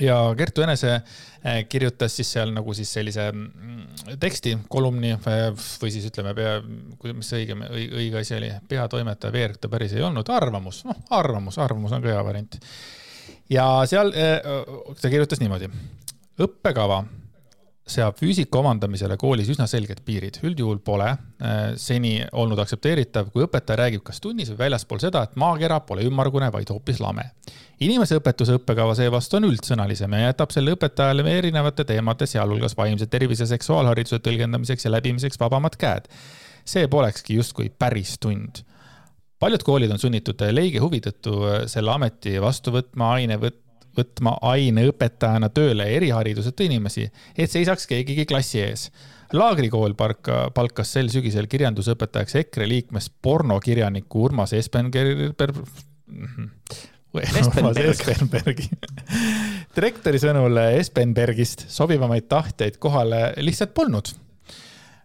[0.00, 5.48] ja Kertu Enese äh, kirjutas siis seal nagu siis sellise mm, teksti, kolumni äh,
[5.82, 6.58] või siis ütleme, pea,
[7.12, 7.58] mis see õige,
[8.02, 12.12] õige asi oli, peatoimetaja Veerg ta päris ei olnud, arvamus, noh, arvamus, arvamus on ka
[12.12, 12.58] hea variant.
[13.50, 14.50] ja seal äh,
[15.00, 15.70] ta kirjutas niimoodi.
[16.38, 17.02] õppekava
[17.88, 20.38] seab füüsika omandamisele koolis üsna selged piirid.
[20.44, 25.36] üldjuhul pole äh, seni olnud aktsepteeritav, kui õpetaja räägib kas tunnis või väljaspool seda, et
[25.40, 27.30] maakera pole ümmargune, vaid hoopis lame.
[27.80, 34.18] inimeseõpetuse õppekava seevastu on üldsõnalisem ja jätab selle õpetajale erinevate teemade, sealhulgas vaimse tervise, seksuaalhariduse
[34.18, 36.08] tõlgendamiseks ja läbimiseks vabamad käed.
[36.68, 38.64] see polekski justkui päris tund
[39.38, 41.38] paljud koolid on sunnitud leige huvi tõttu
[41.70, 43.62] selle ameti vastu võtma aine võt-,
[43.98, 48.90] võtma aineõpetajana tööle erihariduseta inimesi, et seisaks keegigi klassi ees.
[49.32, 55.58] laagrikool palka, palkas sel sügisel kirjandusõpetajaks EKRE liikmest pornokirjaniku Urmas Espenberg.
[57.18, 58.70] Urmas Espenbergi
[59.74, 64.10] direktori sõnul Espenbergist sobivamaid tahtjaid kohale lihtsalt polnud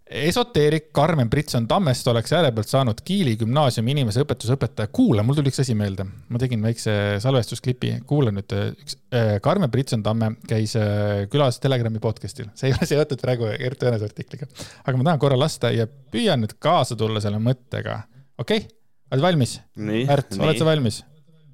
[0.09, 4.87] esoteerik Karmen Britson Tammest oleks äärepealt saanud Kiili gümnaasiumi inimeseõpetusõpetaja.
[4.91, 6.93] kuula, mul tuli üks asi meelde, ma tegin väikse
[7.23, 9.37] salvestusklipi, kuula nüüd üks äh,.
[9.41, 14.09] Karmen Britson Tamme käis äh, külas Telegrami podcast'il, see ei ole seotud praegu Ertu Jänese
[14.11, 14.49] artikliga,
[14.83, 18.01] aga ma tahan korra lasta ja püüan nüüd kaasa tulla selle mõttega.
[18.37, 18.69] okei okay?,
[19.11, 19.59] oled valmis?
[19.79, 21.03] Märt, oled sa valmis?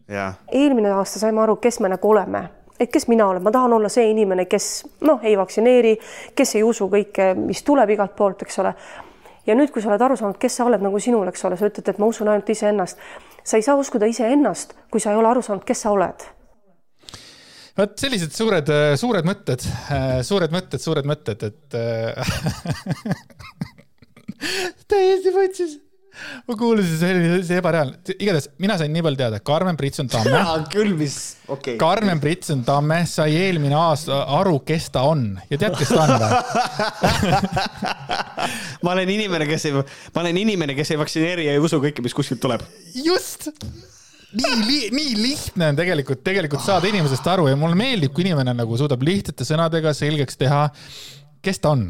[0.10, 2.48] eelmine aasta saime aru, kes me nagu oleme
[2.80, 4.70] et kes mina olen, ma tahan olla see inimene, kes
[5.08, 5.94] noh, ei vaktsineeri,
[6.36, 8.74] kes ei usu kõike, mis tuleb igalt poolt, eks ole.
[9.48, 11.70] ja nüüd, kui sa oled aru saanud, kes sa oled nagu sinul, eks ole, sa
[11.70, 12.98] ütled, et ma usun ainult iseennast.
[13.44, 16.28] sa ei saa uskuda iseennast, kui sa ei ole aru saanud, kes sa oled
[17.80, 18.68] vot sellised suured,
[19.00, 19.64] suured mõtted,
[20.28, 21.78] suured mõtted, suured mõtted, et
[24.92, 25.78] täiesti võtsis
[26.48, 30.42] ma kuulasin, see oli, see ebareaalne, igatahes mina sain nii palju teada, Karmen Britson Tamme.
[30.74, 31.18] Küll, mis,
[31.48, 31.58] okei.
[31.58, 31.78] Okay..
[31.82, 35.28] Karmen Britson Tamme sai eelmine aasta aru, kes ta on.
[35.52, 36.32] Ja tead, kes ta on või?
[38.84, 42.04] Ma olen inimene, kes ei, ma olen inimene, kes ei vaktsineeri ja ei usu kõike,
[42.06, 42.64] mis kuskilt tuleb.
[42.96, 43.50] just!
[44.30, 48.54] Nii li,, nii lihtne on tegelikult, tegelikult saada inimesest aru ja mulle meeldib, kui inimene
[48.54, 50.68] nagu suudab lihtsate sõnadega selgeks teha
[51.42, 51.88] kes ta on?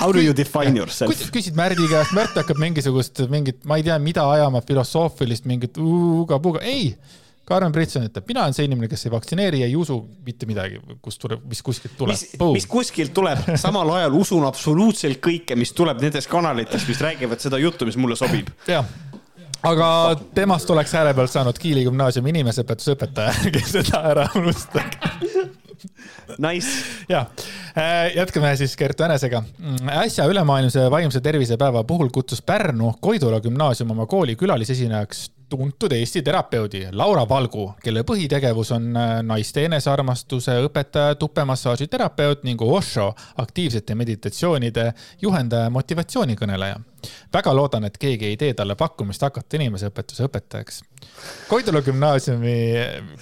[0.00, 1.12] How do you define yourself?
[1.32, 6.64] küsid Märdi käest, Märt hakkab mingisugust mingit, ma ei tea, mida ajama, filosoofilist mingit uga-puga,
[6.64, 6.94] ei.
[7.46, 10.80] Karmen Britson ütleb, mina olen see inimene, kes ei vaktsineeri ja ei usu mitte midagi,
[11.02, 12.16] kust tuleb, mis kuskilt tuleb.
[12.16, 17.44] mis, mis kuskilt tuleb, samal ajal usun absoluutselt kõike, mis tuleb nendest kanalitest, mis räägivad
[17.44, 18.50] seda juttu, mis mulle sobib.
[18.66, 18.88] jah
[19.66, 19.86] aga
[20.34, 24.98] temast oleks ääre pealt saanud Kiili gümnaasiumi inimeseõpetusõpetaja, kes seda ära unustab
[26.46, 26.68] Nice.
[27.08, 27.26] ja,
[27.76, 29.42] äh, jätkame siis Kertu Enesega.
[29.58, 35.92] Mm, äsja ülemaailmse vaimse tervise päeva puhul kutsus Pärnu Koidula gümnaasium oma kooli külalisesinejaks tuntud
[35.92, 43.12] Eesti terapeudi Laura Valgu, kelle põhitegevus on äh, naiste enesearmastuse õpetaja, tupemassaaži terapeut ning Osho
[43.38, 44.92] aktiivsete meditatsioonide
[45.22, 46.80] juhendaja, motivatsioonikõneleja.
[47.32, 50.80] väga loodan, et keegi ei tee talle pakkumist hakata inimeseõpetuse õpetajaks.
[51.48, 52.54] Koidula gümnaasiumi,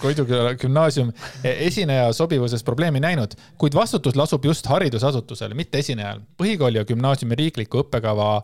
[0.00, 1.12] Koidula gümnaasium
[1.44, 6.20] esineja sobivuses probleemi näinud, kuid vastutus lasub just haridusasutusel, mitte esinejal.
[6.40, 8.42] põhikooli ja gümnaasiumi riikliku õppekava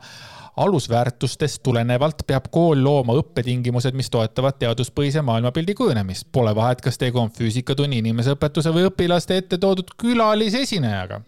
[0.60, 6.28] alusväärtustest tulenevalt peab kool looma õppetingimused, mis toetavad teaduspõhise maailmapildi kujunemist.
[6.32, 11.22] Pole vahet, kas tegu on füüsikatunni, inimeseõpetuse või õpilaste ette toodud külalisesinejaga.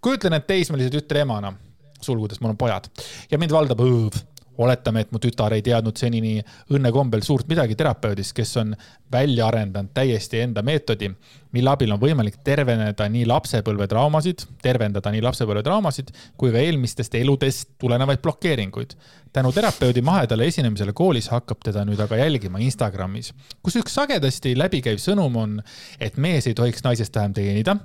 [0.00, 1.52] kujutlen, et teismelise tütre emana,
[2.00, 2.86] sulgudes mul on pojad,
[3.30, 4.16] ja mind valdab õõv
[4.60, 6.38] oletame, et mu tütar ei teadnud senini
[6.74, 8.74] õnnekombel suurt midagi terapeudist, kes on
[9.12, 11.10] välja arendanud täiesti enda meetodi,
[11.56, 18.22] mille abil on võimalik terveneda nii lapsepõlvetraumasid, tervendada nii lapsepõlvetraumasid kui ka eelmistest eludest tulenevaid
[18.22, 18.94] blokeeringuid.
[19.32, 23.32] tänu terapeudi mahedale esinemisele koolis hakkab teda nüüd aga jälgima Instagramis,
[23.62, 25.62] kus üks sagedasti läbikäiv sõnum on,
[26.00, 27.76] et mees ei tohiks naisest vähem teenida,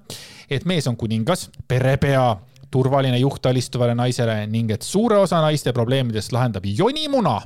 [0.49, 2.35] et mees on kuningas, perepea
[2.71, 7.41] turvaline juht alistuvale naisele ning et suure osa naiste probleemidest lahendab jonimuna.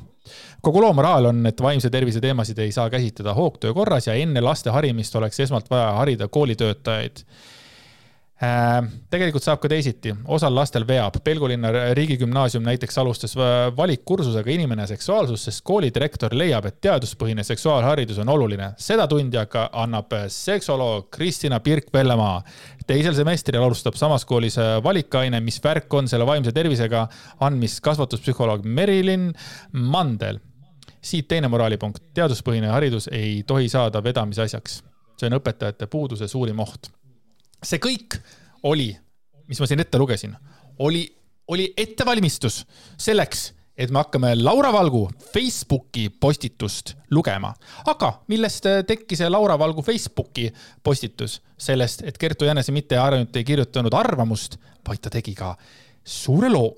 [0.62, 4.42] kogu loo moraal on, et vaimse tervise teemasid ei saa käsitleda hoogtöö korras ja enne
[4.42, 7.24] laste harimist oleks esmalt vaja harida koolitöötajaid
[8.40, 11.18] tegelikult saab ka teisiti, osal lastel veab.
[11.24, 18.32] Pelgulinna riigigümnaasium näiteks alustas äh, valikkursusega inimene seksuaalsus, sest koolidirektor leiab, et teaduspõhine seksuaalharidus on
[18.32, 18.72] oluline.
[18.80, 22.44] seda tundi aga annab seksoloog Kristina Pirk-Vellemaa.
[22.88, 27.08] teisel semestril alustab samas koolis äh, valikaine, mis värk on selle vaimse tervisega,
[27.40, 29.34] andmis kasvatuspsühholoog Merilin
[29.72, 30.40] Mandel.
[31.02, 34.84] siit teine moraalipunkt, teaduspõhine haridus ei tohi saada vedamise asjaks.
[35.20, 36.99] see on õpetajate puuduse suurim oht
[37.64, 38.20] see kõik
[38.64, 38.92] oli,
[39.48, 40.36] mis ma siin ette lugesin,
[40.80, 41.04] oli,
[41.48, 42.64] oli ettevalmistus
[42.98, 43.50] selleks,
[43.80, 47.54] et me hakkame Laura Valgu Facebooki postitust lugema.
[47.88, 50.50] aga millest tekkis Laura Valgu Facebooki
[50.84, 51.42] postitus?
[51.58, 54.58] sellest, et Kertu Jänese mitte ainult ei kirjutanud arvamust,
[54.88, 55.56] vaid ta tegi ka
[56.04, 56.76] suure loo.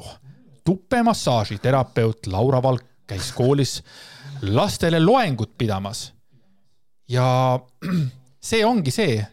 [0.63, 3.81] tupemassaaži terapeut Laura Valk käis koolis
[4.41, 6.13] lastele loengut pidamas.
[7.09, 7.59] ja
[8.49, 9.25] see ongi see,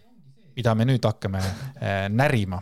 [0.58, 2.60] mida me nüüd hakkame äh, närima.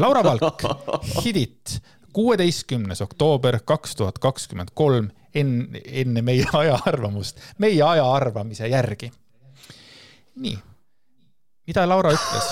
[0.00, 0.64] Laura Valk,
[1.24, 1.78] Hidit,
[2.16, 9.12] kuueteistkümnes oktoober kaks tuhat kakskümmend kolm, enne, enne meie aja arvamust, meie aja arvamise järgi.
[10.36, 10.56] nii,
[11.68, 12.48] mida Laura ütles?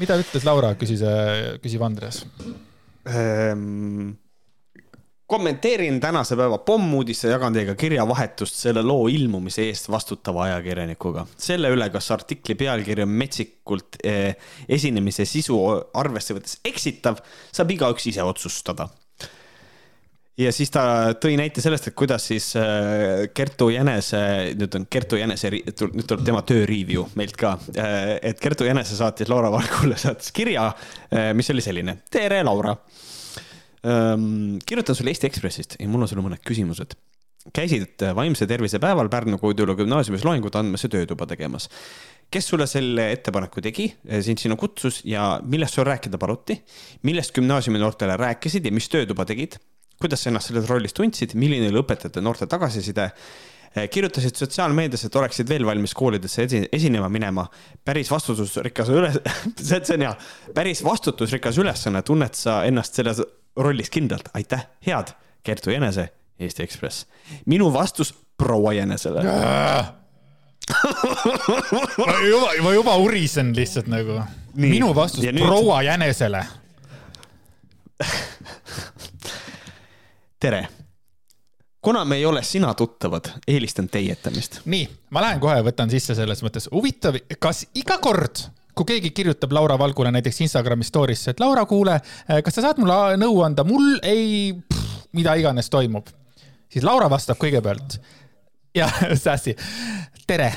[0.00, 2.24] mida ütles Laura, küsis, äh, küsib Andres
[3.08, 4.14] ähm
[5.32, 11.24] kommenteerin tänase päeva pommuudisse, jagan teiega kirjavahetust selle loo ilmumise eest vastutava ajakirjanikuga.
[11.40, 14.34] selle üle, kas artikli pealkiri on metsikult eh,
[14.68, 15.56] esinemise sisu
[16.02, 18.90] arvesse võttes eksitav, saab igaüks ise otsustada.
[20.36, 20.82] ja siis ta
[21.24, 24.20] tõi näite sellest, et kuidas siis eh, Kertu Jänese,
[24.60, 29.00] nüüd on Kertu Jänese, nüüd tuleb tema töö review meilt ka, eh, et Kertu Jänese
[29.00, 30.68] saatis Laura Valgule, saatis kirja,
[31.32, 32.02] mis oli selline.
[32.12, 32.76] tere, Laura
[33.82, 36.94] kirjutan sulle Eesti Ekspressist ja mul on sulle mõned küsimused.
[37.52, 41.68] käisid vaimse tervise päeval Pärnu Koidula gümnaasiumis loengut andmas ja töötuba tegemas.
[42.30, 46.62] kes sulle selle ettepaneku tegi, sind sinna kutsus ja millest sul rääkida paluti?
[47.02, 49.58] millest gümnaasiumi noortele rääkisid ja mis töötuba tegid?
[50.00, 53.10] kuidas sa ennast selles rollis tundsid, milline oli õpetajate noorte tagasiside?
[53.90, 57.46] kirjutasid sotsiaalmeedias, et oleksid veel valmis koolidesse esinema minema.
[57.84, 59.18] päris vastutusrikas üles
[59.68, 60.16] see on hea,
[60.54, 63.22] päris vastutusrikas ülesanne, tunned sa ennast selles
[63.56, 67.06] rollis kindlalt, aitäh, head, Kertu Jänese, Eesti Ekspress.
[67.46, 69.22] minu vastus proua Jänesele
[71.98, 74.20] ma juba, ma juba urisen lihtsalt nagu.
[74.54, 75.44] minu vastus nüüd...
[75.46, 76.44] proua Jänesele
[80.40, 80.68] tere.
[81.82, 84.60] kuna me ei ole sina tuttavad, eelistan teietamist.
[84.64, 86.68] nii, ma lähen kohe võtan sisse selles mõttes.
[86.72, 91.98] huvitav, kas iga kord kui keegi kirjutab Laura Valgule näiteks Instagrami story'sse, et Laura, kuule,
[92.44, 94.52] kas sa saad mulle nõu anda, mul ei,
[95.16, 96.08] mida iganes toimub,
[96.72, 97.98] siis Laura vastab kõigepealt.
[98.74, 98.88] ja
[99.24, 99.56] Sassi,
[100.26, 100.52] tere,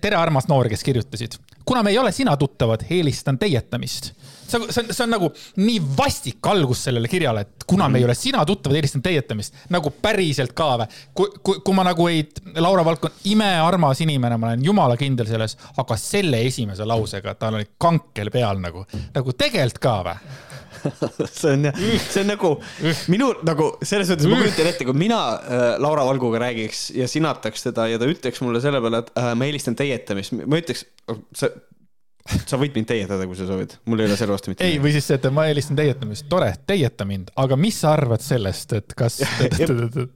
[0.00, 1.38] tere, armas noor, kes kirjutasid.
[1.66, 4.12] Kuna me ei ole sina tuttavad, eelistan teietamist
[4.48, 7.98] see on, see on, see on nagu nii vastik algus sellele kirjale, et kuna me
[7.98, 9.54] ei ole sina tuttavad, eelistan teietamist.
[9.74, 10.88] nagu päriselt ka või?
[11.14, 12.26] kui, kui, kui ma nagu ei,
[12.62, 17.58] Laura Valk on imearmas inimene, ma olen jumala kindel selles, aga selle esimese lausega, tal
[17.58, 20.34] oli kankel peal nagu, nagu tegelikult ka või?
[21.40, 22.52] see on, see on nagu
[23.12, 27.68] minu nagu selles mõttes ma kujutan ette, kui mina äh, Laura Valguga räägiks ja sinataks
[27.68, 30.86] teda ja ta ütleks mulle selle peale, et äh, ma eelistan teietamist, ma ütleks,
[31.36, 31.54] see
[32.26, 34.92] sa võid mind teietada, kui sa soovid, mul ei ole selle vastu mitte ei, või
[34.96, 38.96] siis see, et ma eelistan teietamist, tore, teieta mind, aga mis sa arvad sellest, et
[38.98, 39.20] kas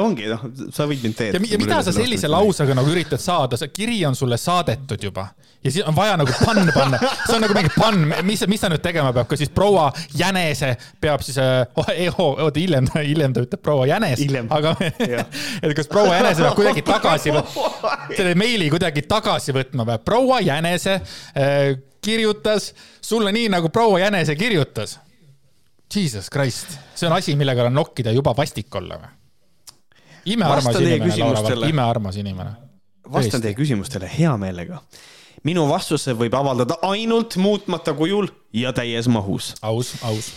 [0.00, 0.42] ongi noh,
[0.74, 1.46] sa võid mind teetada.
[1.48, 5.30] ja mida sa sellise lausega nagu üritad saada, see kiri on sulle saadetud juba.
[5.64, 8.70] Ja siis on vaja nagu pann panna, see on nagu mingi pann, mis, mis ta
[8.72, 10.70] nüüd tegema peab, kas siis proua Jänese
[11.00, 11.90] peab siis oh,,
[12.46, 14.22] oota hiljem, hiljem ta ütleb proua Jänes,
[14.56, 14.72] aga
[15.64, 17.36] et kas proua Jänese peab kuidagi tagasi,
[18.16, 20.00] selle meili kuidagi tagasi võtma või?
[20.04, 22.72] proua Jänese äh, kirjutas
[23.04, 24.98] sulle nii, nagu proua Jänese kirjutas.
[25.94, 29.16] Jesus Christ, see on asi, millega nokkida juba vastik olla või?
[30.24, 32.50] Imearmas inimene, Laura Valk, imearmas inimene.
[33.12, 34.82] vastan teie küsimustele hea meelega.
[35.42, 39.54] minu vastuse võib avaldada ainult muutmata kujul ja täies mahus.
[39.62, 40.32] aus, aus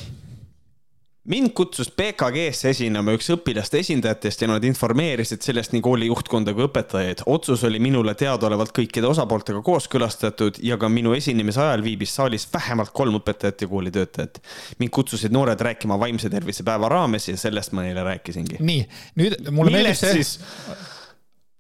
[1.24, 6.66] mind kutsus PKG-sse esinema üks õpilaste esindajatest ja nad informeerisid sellest nii kooli juhtkonda kui
[6.68, 7.24] õpetajaid.
[7.32, 12.92] otsus oli minule teadaolevalt kõikide osapooltega kooskõlastatud ja ka minu esinemise ajal viibis saalis vähemalt
[12.92, 14.42] kolm õpetajat ja koolitöötajat.
[14.80, 18.60] mind kutsusid noored rääkima vaimse tervise päeva raames ja sellest ma neile rääkisingi.
[18.60, 20.26] nii, nüüd mulle meeldib see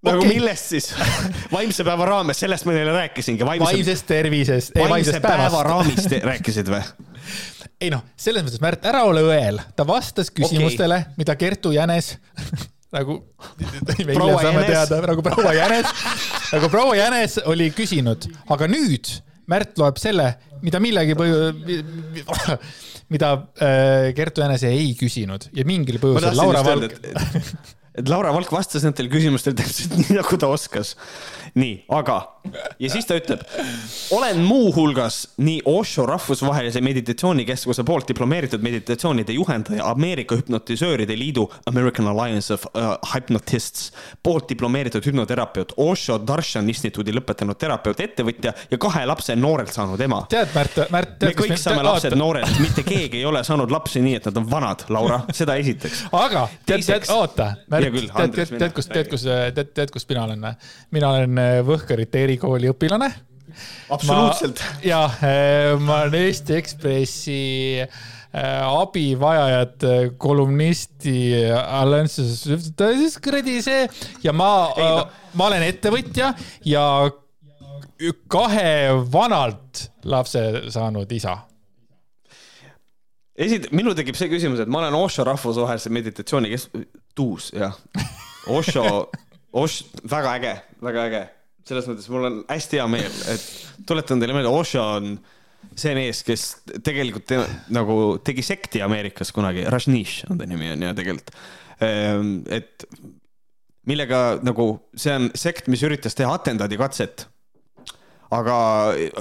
[0.03, 0.33] nagu okay.
[0.33, 0.89] millest siis?
[1.55, 3.45] vaimse päeva raames, sellest ma neile rääkisingi.
[3.47, 4.75] vaimsest tervisest.
[4.75, 6.83] vaimse päeva raamist rääkisid või?
[7.81, 12.15] ei noh, selles mõttes, Märt, ära ole õel, ta vastas küsimustele okay., mida Kertu Jänes
[12.93, 13.19] nagu
[14.43, 15.91] saame teada, nagu proua Jänes,
[16.53, 19.15] nagu proua Jänes oli küsinud, aga nüüd
[19.51, 20.29] Märt loeb selle,
[20.63, 22.53] mida millegi põhjusel,
[23.11, 26.95] mida äh, Kertu Jänese ei küsinud ja mingil põhjusel Laura Valk,
[27.95, 30.95] et, Laura Valk vastas nendele küsimustele täpselt nii, nagu ta oskas.
[31.59, 32.15] nii, aga,
[32.81, 33.43] ja siis ta ütleb,
[34.15, 42.53] olen muuhulgas nii Osho rahvusvahelise meditatsioonikeskuse poolt diplomeeritud meditatsioonide juhendaja, Ameerika hüpnotisööride liidu American Alliance
[42.53, 43.91] of uh, Hypnotists
[44.23, 50.23] poolt diplomeeritud hüpnoterapeut, Osho Darshan instituudi lõpetanud terapeut, ettevõtja ja kahe lapse noorelt saanud ema
[50.33, 54.17] tead, Märt, Märt, me kõik saame lapsed noorelt, mitte keegi ei ole saanud lapsi nii,
[54.17, 56.07] et nad on vanad, Laura, seda esiteks.
[56.17, 57.51] aga tead, tead, oota,
[57.91, 60.47] küll, tead, tead, tead, kus, tead, kus, tead, tead, kus mina olen?
[60.95, 63.09] mina olen äh, Võhkarite erikooli õpilane.
[63.93, 64.63] absoluutselt.
[64.85, 65.05] ja
[65.83, 67.39] ma olen Eesti Ekspressi
[67.83, 67.89] äh,
[68.63, 71.17] abivajajate kolumnisti
[71.51, 73.87] alliansis, siis kuradi see
[74.23, 74.51] ja ma
[75.33, 76.33] ma olen ettevõtja
[76.69, 76.85] ja
[78.31, 78.69] kahe
[79.13, 81.37] vanalt lapse saanud isa
[83.37, 86.69] esit-, minul tekib see küsimus, et ma olen Osho rahvusvahelise meditatsiooni kes-,
[87.15, 87.75] tuus, jah.
[88.51, 89.09] Osho,
[89.53, 91.23] Osh, väga äge, väga äge.
[91.63, 93.43] selles mõttes mul on hästi hea meel, et
[93.87, 95.13] tuletan teile meelde, Osho on
[95.79, 96.45] see mees, kes
[96.83, 97.37] tegelikult te,
[97.71, 101.31] nagu tegi sekti Ameerikas kunagi, Rajneesh on ta nimi on ja tegelikult,
[101.79, 102.87] et
[103.87, 107.27] millega nagu see on sekt, mis üritas teha atendaadikatset
[108.33, 108.57] aga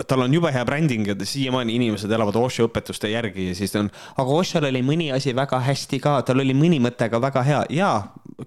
[0.09, 3.82] tal on jube hea bränding ja siiamaani inimesed elavad Osho õpetuste järgi ja siis ta
[3.82, 7.43] on, aga Oshol oli mõni asi väga hästi ka, tal oli mõni mõte ka väga
[7.47, 7.90] hea ja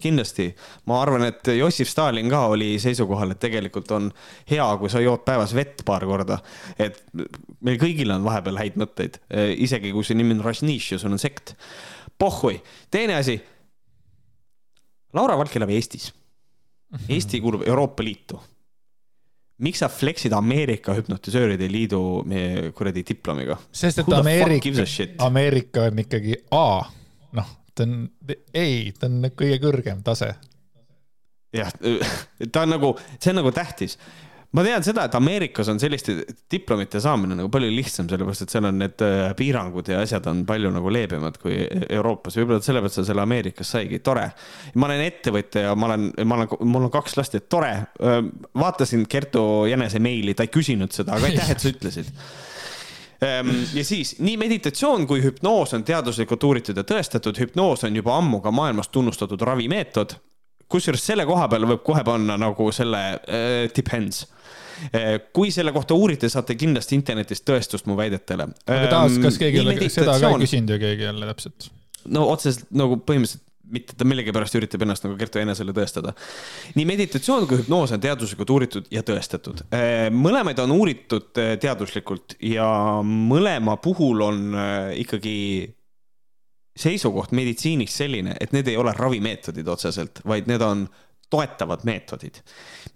[0.02, 0.48] kindlasti
[0.90, 4.10] ma arvan, et Jossif Stalin ka oli seisukohal, et tegelikult on
[4.52, 6.40] hea, kui sa jood päevas vett paar korda.
[6.80, 7.02] et
[7.62, 9.22] meil kõigil on vahepeal häid mõtteid,
[9.62, 11.56] isegi kui su nimi on Rajneesh ja sul on sekt.
[12.18, 12.62] pohhui,
[12.92, 13.40] teine asi.
[15.14, 16.12] Laura Valk elab Eestis.
[17.10, 18.40] Eesti kuulub Euroopa Liitu
[19.58, 22.02] miks sa flex'id Ameerika hüpnotisööride liidu
[22.76, 23.58] kuradi diplomiga?
[23.72, 24.86] sest et Ameerika
[25.26, 26.84] Ameerika on ikkagi A,
[27.40, 28.04] noh, ta on,
[28.54, 30.34] ei, ta on kõige kõrgem tase.
[31.56, 31.72] jah,
[32.54, 33.98] ta on nagu, see on nagu tähtis.
[34.56, 36.18] Ma tean seda, et Ameerikas on selliste
[36.52, 40.46] diplomite saamine nagu palju lihtsam, sellepärast et seal on need äh, piirangud ja asjad on
[40.48, 41.60] palju nagu leebemad kui
[41.90, 44.30] Euroopas, võib-olla sellepärast ta selle Ameerikas saigi, tore.
[44.76, 47.76] ma olen ettevõtja ja ma olen, ma olen, mul on kaks last ja tore.
[48.56, 52.12] vaatasin Kertu Jänese meili, ta ei küsinud seda, aga aitäh, et sa ütlesid
[53.22, 58.18] Ehm, ja siis nii meditatsioon kui hüpnoos on teaduslikult uuritud ja tõestatud, hüpnoos on juba
[58.18, 60.18] ammu ka maailmas tunnustatud ravimeetod.
[60.72, 64.26] Kusjuures selle koha peale võib kohe panna nagu selle äh, depends.
[65.32, 68.50] kui selle kohta uurite, saate kindlasti internetist tõestust mu väidetele.
[68.68, 71.70] aga taas, kas keegi ei ole, seda ka küsinud ju keegi jälle täpselt.
[72.12, 76.12] no otseselt nagu põhimõtteliselt mitte, ta millegipärast üritab ennast nagu Kertu Enesele tõestada.
[76.76, 79.64] nii meditatsioon kui hüpnoos on teaduslikult uuritud ja tõestatud.
[80.12, 82.68] mõlemaid on uuritud eh, teaduslikult ja
[83.06, 84.60] mõlema puhul on
[85.00, 85.36] ikkagi
[86.76, 90.86] seisukoht meditsiinis selline, et need ei ole ravimeetodid otseselt, vaid need on
[91.30, 92.38] toetavad meetodid,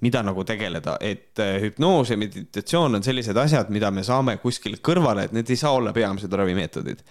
[0.06, 4.78] mida nagu tegeleda, et eh, hüpnoos ja meditatsioon on sellised asjad, mida me saame kuskil
[4.86, 7.04] kõrvale, et need ei saa olla peamised ravimeetodid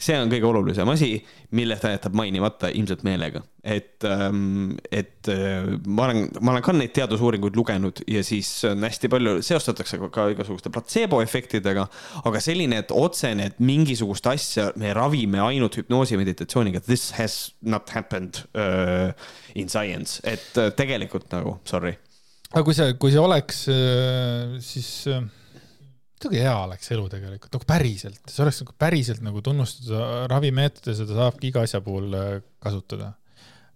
[0.00, 1.16] see on kõige olulisem asi,
[1.54, 6.94] mille ta jätab mainimata ilmselt meelega, et, et äh, ma olen, ma olen ka neid
[6.96, 11.86] teadusuuringuid lugenud ja siis on hästi palju, seostatakse ka, igasuguste platseeboefektidega,
[12.24, 17.90] aga selline, et otsene, et mingisugust asja me ravime ainult hüpnoosi meditatsiooniga, this has not
[17.94, 19.14] happened uh,
[19.54, 21.94] in science, et uh, tegelikult nagu sorry.
[22.52, 23.64] aga kui see, kui see oleks,
[24.64, 25.24] siis äh,
[26.24, 31.18] muidugi hea oleks elu tegelikult, nagu päriselt, see oleks nagu päriselt nagu tunnustada ravimeetodi, seda
[31.20, 32.32] saabki iga asja puhul äh,
[32.64, 33.12] kasutada.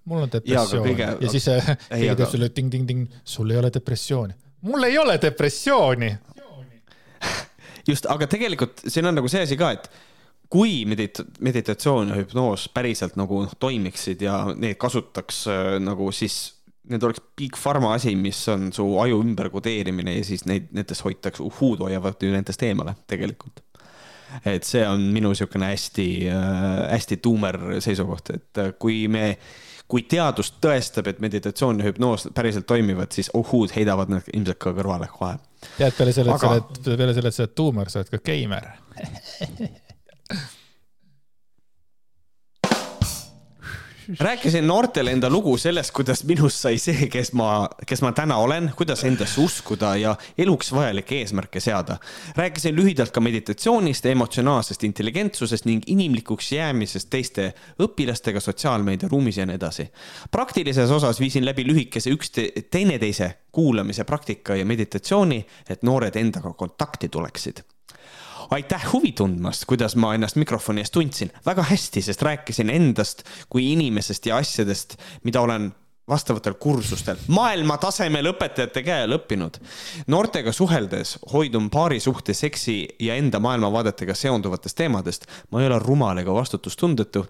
[0.08, 3.58] mul on depressioon ja, kõige- ja siis äh, keegi aga- teeb sulle ting-ting-ting, sul ei
[3.60, 4.34] ole depressiooni.
[4.64, 6.10] mul ei ole depressiooni.
[7.90, 9.90] just, aga tegelikult siin on nagu see asi ka, et
[10.48, 16.38] kui medit-, meditatsioon ja hüpnoos päriselt nagu noh, toimiksid ja neid kasutaks äh, nagu siis
[16.88, 21.44] need oleks big pharma asi, mis on su aju ümberkodeerimine ja siis neid, nendest hoitakse,
[21.44, 23.64] uhhuud hoiavad ju nendest eemale tegelikult.
[24.44, 29.38] et see on minu niisugune hästi äh,, hästi tuumer seisukoht, et äh, kui me,
[29.88, 34.74] kui teadus tõestab, et meditatsioon ja hüpnoos päriselt toimivad, siis uhhuud heidavad need ilmselt ka
[34.76, 35.38] kõrvale kohe
[35.78, 38.24] tead, peale selle, et sa oled, peale selle, et sa oled tuumer, sa oled ka
[38.28, 38.68] geimer.
[44.18, 48.70] rääkisin noortele enda lugu sellest, kuidas minust sai see, kes ma, kes ma täna olen,
[48.76, 51.98] kuidas endasse uskuda ja eluks vajalikke eesmärke seada.
[52.36, 57.52] rääkisin lühidalt ka meditatsioonist, emotsionaalsest intelligentsusest ning inimlikuks jäämisest teiste
[57.82, 59.90] õpilastega sotsiaalmeediaruumis ja nii edasi.
[60.30, 67.08] praktilises osas viisin läbi lühikese ükste-, teineteise kuulamise praktika ja meditatsiooni, et noored endaga kontakti
[67.08, 67.64] tuleksid
[68.50, 71.32] aitäh huvi tundmast, kuidas ma ennast mikrofoni ees tundsin.
[71.46, 75.72] väga hästi, sest rääkisin endast kui inimesest ja asjadest, mida olen
[76.08, 79.60] vastavatel kursustel maailma tasemel õpetajate käe all õppinud.
[80.06, 85.26] noortega suheldes hoidun paari suhte, seksi ja enda maailmavaadetega seonduvatest teemadest.
[85.50, 87.26] ma ei ole rumal ega vastutustundetu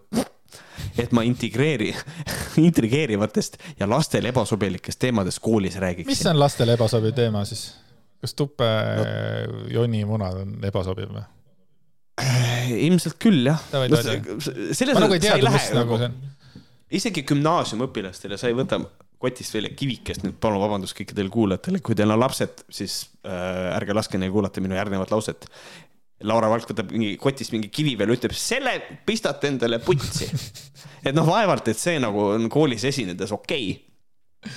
[0.99, 1.95] et ma integreeri,
[2.69, 6.13] intrigeerivatest ja lastele ebasobilikest teemadest koolis räägiksin.
[6.13, 7.73] mis on lastele ebasobiv teema siis?
[8.23, 9.67] Kas tupe no.
[9.73, 11.27] jonni munad on ebasobiv või?
[12.89, 13.61] ilmselt küll jah.
[13.73, 13.85] No,
[14.75, 16.17] selles nagu ei teadnud, mis nagu see on.
[16.99, 18.81] isegi gümnaasiumiõpilastele sa ei võta
[19.19, 23.97] kotist välja kivikest, nüüd palun vabandust kõikidele kuulajatele, kui teil on lapsed, siis äh, ärge
[23.97, 25.49] laske neil kuulata minu järgnevat lauset.
[26.27, 28.75] Laura Valk võtab mingi kotist mingi kivi veel, ütleb selle
[29.07, 30.27] pistate endale putsi.
[31.07, 34.57] et noh, vaevalt, et see nagu on koolis esinedes okei okay.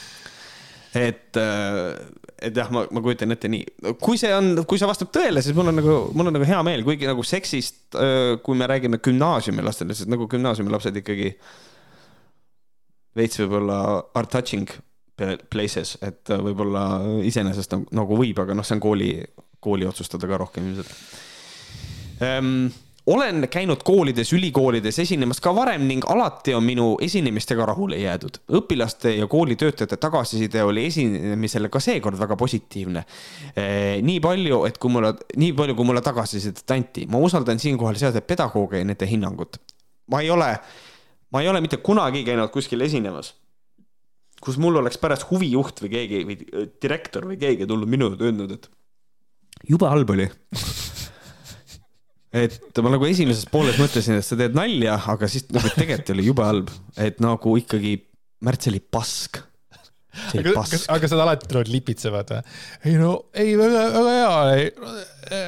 [1.10, 1.98] et äh,
[2.42, 5.56] et jah, ma, ma kujutan ette nii, kui see on, kui see vastab tõele, siis
[5.58, 7.98] mul on nagu, mul on nagu hea meel, kuigi nagu seksist,
[8.44, 11.34] kui me räägime gümnaasiumilastele, sest nagu gümnaasiumilapsed ikkagi
[13.18, 13.78] veits võib-olla
[14.18, 14.70] are touching
[15.52, 16.86] places, et võib-olla
[17.28, 19.12] iseenesest nagu, nagu võib, aga noh, see on kooli,
[19.62, 20.96] kooli otsustada ka rohkem ilmselt.
[22.22, 22.72] Um,
[23.06, 28.42] olen käinud koolides, ülikoolides esinemas ka varem ning alati on minu esinemistega rahule jäädud.
[28.60, 33.04] õpilaste ja koolitöötajate tagasiside oli esinemisele ka seekord väga positiivne.
[33.56, 37.98] Eh, nii palju, et kui mulle, nii palju, kui mulle tagasisidet anti, ma usaldan siinkohal
[37.98, 39.58] seada pedagooge ja nende hinnangut.
[40.12, 40.60] ma ei ole,
[41.32, 43.34] ma ei ole mitte kunagi käinud kuskil esinemas,
[44.44, 48.52] kus mul oleks pärast huvijuht või keegi või direktor või keegi tulnud minu juurde öelnud,
[48.52, 48.68] et
[49.70, 50.28] jube halb oli
[52.32, 56.28] et ma nagu esimeses pooles mõtlesin, et sa teed nalja, aga siis nagu tegelikult oli
[56.30, 57.98] jube halb, et nagu ikkagi
[58.42, 59.38] Märts oli pask.
[60.34, 62.56] aga, kas, aga sa alati tulevad lipitsevad või?
[62.90, 65.44] ei no, ei väga, väga hea, ei.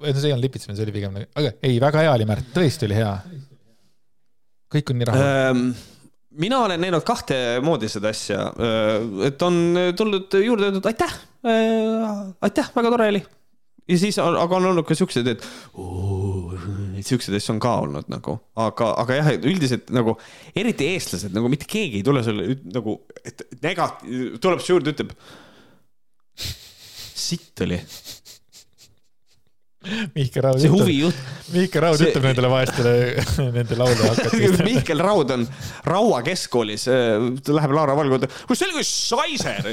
[0.00, 2.26] või no see ei olnud lipitsemine, see oli pigem nagu, aga ei, väga hea oli
[2.30, 3.12] Märt, tõesti oli hea.
[4.72, 5.68] kõik on nii rahul ähm,
[6.40, 8.48] mina olen näinud kahte moodi seda asja,
[9.28, 9.60] et on
[9.98, 11.14] tulnud juurde öeldud aitäh,
[12.48, 13.22] aitäh, väga tore oli
[13.88, 15.44] ja siis on, aga on olnud ka siuksed, et
[17.02, 20.14] siukseid asju on ka olnud nagu, aga, aga jah, üldiselt nagu
[20.58, 23.92] eriti eestlased nagu mitte keegi ei tule sulle nagu, et nega-,
[24.42, 25.14] tuleb su juurde, ütleb.
[27.22, 27.78] sitt oli.
[30.14, 30.60] Mihkel Raud.
[30.62, 31.22] see huvijuht.
[31.50, 32.12] Mihkel Raud see...
[32.12, 32.92] ütleb nendele vaestele,
[33.56, 34.42] nende laule hakata.
[34.68, 35.46] Mihkel Raud on
[35.90, 39.72] Raua keskkoolis, läheb Laura Valgu juurde, kus selline saiser.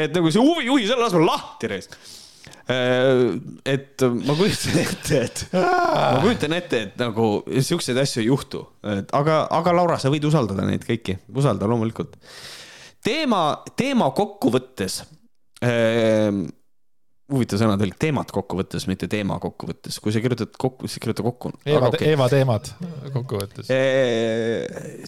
[0.00, 2.29] et nagu see huvijuhi selle asemel lahti reis Äh,
[2.70, 8.62] et ma kujutan ette, et ma kujutan ette, et nagu siukseid asju ei juhtu,
[8.96, 12.16] et aga, aga Laura, sa võid usaldada neid kõiki, usalda loomulikult.
[13.04, 13.42] teema,
[13.80, 15.02] teema kokkuvõttes
[15.64, 16.30] äh,
[17.30, 21.52] huvitav sõnatelg, teemat kokkuvõttes, mitte teema kokkuvõttes, kui sa kirjutad kokku, siis kirjuta kokku.
[21.66, 22.10] Eeva, okay.
[22.12, 22.70] Eeva teemad
[23.14, 23.70] kokkuvõttes.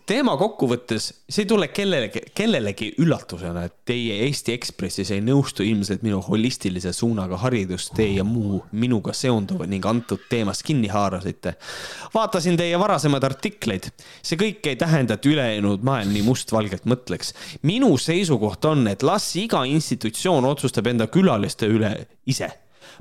[0.07, 6.05] teema kokkuvõttes, see ei tule kellelegi, kellelegi üllatusena, et teie Eesti Ekspressis ei nõustu ilmselt
[6.07, 11.57] minu holistilise suunaga haridustee ja muu minuga seonduva ning antud teemast kinni haarasite.
[12.15, 13.91] vaatasin teie varasemaid artikleid.
[14.23, 17.35] see kõik ei tähenda, et ülejäänud maailm nii mustvalgelt mõtleks.
[17.63, 21.93] minu seisukoht on, et las iga institutsioon otsustab enda külaliste üle
[22.27, 22.51] ise.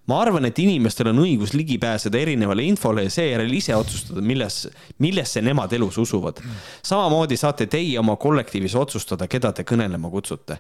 [0.08, 4.68] ma arvan, et inimestel on õigus ligi pääseda erinevale infole ja seejärel ise otsustada, milles,
[5.00, 6.42] millesse nemad elus usuvad.
[6.84, 10.60] samamoodi saate teie oma kollektiivis otsustada, keda te kõnelema kutsute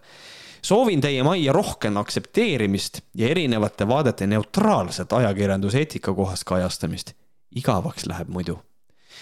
[0.61, 7.13] soovin teie majja rohkem aktsepteerimist ja erinevate vaadete neutraalset ajakirjanduseetika kohast kajastamist.
[7.55, 8.59] igavaks läheb muidu.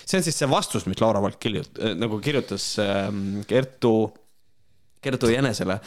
[0.06, 4.14] see on siis see vastus, mis Laura Valk kirjut-, äh, nagu kirjutas ähm, Kertu,
[5.01, 5.80] Kertu Jänesele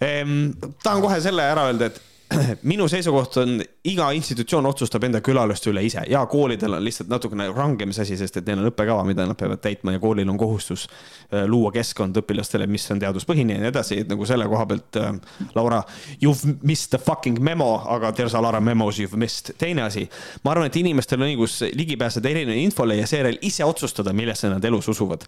[0.00, 0.50] ehm,.
[0.82, 2.00] tahan kohe selle ära öelda, et
[2.70, 7.48] minu seisukoht on, iga institutsioon otsustab enda külaliste üle ise ja koolidel on lihtsalt natukene
[7.56, 10.40] rangem see asi, sest et neil on õppekava, mida nad peavad täitma ja koolil on
[10.40, 14.66] kohustus äh, luua keskkond õpilastele, mis on teaduspõhine ja nii edasi, et nagu selle koha
[14.68, 15.14] pealt äh,.
[15.54, 15.80] Laura,
[16.22, 19.54] you've missed the fucking memo, aga there's a lot of memos you've missed.
[19.58, 20.04] teine asi,
[20.44, 24.52] ma arvan, et inimestel on õigus ligi pääseda erinevale infole ja seejärel ise otsustada, millesse
[24.52, 25.24] nad elus usuvad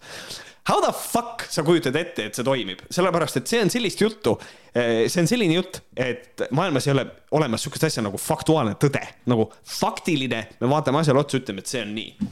[0.69, 4.35] How the fuck sa kujutad ette, et see toimib, sellepärast et see on sellist juttu,
[4.75, 9.01] eh, see on selline jutt, et maailmas ei ole olemas sihukest asja nagu faktuaalne tõde,
[9.31, 9.47] nagu
[9.79, 12.29] faktiline, me vaatame asjale otsa, ütleme, et see on nii.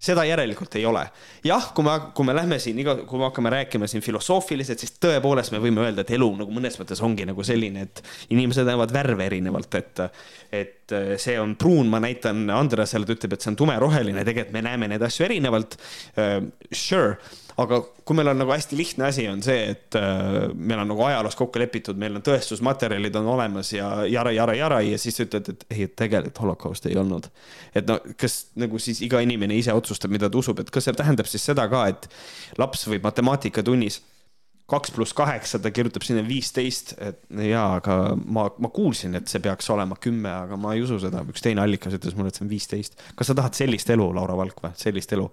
[0.00, 1.02] seda järelikult ei ole.
[1.44, 4.94] jah, kui me, kui me lähme siin iga, kui me hakkame rääkima siin filosoofiliselt, siis
[5.02, 8.00] tõepoolest me võime öelda, et elu nagu mõnes mõttes ongi nagu selline, et
[8.30, 10.06] inimesed näevad värve erinevalt, et,
[10.62, 14.64] et see on pruun, ma näitan Andresele, ta ütleb, et see on tumeroheline, tegelikult me
[14.70, 15.80] näeme neid asju erinevalt
[16.14, 16.48] uh,.
[16.70, 17.18] Sure
[17.60, 21.04] aga kui meil on nagu hästi lihtne asi, on see, et äh, meil on nagu
[21.06, 25.50] ajaloos kokku lepitud, meil on tõestusmaterjalid on olemas ja jara, jara, jara ja siis ütled,
[25.52, 27.28] et ei, et tegelikult holokausti ei olnud.
[27.74, 30.96] et no kas nagu siis iga inimene ise otsustab, mida ta usub, et kas see
[30.96, 32.08] tähendab siis seda ka, et
[32.58, 34.00] laps võib matemaatikatunnis
[34.70, 39.42] kaks pluss kaheksa, ta kirjutab sinna viisteist, et jaa, aga ma, ma kuulsin, et see
[39.42, 42.46] peaks olema kümme, aga ma ei usu seda, üks teine allikas ütles mulle, et see
[42.46, 42.98] on viisteist.
[43.18, 45.28] kas sa tahad sellist elu, Laura Valk või, sellist elu?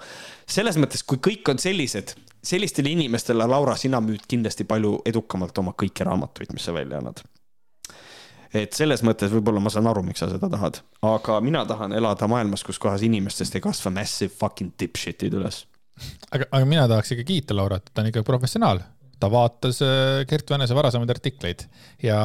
[0.58, 5.76] selles mõttes, kui kõik on sellised, sellistele inimestele, Laura, sina müüd kindlasti palju edukamalt oma
[5.78, 7.24] kõiki raamatuid, mis sa välja annad
[8.56, 12.30] et selles mõttes võib-olla ma saan aru, miks sa seda tahad, aga mina tahan elada
[12.32, 15.66] maailmas, kus kohas inimestest ei kasva massive fucking dipshit'id üles.
[16.32, 18.82] aga, aga mina tahaks ikka kiita Laurat, ta on ikka professionaal
[19.22, 21.66] ta vaatas äh, Gert Vänese varasemaid artikleid
[22.04, 22.20] ja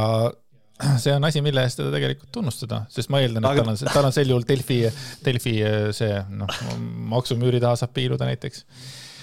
[1.03, 4.09] see on asi, mille eest teda tegelikult tunnustada, sest ma eeldan, et tal on, tal
[4.09, 4.83] on sel juhul Delfi,
[5.25, 6.61] Delfi äh, see noh,
[7.13, 8.67] maksumüüri taha saab piiluda näiteks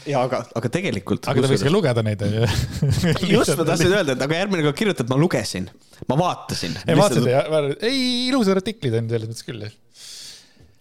[0.09, 1.27] ja aga, aga tegelikult.
[1.29, 2.47] aga ta võiks ka lugeda neid, onju.
[3.35, 5.69] just, ma tahtsin öelda, et aga järgmine kord kirjutad, ma lugesin,
[6.09, 6.79] ma vaatasin.
[6.85, 9.67] ei, vaatasid ei, ilusad artiklid on selles mõttes küll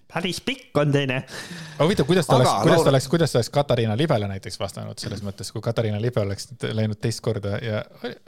[0.08, 1.18] päris pikk on teine.
[1.76, 5.00] aga huvitav, kuidas ta oleks, kuidas ta oleks, kuidas ta oleks Katariina Libele näiteks vastanud
[5.00, 7.82] selles mõttes, kui Katariina Libe oleks läinud teist korda ja,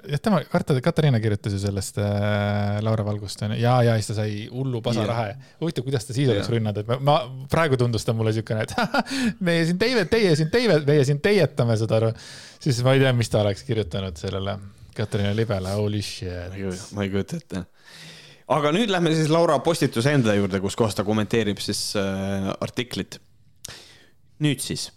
[0.09, 0.43] ja tema,
[0.85, 5.39] Katariina kirjutas ju sellest äh, Laura Valgust onju ja, ja siis ta sai hullu pasarahe.
[5.63, 6.37] huvitav, kuidas ta siis ja.
[6.37, 8.77] oleks rünnanud, et ma, ma, praegu tundus ta mulle siukene, et
[9.49, 12.13] meie siin teie, teie siin teie, meie siin teietame, saad aru.
[12.61, 14.59] siis ma ei tea, mis ta oleks kirjutanud sellele
[14.97, 16.61] Katariina Libele, holy shit.
[16.93, 17.65] ma ei kujuta ette
[18.51, 23.21] aga nüüd lähme siis Laura postituse enda juurde, kus kohas ta kommenteerib siis äh, artiklit.
[24.41, 24.91] nüüd siis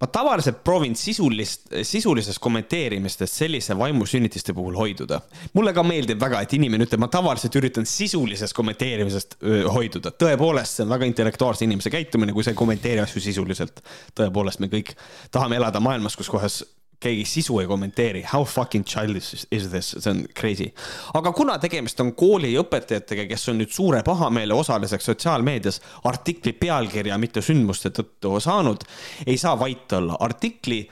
[0.00, 5.20] ma tavaliselt proovin sisulist, sisulisest kommenteerimistest sellise vaimusünnitiste puhul hoiduda.
[5.56, 9.38] mulle ka meeldib väga, et inimene ütleb, ma tavaliselt üritan sisulisest kommenteerimisest
[9.72, 10.12] hoiduda.
[10.12, 13.80] tõepoolest, see on väga intellektuaalse inimese käitumine, kui sa ei kommenteeri asju sisuliselt.
[14.20, 14.92] tõepoolest, me kõik
[15.32, 16.62] tahame elada maailmas, kus kohas
[17.00, 20.70] keegi sisu ei kommenteeri, how fucking childish is this, see on crazy.
[21.14, 27.18] aga kuna tegemist on kooli õpetajatega, kes on nüüd suure pahameele osaliseks sotsiaalmeedias artikli pealkirja,
[27.20, 28.86] mitte sündmuste tõttu saanud,
[29.26, 30.16] ei saa vait olla.
[30.20, 30.86] artikli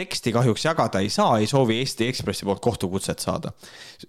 [0.00, 3.52] teksti kahjuks jagada ei saa, ei soovi Eesti Ekspressi poolt kohtukutset saada.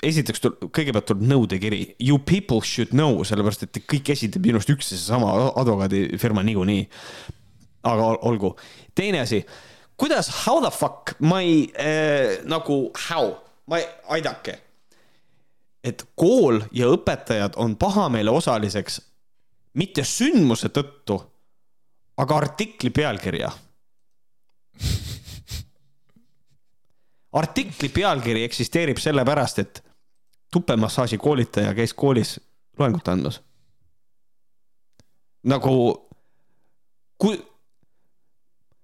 [0.04, 4.94] esiteks, kõigepealt tuleb nõudekiri, you people should know, sellepärast et kõik esindab minu arust üks
[4.94, 6.88] ja seesama advokaadifirma niikuinii.
[7.92, 8.56] aga olgu,
[8.96, 9.42] teine asi
[10.02, 13.88] kuidas, how the fuck, ma ei äh, nagu how, ma ei,
[14.18, 14.60] aidake.
[15.84, 19.00] et kool ja õpetajad on pahameele osaliseks
[19.74, 21.18] mitte sündmuse tõttu,
[22.18, 23.50] aga artikli pealkirja.
[27.42, 29.84] artikli pealkiri eksisteerib sellepärast, et
[30.54, 32.40] tupemassaaži koolitaja käis koolis
[32.80, 33.42] loengut andmas.
[35.44, 36.10] nagu,
[37.18, 37.51] kui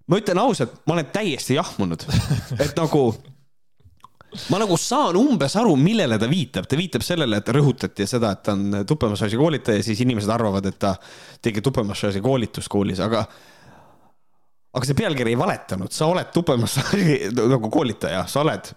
[0.08, 2.06] ma ütlen ausalt, ma olen täiesti jahmunud,
[2.64, 3.10] et nagu
[4.52, 8.44] ma nagu saan umbes aru, millele ta viitab, ta viitab sellele, et rõhutati seda, et
[8.46, 10.96] ta on tupemassaaži koolitaja, siis inimesed arvavad, et ta
[11.44, 13.24] tegi tupemassaaži koolitust koolis, aga
[14.78, 18.72] aga see pealkiri ei valetanud, sa oled tupemassaaži nagu koolitaja, sa oled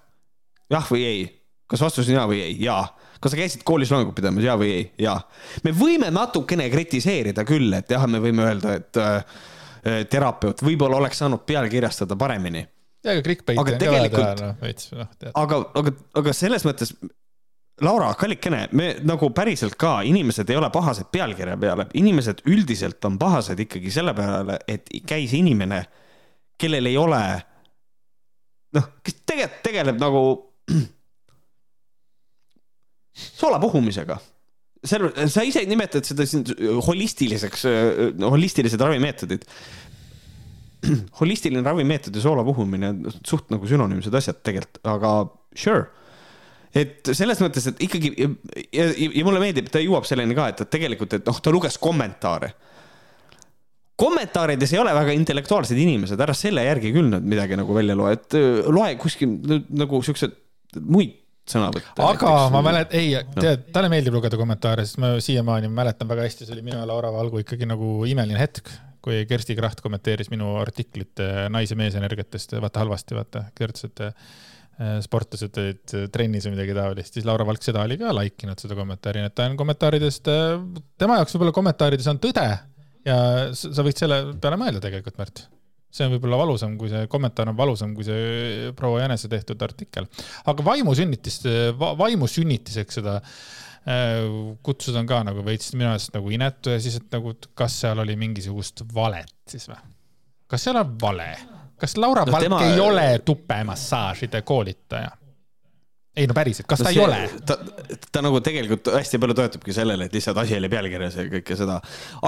[0.71, 1.23] jah või ei,
[1.71, 2.85] kas vastus on ja või ei, jaa.
[3.21, 5.19] kas sa käisid koolis loengut pidamas, ja või ei, jaa.
[5.67, 9.25] me võime natukene kritiseerida küll, et jah, me võime öelda, et Äh,
[9.83, 12.65] terapeut, võib-olla oleks saanud pealkirjastada paremini.
[13.05, 15.09] ja, aga clickbait on ka vaja teha, noh, veits, noh.
[15.35, 16.95] aga, aga, aga selles mõttes,
[17.81, 23.17] Laura, kallikene, me nagu päriselt ka, inimesed ei ole pahased pealkirja peale, inimesed üldiselt on
[23.21, 25.81] pahased ikkagi selle peale, et käis inimene,
[26.61, 27.23] kellel ei ole,
[28.77, 30.23] noh, kes tegelikult tegeleb nagu
[33.41, 33.61] soola
[34.87, 36.45] selle, sa ise nimetad seda siin
[36.87, 37.67] holistiliseks,
[38.25, 39.47] holistilised ravimeetodid.
[41.21, 45.11] holistiline ravimeetod ja soola puhumine on suht nagu sünonüümsed asjad tegelikult, aga
[45.53, 45.85] sure.
[46.73, 48.31] et selles mõttes, et ikkagi ja,
[48.73, 51.77] ja, ja mulle meeldib, ta jõuab selleni ka, et, et tegelikult, et noh, ta luges
[51.83, 52.55] kommentaare
[54.01, 58.15] kommentaarides ei ole väga intellektuaalsed inimesed, ära selle järgi küll nüüd midagi nagu välja loe,
[58.17, 58.37] et
[58.73, 59.35] loe kuskil
[59.77, 60.39] nagu siuksed
[60.81, 61.19] muid
[61.53, 61.97] sõnavõtte.
[61.97, 62.53] aga näiteks.
[62.55, 66.57] ma mäletan, ei, tead, talle meeldib lugeda kommentaare, sest ma siiamaani mäletan väga hästi, see
[66.57, 68.73] oli minu ja Laura Valgu ikkagi nagu imeline hetk,
[69.05, 74.05] kui Kersti Kracht kommenteeris minu artiklit äh, nais- ja meesenergiatest, vaata halvasti, vaata, kirjutas, et
[74.07, 78.61] äh, sportlased olid trennis või midagi taolist, siis Laura Valk seda oli ka like inud,
[78.63, 80.59] seda kommentaari, nii et ta on kommentaaridest, äh,
[81.01, 82.49] tema jaoks võib-olla kommentaarides on tõde
[83.07, 83.17] ja
[83.57, 85.45] sa sa võid selle peale mõelda tegelikult, Märt.
[85.91, 90.07] See on võib-olla valusam, kui see kommentaar on valusam, kui see proua Jänese tehtud artikkel.
[90.47, 91.49] aga vaimusunnitist,
[91.99, 94.21] vaimusünnitiseks seda äh,
[94.63, 97.99] kutsuda on ka nagu veits minu arust nagu inetu ja siis, et nagu, kas seal
[98.05, 99.81] oli mingisugust valet siis või?
[100.51, 101.31] kas seal on vale?
[101.81, 105.11] kas Laura No Valk tema- ei ole tupemassaažide koolitaja?
[106.21, 107.19] Ei no päriselt, kas ta ei ole?
[107.47, 107.57] ta,
[108.13, 111.77] ta nagu tegelikult hästi palju toetubki sellele, et lihtsalt asi oli pealkirjas ja kõike seda.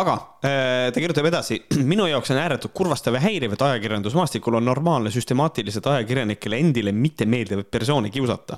[0.00, 0.14] aga
[0.48, 1.54] äh, ta kirjutab edasi,
[1.92, 7.68] minu jaoks on ääretult kurvastav ja häiriv, et ajakirjandusmaastikul on normaalne süstemaatiliselt ajakirjanikele endile mittemeeldivaid
[7.72, 8.54] persoone kiusata.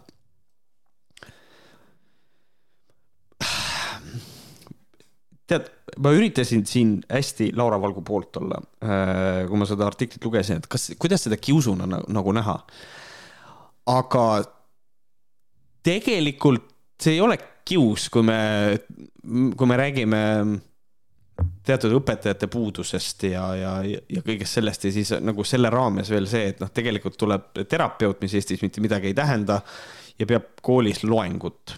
[5.51, 5.65] tead,
[5.99, 8.59] ma üritasin siin hästi Laura Valgu poolt olla,
[9.49, 12.57] kui ma seda artiklit lugesin, et kas, kuidas seda kiusuna nagu näha.
[13.87, 14.25] aga
[15.85, 16.71] tegelikult
[17.01, 18.39] see ei ole kius, kui me,
[19.57, 20.23] kui me räägime
[21.67, 26.53] teatud õpetajate puudusest ja, ja, ja kõigest sellest ja siis nagu selle raames veel see,
[26.53, 29.59] et noh, tegelikult tuleb terapeut, mis Eestis mitte midagi ei tähenda
[30.19, 31.75] ja peab koolis loengut.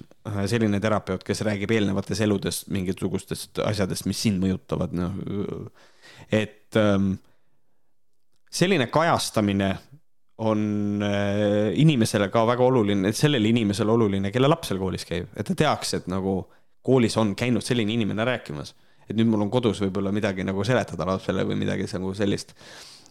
[0.50, 5.14] selline terapeut, kes räägib eelnevates eludes mingisugustest asjadest, mis sind mõjutavad, noh.
[6.28, 7.14] et ähm,
[8.50, 9.76] selline kajastamine
[10.44, 15.48] on äh, inimesele ka väga oluline, sellele inimesele oluline, kelle laps seal koolis käib, et
[15.48, 16.42] ta teaks, et nagu
[16.86, 18.74] koolis on käinud selline inimene rääkimas.
[19.06, 22.52] et nüüd mul on kodus võib-olla midagi nagu seletada lapsele või midagi nagu sellist.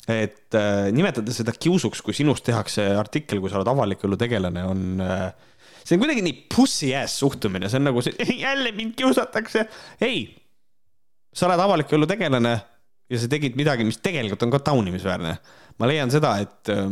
[0.08, 4.64] et äh, nimetada seda kiusuks, kui sinust tehakse artikkel, kui sa oled avaliku elu tegelane,
[4.70, 5.28] on äh,
[5.82, 8.14] see on kuidagi nii pussy ass suhtumine, see on nagu see,
[8.46, 9.66] jälle mind kiusatakse.
[10.02, 10.28] ei,
[11.34, 12.54] sa oled avaliku elu tegelane
[13.10, 15.36] ja sa tegid midagi, mis tegelikult on ka taunimisväärne.
[15.80, 16.86] ma leian seda, et äh,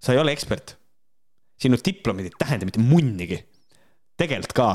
[0.00, 0.76] sa ei ole ekspert.
[1.58, 3.38] sinu diplomid ei tähenda mitte munnigi.
[4.16, 4.68] tegelikult ka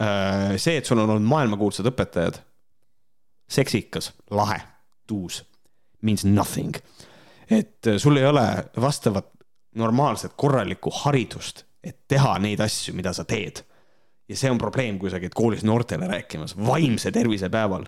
[0.00, 2.40] äh, see, et sul on olnud maailmakuulsad õpetajad,
[3.50, 4.60] seksikas, lahe,
[5.06, 5.44] tuus,
[6.02, 6.76] means nothing.
[7.50, 8.46] et äh, sul ei ole
[8.80, 9.30] vastavat
[9.74, 13.64] normaalset korralikku haridust, et teha neid asju, mida sa teed.
[14.28, 17.84] ja see on probleem, kui sa käid koolis noortele rääkimas vaimse tervise päeval.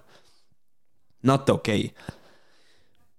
[1.23, 1.93] Not okei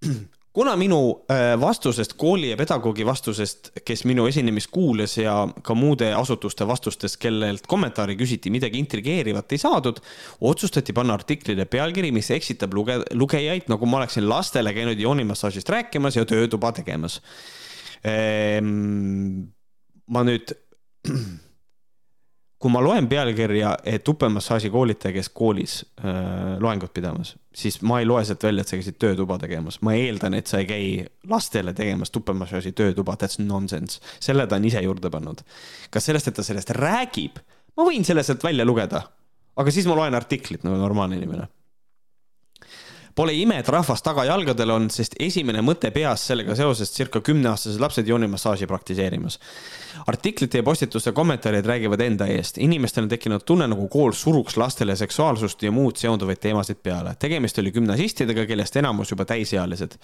[0.01, 0.25] okay.
[0.53, 0.99] Kuna minu
[1.31, 5.35] äh, vastusest, kooli ja pedagoogi vastusest, kes minu esinemist kuulas ja
[5.65, 10.01] ka muude asutuste vastustest, kellelt kommentaari küsiti, midagi intrigeerivat ei saadud,
[10.45, 16.19] otsustati panna artiklile pealkiri, mis eksitab luge-, lugejaid, nagu ma oleksin lastele käinud joonimassaažist rääkimas
[16.19, 17.19] ja töötuba tegemas
[18.05, 19.49] ehm,.
[20.13, 20.53] ma nüüd,
[22.63, 28.07] kui ma loen pealkirja, et tupemassaaži koolitaja käis koolis äh, loengut pidamas, siis ma ei
[28.07, 29.81] loe sealt välja, et sa käisid töötuba tegemas.
[29.83, 30.85] ma eeldan, et sa ei käi
[31.27, 33.99] lastele tegemas tupemassaaži töötuba, that's nonsense.
[34.23, 35.43] selle ta on ise juurde pannud.
[35.91, 37.43] kas sellest, et ta sellest räägib,
[37.75, 39.03] ma võin selle sealt välja lugeda,
[39.59, 41.49] aga siis ma loen artiklit nagu normaalne inimene
[43.15, 48.07] Pole ime, et rahvas tagajalgadel on, sest esimene mõte peas sellega seoses circa kümneaastased lapsed
[48.09, 49.39] joonimassaaži praktiseerimas.
[50.07, 52.57] artiklite ja postituste kommentaarid räägivad enda eest.
[52.57, 57.15] inimestel on tekkinud tunne, nagu kool suruks lastele seksuaalsust ja muud seonduvaid teemasid peale.
[57.19, 59.97] tegemist oli gümnasistidega, kellest enamus juba täisealised.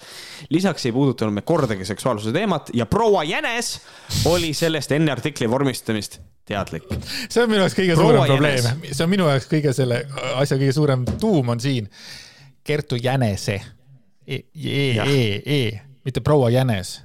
[0.50, 3.80] lisaks ei puudutanud me kordagi seksuaalsuse teemat ja proua Jänes
[4.24, 6.84] oli sellest enne artikli vormistamist teadlik.
[7.28, 10.04] see on minu jaoks kõige Proua suurem probleem see on minu jaoks kõige selle
[10.36, 11.90] asja kõige suurem tuum on siin.
[12.66, 13.60] Kertu Jänese
[14.26, 15.60] e, e, e, e,
[16.04, 17.00] mitte proua Jänes.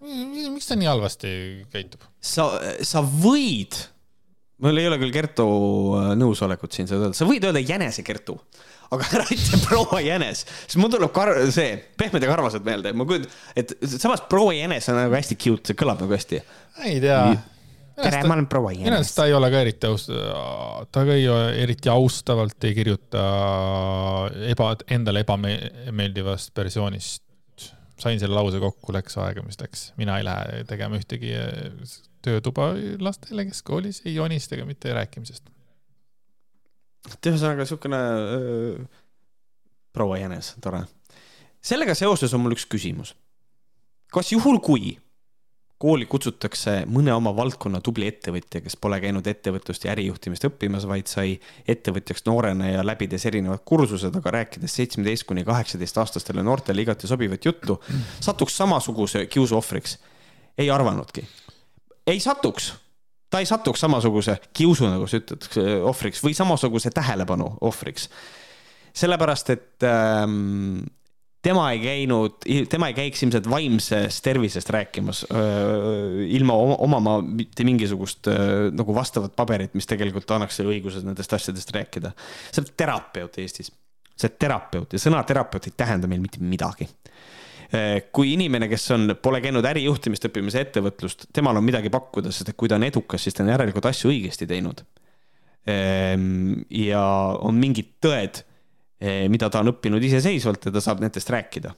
[0.00, 1.30] miks ta nii halvasti
[1.72, 2.04] käitub?
[2.20, 2.50] sa,
[2.82, 3.76] sa võid,
[4.64, 5.46] mul ei ole küll Kertu
[5.98, 8.38] äh, nõusolekut siin seda öelda, sa võid öelda Jänese Kertu,
[8.94, 13.06] aga ära ütle proua Jänes, sest mul tuleb kar-, see Pehmed ja karvased meelde, ma
[13.08, 16.42] kujutan, et samas proua Jänes on nagu hästi cute, see kõlab nagu hästi.
[16.88, 17.22] ei tea.
[18.02, 18.96] tere, ma olen proua Jänes.
[18.96, 20.06] arust ta ei ole ka eriti aus,
[20.92, 21.26] ta ka ei,
[21.62, 23.22] eriti austavalt ei kirjuta
[24.48, 27.24] eba, endale ebameeldivast versioonist.
[27.98, 32.70] sain selle lause kokku, läks aega, mis läks, mina ei lähe tegema ühtegi eh, töötuba
[33.02, 35.50] lastele, kes koolis ei joonista ega mitte rääkimisest.
[37.18, 39.02] ühesõnaga siukene äh,
[39.92, 40.84] proua Jänes, tore.
[41.60, 43.16] sellega seoses on mul üks küsimus.
[44.14, 44.94] kas juhul, kui
[45.78, 51.06] kooli kutsutakse mõne oma valdkonna tubli ettevõtja, kes pole käinud ettevõtlust ja ärijuhtimist õppimas, vaid
[51.10, 51.36] sai
[51.68, 57.46] ettevõtjaks noorena ja läbides erinevad kursused, aga rääkides seitsmeteist kuni kaheksateist aastastele noortele igati sobivat
[57.46, 57.78] juttu,
[58.20, 59.98] satuks samasuguse kiusu ohvriks?
[60.58, 61.22] ei arvanudki.
[62.06, 62.72] ei satuks
[63.30, 65.48] ta ei satuks samasuguse kiusu, nagu sa ütled,
[65.86, 68.08] ohvriks või samasuguse tähelepanu ohvriks.
[68.98, 70.80] sellepärast, et ähm,
[71.42, 72.38] tema ei käinud,
[72.70, 78.94] tema ei käiks ilmselt vaimsest tervisest rääkimas öö, ilma oma- omama mitte mingisugust öö, nagu
[78.94, 82.12] vastavat paberit, mis tegelikult annaks selle õiguse nendest asjadest rääkida.
[82.52, 83.72] sa oled terapeut Eestis.
[84.16, 86.88] sa oled terapeut ja sõna terapeut ei tähenda meil mitte midagi
[88.16, 92.54] kui inimene, kes on, pole käinud ärijuhtimist õppimas ja ettevõtlust, temal on midagi pakkuda, sest
[92.54, 94.80] et kui ta on edukas, siis ta on järelikult asju õigesti teinud.
[95.68, 97.02] Ja
[97.44, 98.40] on mingid tõed,
[99.00, 101.74] mida ta on õppinud iseseisvalt ja ta saab nendest rääkida.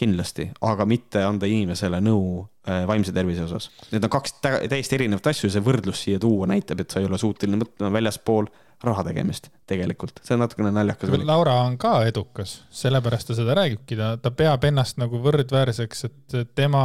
[0.00, 3.66] kindlasti, aga mitte anda inimesele nõu eh, vaimse tervise osas.
[3.90, 7.18] Need on kaks täiesti erinevat asju see võrdlus siia tuua näitab, et sa ei ole
[7.20, 8.48] suuteline mõtlema väljaspool
[8.84, 11.12] raha tegemist tegelikult, see on natukene naljakas.
[11.28, 16.36] Laura on ka edukas, sellepärast ta seda räägibki, ta, ta peab ennast nagu võrdväärseks, et
[16.56, 16.84] tema,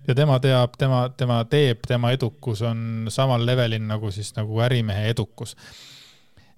[0.00, 5.10] mida tema teab, tema, tema teeb, tema edukus on samal levelil nagu siis nagu ärimehe
[5.12, 5.56] edukus.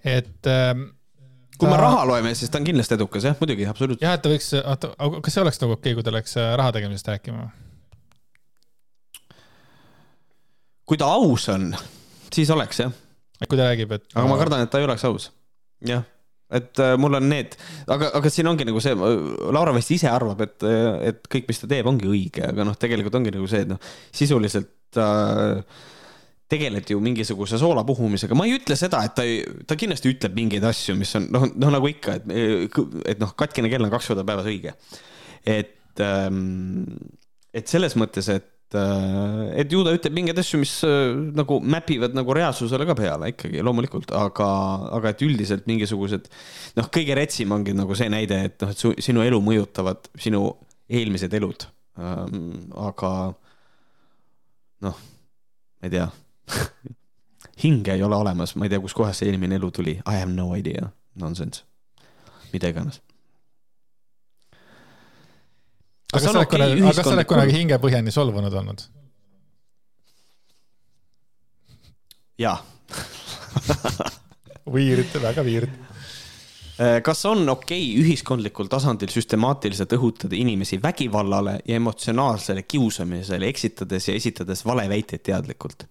[0.05, 0.87] et ähm,
[1.57, 4.05] kui me raha loeme, siis ta on kindlasti edukas, jah, muidugi, absoluutselt.
[4.05, 4.91] jah, et ta võiks, oota,
[5.25, 7.49] kas see oleks nagu okei okay,, kui ta läks äh, raha tegemisest rääkima?
[10.87, 11.71] kui ta aus on,
[12.33, 12.93] siis oleks jah
[13.45, 14.07] kui ta räägib, et.
[14.15, 15.29] aga ma kardan, et ta ei oleks aus.
[15.85, 16.05] jah,
[16.57, 17.53] et äh, mul on need,
[17.85, 18.95] aga, aga siin ongi nagu see,
[19.53, 20.65] Laura vist ise arvab, et,
[21.11, 23.93] et kõik, mis ta teeb, ongi õige, aga noh, tegelikult ongi nagu see, et noh,
[24.15, 25.85] sisuliselt äh,
[26.51, 30.35] tegeleb ju mingisuguse soola puhumisega, ma ei ütle seda, et ta ei, ta kindlasti ütleb
[30.37, 32.77] mingeid asju, mis on noh, noh nagu ikka, et,
[33.13, 34.75] et noh, katkine kell on kaks korda päevas õige.
[35.47, 36.85] et ähm,,
[37.57, 41.87] et selles mõttes, et Äh, et ju ta ütleb mingeid asju, mis äh, nagu map
[41.93, 44.47] ivad nagu reaalsusele ka peale ikkagi loomulikult, aga,
[44.97, 46.27] aga et üldiselt mingisugused
[46.75, 50.49] noh, kõige retsim ongi nagu see näide, et noh, et su, sinu elu mõjutavad sinu
[50.91, 51.63] eelmised elud
[51.95, 52.67] ähm,.
[52.75, 53.13] aga
[54.83, 56.09] noh, ma ei tea
[57.63, 60.53] hinge ei ole olemas, ma ei tea, kuskohast see eelmine elu tuli, I have no
[60.55, 61.63] idea, nonsense,
[62.53, 63.01] mida iganes
[66.13, 68.85] aga sa oled kunagi, aga sa oled kunagi hingepõhjani solvunud olnud?
[72.39, 72.57] jaa
[74.67, 75.71] Weird, väga weird.
[76.77, 84.09] Äh, kas on okei okay ühiskondlikul tasandil süstemaatiliselt õhutada inimesi vägivallale ja emotsionaalsele kiusamisele, eksitades
[84.09, 85.87] ja esitades valeväiteid teadlikult?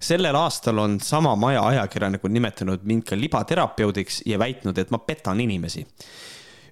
[0.00, 5.40] Sellel aastal on sama maja ajakirjanikud nimetanud mind ka libaterapeudiks ja väitnud, et ma petan
[5.40, 5.86] inimesi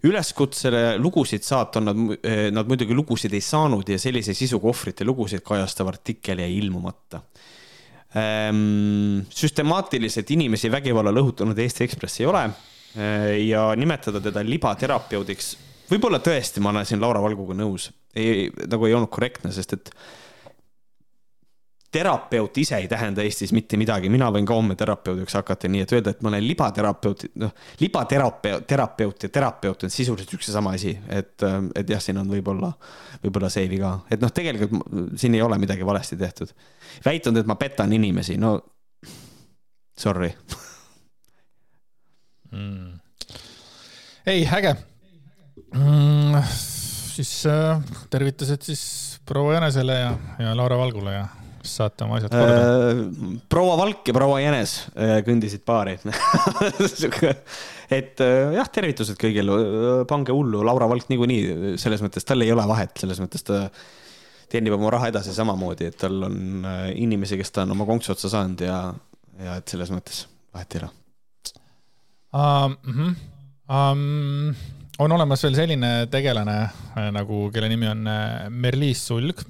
[0.05, 5.05] üleskutsele lugusid saata on nad, eh, nad muidugi lugusid ei saanud ja sellise sisuga ohvrite
[5.07, 7.23] lugusid kajastav artikkel jäi ilmumata
[8.15, 9.25] ehm,.
[9.33, 15.55] süstemaatiliselt inimesi vägivallale õhutanud Eesti Ekspress ei ole eh, ja nimetada teda libaterapeudiks,
[15.91, 19.95] võib-olla tõesti, ma olen siin Laura Valguga nõus, ei, nagu ei olnud korrektne, sest et
[21.95, 25.93] terapeut ise ei tähenda Eestis mitte midagi, mina võin ka homme terapeudiks hakata, nii et
[25.95, 30.73] öelda, et ma olen libaterapeut, noh, libaterapeut, terapeut ja terapeut on sisuliselt üks ja sama
[30.75, 31.45] asi, et,
[31.79, 32.73] et jah, siin on võib-olla,
[33.23, 36.51] võib-olla see viga, et noh, tegelikult siin ei ole midagi valesti tehtud.
[37.05, 38.57] väitnud, et ma petan inimesi, no
[39.99, 40.33] sorry.
[42.51, 42.99] Mm..
[44.27, 44.75] ei, äge.
[45.75, 46.43] Mm,.
[47.15, 47.79] siis äh,
[48.11, 48.85] tervitused siis
[49.27, 50.13] proua Jänesele ja,
[50.43, 51.25] ja Laura Valgule ja
[51.69, 53.03] saate oma asjad korda äh,?
[53.51, 55.97] proua Valk ja proua Jänes äh, kõndisid paari
[57.99, 59.59] et äh, jah, tervitused kõigile,
[60.11, 63.65] pange hullu, Laura Valk niikuinii selles mõttes, tal ei ole vahet, selles mõttes ta
[64.53, 66.37] teenib oma raha edasi samamoodi, et tal on
[66.95, 68.79] inimesi, kes ta on oma konksu otsa saanud ja,
[69.41, 70.93] ja et selles mõttes vahet ei ole
[72.35, 72.77] um,.
[72.85, 73.11] Mm -hmm.
[73.71, 74.55] um,
[74.99, 76.55] on olemas veel selline tegelane
[77.15, 78.07] nagu, kelle nimi on
[78.51, 79.43] Merliis Sulg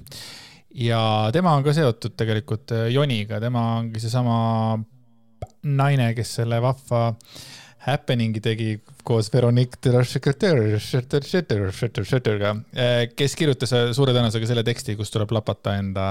[0.75, 0.99] ja
[1.33, 4.35] tema on ka seotud tegelikult äh, Joniga, tema ongi seesama
[5.65, 7.01] naine, kes selle vahva
[7.85, 8.69] happening'i tegi
[9.05, 9.77] koos Veronique
[10.09, 16.05] Secretaire-ga, äh, kes kirjutas äh, suure tõenäosusega selle teksti, kus tuleb lapata enda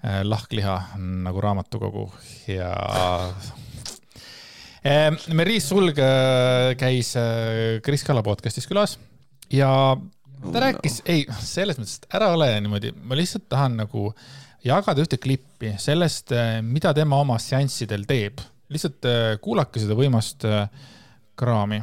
[0.00, 2.06] lahkliha nagu raamatukogu.
[2.48, 2.72] Ja
[5.36, 5.92] Meris Sulg
[6.80, 7.10] käis
[7.84, 8.96] Kris Kala podcast'is külas
[9.52, 9.68] ja
[10.52, 14.08] ta rääkis, ei, selles mõttes, et ära ole niimoodi, ma lihtsalt tahan nagu
[14.64, 18.40] jagada ühte klippi sellest, eh, mida tema oma seanssidel teeb.
[18.70, 20.66] lihtsalt eh, kuulake seda võimast eh,
[21.36, 21.80] kraami.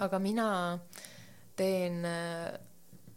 [0.00, 0.78] aga mina
[1.56, 2.06] teen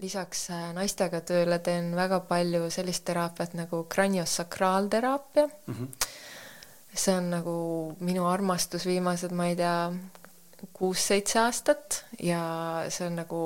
[0.03, 5.73] lisaks naistega tööle teen väga palju sellist teraapiat nagu kraniosakraalteraapia mm.
[5.73, 5.87] -hmm.
[6.93, 7.55] see on nagu
[7.99, 9.93] minu armastus viimased, ma ei tea,
[10.73, 13.39] kuus-seitse aastat ja see on nagu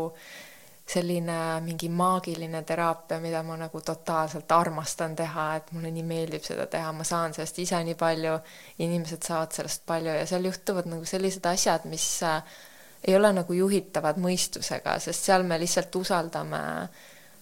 [0.88, 6.68] selline mingi maagiline teraapia, mida ma nagu totaalselt armastan teha, et mulle nii meeldib seda
[6.72, 8.38] teha, ma saan sellest ise nii palju,
[8.86, 12.56] inimesed saavad sellest palju ja seal juhtuvad nagu sellised asjad, mis äh,
[13.04, 16.64] ei ole nagu juhitavad mõistusega, sest seal me lihtsalt usaldame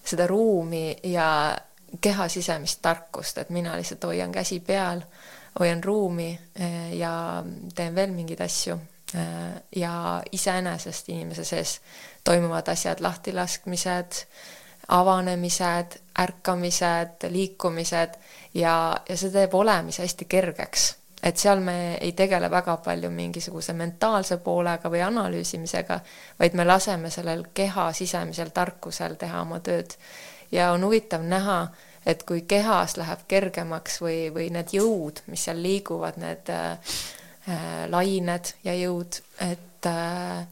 [0.05, 1.30] seda ruumi ja
[2.01, 5.05] keha sisemist tarkust, et mina lihtsalt hoian käsi peal,
[5.59, 7.13] hoian ruumi äh, ja
[7.77, 8.80] teen veel mingeid asju
[9.13, 11.77] Äh, ja iseenesest inimese sees
[12.26, 14.26] toimuvad asjad, lahtilaskmised,
[14.88, 18.19] avanemised, ärkamised, liikumised
[18.53, 18.76] ja,
[19.10, 20.91] ja see teeb olemise hästi kergeks
[21.26, 25.99] et seal me ei tegele väga palju mingisuguse mentaalse poolega või analüüsimisega,
[26.39, 29.97] vaid me laseme sellel keha sisemisel tarkusel teha oma tööd.
[30.52, 31.68] ja on huvitav näha,
[32.06, 36.77] et kui kehas läheb kergemaks või, või need jõud, mis seal liiguvad, need äh,
[37.49, 40.45] äh lained ja jõud, et äh,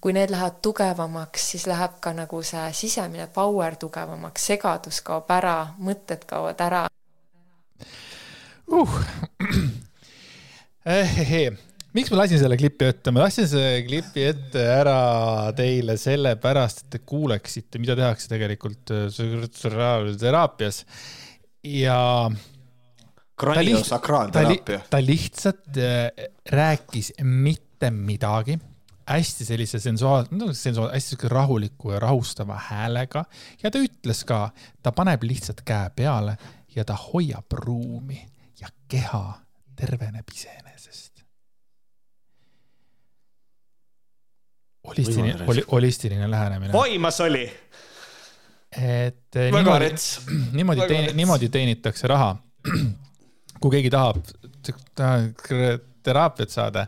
[0.00, 5.74] kui need lähevad tugevamaks, siis läheb ka nagu see sisemine power tugevamaks, segadus kaob ära,
[5.78, 6.86] mõtted kaovad ära
[8.70, 8.94] uh
[10.86, 11.50] eh,.
[11.92, 16.94] miks ma lasin selle klipi ette, ma lasin selle klipi ette ära teile sellepärast, et
[16.94, 19.10] te kuuleksite, mida tehakse tegelikult äh,
[20.20, 20.84] teraapias
[21.66, 22.30] ja.
[23.36, 24.84] kraniosakraalteraapia.
[24.90, 28.58] ta lihtsalt äh, rääkis mitte midagi
[29.10, 33.24] hästi sellise sensuaal-, sensuaal-, hästi sihuke rahuliku ja rahustava häälega
[33.62, 34.50] ja ta ütles ka,
[34.82, 36.36] ta paneb lihtsalt käe peale
[36.76, 38.20] ja ta hoiab ruumi
[38.60, 39.40] ja keha
[39.76, 41.10] terveneb iseenesest.
[44.86, 46.72] holistiline, holi-, holistiline lähenemine.
[46.72, 47.44] vaimas oli.
[48.76, 49.94] et eh, väga niimoodi,
[50.58, 52.36] niimoodi teeni-, niimoodi teenitakse raha.
[53.60, 54.22] kui keegi tahab
[56.02, 56.86] teraapiat saada,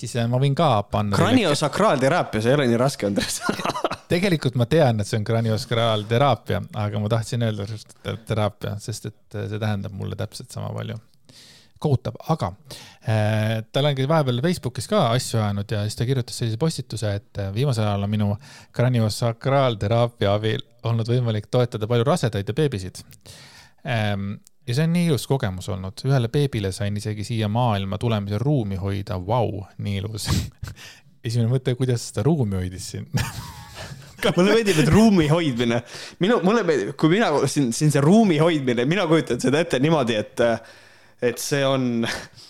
[0.00, 1.18] siis eh, ma võin ka panna.
[1.18, 3.40] kraniosakraalteraapia, see ei ole nii raske, Andres
[4.12, 7.68] tegelikult ma tean, et see on kraniosakraalteraapia, aga ma tahtsin öelda
[8.28, 10.98] teraapia, sest et eh, see tähendab mulle täpselt sama palju
[11.80, 12.50] kohutav, aga
[13.08, 17.40] äh, tal on vahepeal Facebookis ka asju ajanud ja siis ta kirjutas sellise postituse, et
[17.40, 18.28] äh, viimasel ajal on minu
[18.76, 20.60] kraniosakraalteraapia abil
[20.90, 23.00] olnud võimalik toetada palju rasedaid ja beebisid
[23.86, 24.38] ähm,.
[24.70, 28.78] Ja see on nii ilus kogemus olnud, ühele beebile sain isegi siia maailma tulemise ruumi
[28.78, 30.28] hoida, vau, nii ilus.
[31.26, 33.08] Esimene mõte, kuidas seda ruumi hoidis siin?
[34.36, 35.78] Mulle meeldib, et ruumi hoidmine,
[36.20, 40.18] minu, mulle meeldib, kui mina siin, siin see ruumi hoidmine, mina kujutan seda ette niimoodi,
[40.20, 40.42] et
[41.24, 42.04] et see on,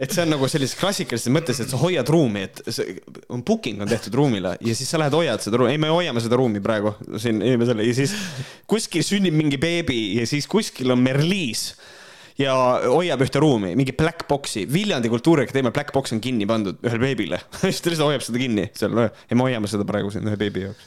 [0.00, 2.96] et see on nagu sellises klassikalises mõttes, et sa hoiad ruumi, et see
[3.28, 6.22] on booking on tehtud ruumile ja siis sa lähed hoiad seda ruumi, ei, me hoiame
[6.24, 8.14] seda ruumi praegu siin inimesele ja siis
[8.70, 11.68] kuskil sünnib mingi beebi ja siis kuskil on Merliis
[12.40, 12.54] ja
[12.86, 17.40] hoiab ühte ruumi, mingi black box'i, Viljandi Kultuuriakadeemia black box on kinni pandud ühele beebile.
[17.60, 20.64] Siis ta lihtsalt hoiab seda kinni seal ja me hoiame seda praegu siin ühe beebi
[20.64, 20.86] jaoks.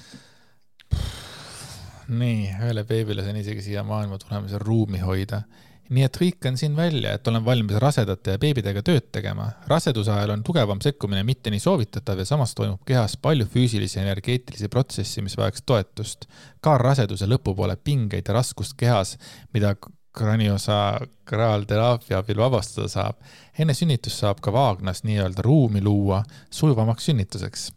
[2.10, 5.44] nii, ühele beebile sain isegi siia maailma tulemise ruumi hoida
[5.90, 9.52] nii et hõikan siin välja, et olen valmis rasedate ja beebidega tööd tegema.
[9.68, 14.04] raseduse ajal on tugevam sekkumine mitte nii soovitatav ja samas toimub kehas palju füüsilisi ja
[14.06, 16.26] energeetilisi protsessi, mis vajaks toetust.
[16.62, 19.18] ka raseduse lõpupoole pingeid ja raskust kehas,
[19.54, 19.76] mida
[20.14, 23.16] kraniosakraalteraapia abil vabastada saab.
[23.60, 27.72] enne sünnitust saab ka vaagnas nii-öelda ruumi luua sujuvamaks sünnituseks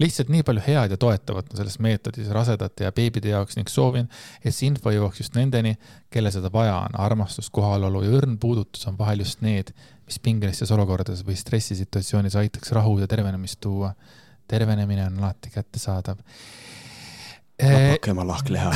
[0.00, 4.08] lihtsalt nii palju head ja toetavat on selles meetodis rasedate ja beebide jaoks ning soovin,
[4.44, 5.76] et see info jõuaks just nendeni,
[6.12, 6.98] kellel seda vaja on.
[7.00, 9.72] armastus, kohalolu ja õrn puudutus on vahel just need,
[10.06, 13.94] mis pingelistes olukordades või stressisituatsioonis aitaks rahu ja tervenemist tuua.
[14.48, 16.20] tervenemine on alati kättesaadav
[17.62, 18.72] labake oma lahkleha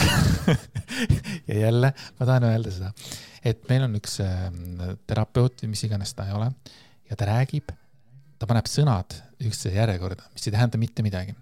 [1.48, 2.92] ja jälle ma tahan öelda seda,
[3.44, 4.48] et meil on üks äh,
[5.06, 6.48] terapeut või mis iganes ta ei ole
[7.10, 7.74] ja ta räägib,
[8.38, 11.34] ta paneb sõnad üksteise järjekorda, mis ei tähenda mitte midagi.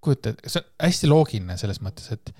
[0.00, 2.30] kujuta, see on hästi loogiline selles mõttes, et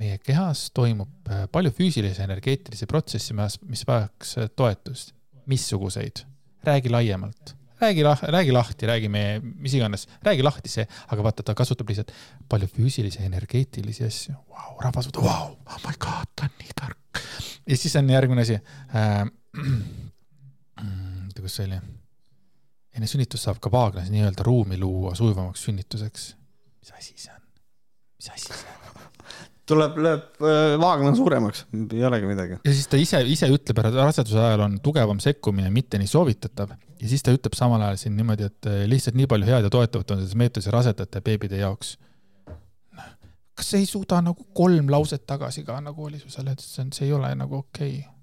[0.00, 3.36] meie kehas toimub äh, palju füüsilisi ja energeetilisi protsesse,
[3.68, 5.14] mis vajaks äh, toetust.
[5.46, 6.26] missuguseid?
[6.64, 11.42] räägi laiemalt, räägi lah-, räägi lahti, räägi meie, mis iganes, räägi lahti see, aga vaata,
[11.42, 12.12] ta kasutab lihtsalt
[12.48, 14.34] palju füüsilisi energeetilisi asju.
[14.52, 17.24] Vau, rahvas võtab, vau, oh my god, ta on nii tark.
[17.66, 19.24] ja siis on järgmine asi äh,.
[21.40, 21.80] kuidas see oli?
[23.00, 26.26] Enne sünnitust saab ka vaagnas nii-öelda ruumi luua sujuvamaks sünnituseks.
[26.84, 27.40] mis asi see on?
[28.20, 29.06] mis asi see on?
[29.70, 31.64] tuleb, lööb äh, vaagna suuremaks,
[31.94, 32.60] ei olegi midagi.
[32.60, 36.76] ja siis ta ise, ise ütleb, et raseduse ajal on tugevam sekkumine mitte nii soovitatav
[36.76, 39.72] ja siis ta ütleb samal ajal siin niimoodi, et äh, lihtsalt nii palju head ja
[39.72, 41.96] toetavat on selles meetodis rasedate ja beebide jaoks.
[43.56, 46.84] kas sa ei suuda nagu kolm lauset tagasi ka nagu oli sul seal, et see
[46.84, 48.00] on, see ei ole nagu okei okay.?
[48.04, 48.18] Äh,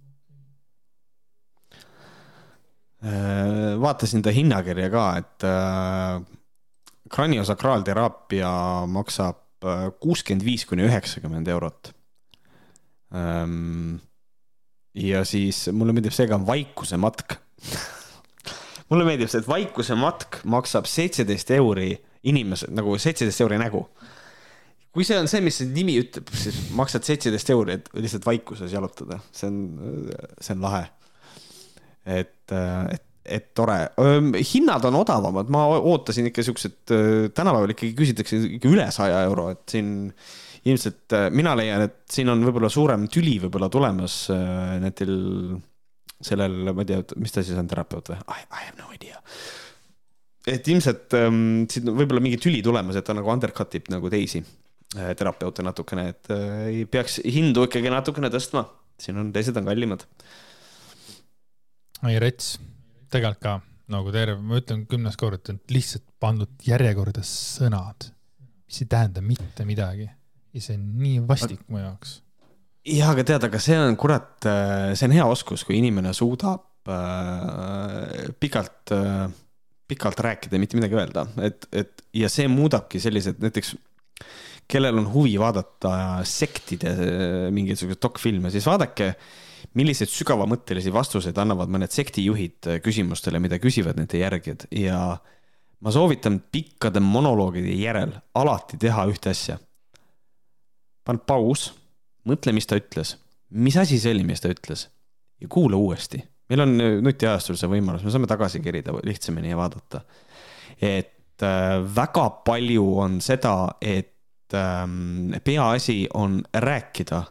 [3.81, 6.21] vaatasin ta hinnakirja ka, et äh,
[7.13, 8.49] kraniosakraalteraapia
[8.89, 11.91] maksab äh, kuuskümmend viis kuni üheksakümmend eurot.
[13.15, 13.99] Ähm,
[14.97, 17.37] ja siis mulle meeldib see ka vaikuse matk
[18.89, 21.93] mulle meeldib see, et vaikuse matk maksab seitseteist euri
[22.27, 23.85] inimese, nagu seitseteist euri nägu.
[24.91, 28.73] kui see on see, mis see nimi ütleb, siis maksad seitseteist euri, et lihtsalt vaikuses
[28.73, 29.59] jalutada, see on,
[30.41, 30.87] see on lahe
[32.07, 33.05] et, et,
[33.37, 33.77] et tore.
[34.53, 36.79] hinnad on odavamad, ma ootasin ikka siuksed,
[37.35, 39.95] tänapäeval ikkagi küsitakse ikka üle saja euro, et siin
[40.67, 44.25] ilmselt mina leian, et siin on võib-olla suurem tüli võib-olla tulemas
[44.83, 45.13] netil
[46.23, 48.19] sellel, ma ei tea, mis ta siis on, terapeut või?
[48.33, 49.21] I, have no idea.
[50.47, 54.41] et ilmselt ähm, siin võib-olla mingi tüli tulemas, et ta nagu undercut ib nagu teisi
[54.95, 58.65] terapeute natukene, et äh, peaks hindu ikkagi natukene tõstma.
[58.97, 60.07] siin on, teised on kallimad.
[62.05, 62.57] Ei, rets,
[63.11, 63.55] tegelikult ka
[63.91, 68.09] nagu terve, ma ütlen kümnes kord, et lihtsalt pandud järjekorda sõnad,
[68.67, 70.09] mis ei tähenda mitte midagi.
[70.53, 72.21] ja see on nii vastik mu jaoks.
[72.87, 76.89] Jah, aga tead, aga see on kurat, äh, see on hea oskus, kui inimene suudab
[76.91, 79.27] äh, pikalt äh,,
[79.87, 83.75] pikalt rääkida ja mitte midagi öelda, et, et ja see muudabki sellised näiteks
[84.67, 85.91] kellel on huvi vaadata
[86.27, 89.13] sektide äh, mingisuguseid dokfilme, siis vaadake,
[89.77, 94.99] milliseid sügavamõttelisi vastuseid annavad mõned sektijuhid äh, küsimustele, mida küsivad nende järgijad ja
[95.83, 99.59] ma soovitan pikkade monoloogide järel alati teha ühte asja.
[101.05, 101.69] paned paus
[102.27, 103.15] mõtle, mis ta ütles,
[103.55, 104.87] mis asi see oli, mis ta ütles
[105.41, 106.23] ja kuula uuesti.
[106.49, 110.01] meil on nutiajastul see võimalus, me saame tagasi kerida lihtsamini ja vaadata.
[110.81, 117.23] et äh, väga palju on seda, et ähm, peaasi on rääkida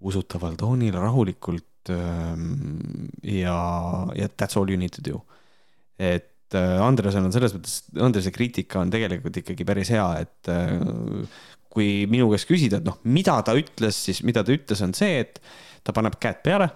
[0.00, 3.56] usutaval toonil rahulikult ja,
[4.16, 5.22] ja that's all you need to do.
[5.98, 10.76] et äh, Andresel on selles mõttes, Andrese kriitika on tegelikult ikkagi päris hea, et äh,
[11.70, 15.20] kui minu käest küsida, et noh, mida ta ütles, siis mida ta ütles, on see,
[15.22, 15.40] et
[15.86, 16.68] ta paneb käed peale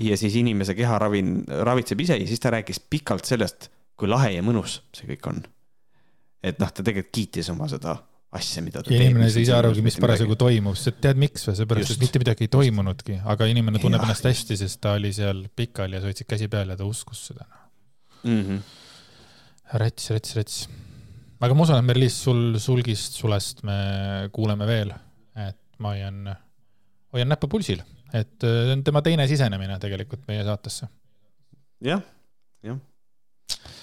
[0.00, 4.34] ja siis inimese keha ravin, ravitseb ise ja siis ta rääkis pikalt sellest, kui lahe
[4.34, 5.44] ja mõnus see kõik on.
[6.42, 7.96] et noh, ta tegelikult kiitis oma seda
[8.34, 9.12] asja, mida ta ja teeb.
[9.12, 12.46] inimene ei saa arugi, mis parasjagu toimub, sest tead miks või, seepärast, et mitte midagi
[12.46, 16.10] ei toimunudki, aga inimene tunneb ja, ennast hästi, sest ta oli seal pikali ja sa
[16.10, 17.46] hoidsid käsi peal ja ta uskus seda
[18.24, 18.42] mm.
[18.42, 18.60] -hmm.
[19.82, 20.58] rets, rets, rets
[21.40, 23.78] aga ma usun, et Merlis, sul sulgist sulest me
[24.34, 24.92] kuuleme veel,
[25.46, 26.26] et ma hoian,
[27.14, 27.82] hoian näppu pulsil,
[28.12, 30.88] et äh, see on tema teine sisenemine tegelikult meie saatesse
[31.80, 31.96] ja,.
[31.96, 32.04] jah,
[32.72, 32.82] jah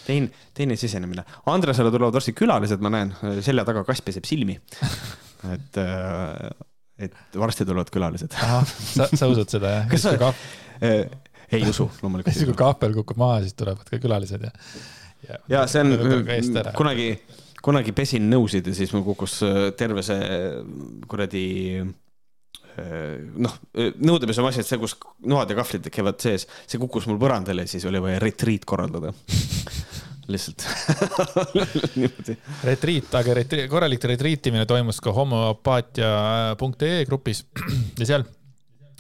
[0.07, 1.26] teine, teine sisenemine.
[1.52, 3.14] Andresele tulevad varsti külalised, ma näen,
[3.45, 4.57] selja taga kass peseb silmi.
[5.53, 6.49] et, äh,
[7.07, 8.35] et varsti tulevad külalised.
[8.95, 9.88] sa, sa usud seda, jah?
[9.91, 10.34] kas sa ka...
[10.84, 11.06] äh,
[11.53, 12.34] ei usu, loomulikult.
[12.34, 14.52] siis kui kaapel kukub maha, siis tulevad ka külalised ja.
[15.27, 15.94] ja, ja see on
[16.73, 17.10] kunagi
[17.64, 20.40] kunagi pesin nõusid ja siis mul kukkus äh, terve see
[21.10, 21.45] kuradi
[22.77, 23.57] noh,
[24.03, 24.95] nõudepesu masin, see, kus
[25.29, 29.13] noad ja kahvlid käivad sees, see kukkus mul põrandale ja siis oli vaja retriit korraldada.
[30.31, 30.63] Lihtsalt.
[31.99, 32.37] Niimoodi.
[32.63, 37.43] retriit, aga retri, korralik retriitimine toimus ka homopaatia.ee grupis
[37.99, 38.23] ja seal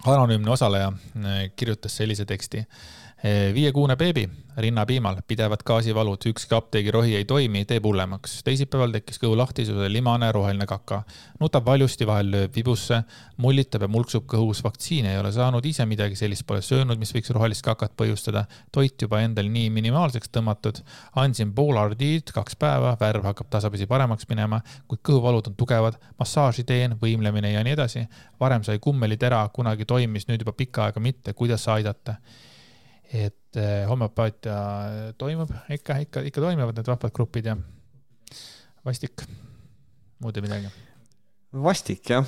[0.03, 0.91] anonüümne osaleja
[1.55, 2.65] kirjutas sellise teksti
[3.23, 8.41] viiekuune beebi rinnapiimal, pidevad gaasivalud, ükski apteegirohi ei toimi, teeb hullemaks.
[8.43, 11.03] teisipäeval tekkis kõhulahtisuse, limane roheline kaka.
[11.39, 13.03] nutab valjusti, vahel lööb vibusse,
[13.37, 14.63] mullitab ja mulksub kõhus.
[14.63, 18.45] vaktsiini ei ole saanud, ise midagi sellist pole söönud, mis võiks rohelist kakat põhjustada.
[18.71, 20.83] toit juba endal nii minimaalseks tõmmatud.
[21.15, 25.97] andsin pool ardiid kaks päeva, värv hakkab tasapisi paremaks minema, kuid kõhuvalud on tugevad.
[26.19, 28.07] massaaži teen, võimlemine ja nii edasi.
[28.39, 31.33] varem sai kummelitera, kunagi toimis, nüüd juba pikka aega mitte.
[31.33, 32.17] kuidas aidata?
[33.13, 34.57] Et eh, homöopaatia
[35.17, 37.57] toimub, ikka, ikka, ikka toimivad need vahvad grupid ja
[38.85, 39.25] vastik,
[40.23, 40.73] muud ei midagi.
[41.53, 42.27] vastik jah.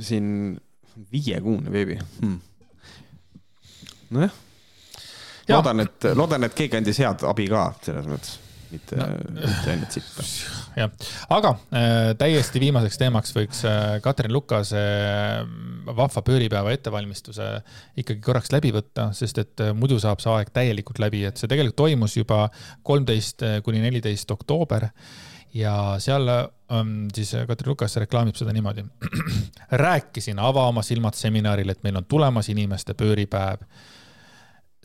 [0.00, 0.56] Siin
[1.12, 2.38] viiekuune beebi hmm..
[4.16, 4.40] nojah,
[5.50, 9.06] loodan, et, loodan, et keegi andis head abi ka selles mõttes mitte no.,
[9.36, 10.24] mitte ainult sippa.
[10.80, 11.06] jah,
[11.36, 15.38] aga äh, täiesti viimaseks teemaks võiks äh, Katrin Lukase äh,
[15.86, 17.50] vahva pööripäeva ettevalmistuse
[17.96, 21.50] ikkagi korraks läbi võtta, sest et äh, muidu saab see aeg täielikult läbi, et see
[21.50, 22.46] tegelikult toimus juba
[22.86, 24.90] kolmteist äh, kuni neliteist oktoober
[25.56, 28.84] ja seal ähm, siis Katrin Lukas reklaamib seda niimoodi.
[29.86, 33.64] rääkisin Ava oma silmad seminaril, et meil on tulemas inimeste pööripäev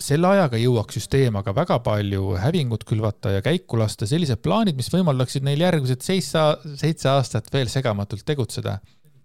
[0.03, 4.89] selle ajaga jõuaks süsteem aga väga palju hävingut külvata ja käiku lasta sellised plaanid, mis
[4.93, 6.43] võimaldaksid neil järgmised seitse,
[6.81, 8.79] seitse aastat veel segamatult tegutseda.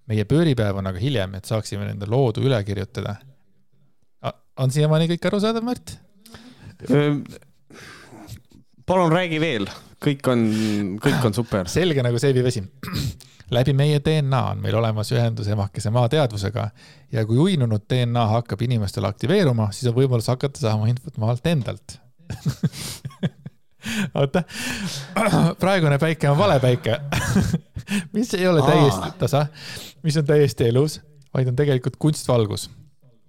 [0.06, 3.16] meie pööripäev on aga hiljem, et saaksime nende loodu üle kirjutada.
[4.56, 5.96] on siiamaani kõik arusaadav, Märt?
[8.86, 9.68] Palun räägi veel,
[10.02, 10.44] kõik on,
[11.02, 11.68] kõik on super.
[11.68, 12.64] selge nagu seebivesi
[13.50, 16.68] läbi meie DNA on meil olemas ühendus emakese maa teadvusega
[17.12, 21.98] ja kui uinunud DNA hakkab inimestel aktiveeruma, siis on võimalus hakata saama infot maalt endalt.
[24.18, 24.42] Oota,
[25.60, 26.98] praegune päike on vale päike.
[28.16, 29.44] Mis ei ole täiesti tasa,
[30.02, 30.96] mis on täiesti elus,
[31.34, 32.66] vaid on tegelikult kunstvalgus.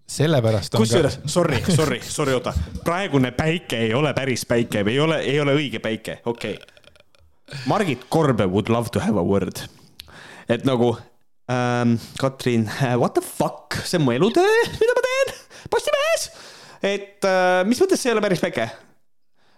[0.07, 2.53] Sellepärast on kusjuures, sorry, sorry, sorry, oota,
[2.84, 6.73] praegune päike ei ole päris päike või ei ole, ei ole õige päike, okei okay..
[7.67, 9.61] Margit Korbe would love to have a word.
[10.49, 10.97] et nagu
[11.51, 15.34] ähm,, Katrin, what the fuck, see on mu elutöö, mida ma teen
[15.69, 16.29] Postimehes.
[16.84, 18.69] et äh, mis mõttes see ei ole päris päike?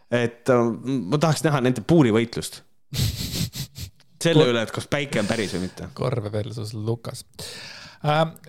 [0.09, 2.63] et äh, ma tahaks näha nende puurivõitlust.
[4.23, 5.93] selle üle, et kas päike on päris või mitte.
[5.93, 7.78] Korve versus Lukas äh,.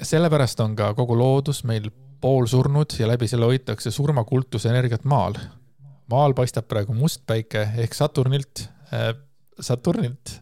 [0.03, 1.91] Sellepärast on ka kogu loodus meil
[2.21, 5.35] poolsurnud ja läbi selle hoitakse surmakultuse energiat maal.
[6.11, 9.15] maal paistab praegu must päike ehk Saturnilt äh,,
[9.61, 10.41] Saturnilt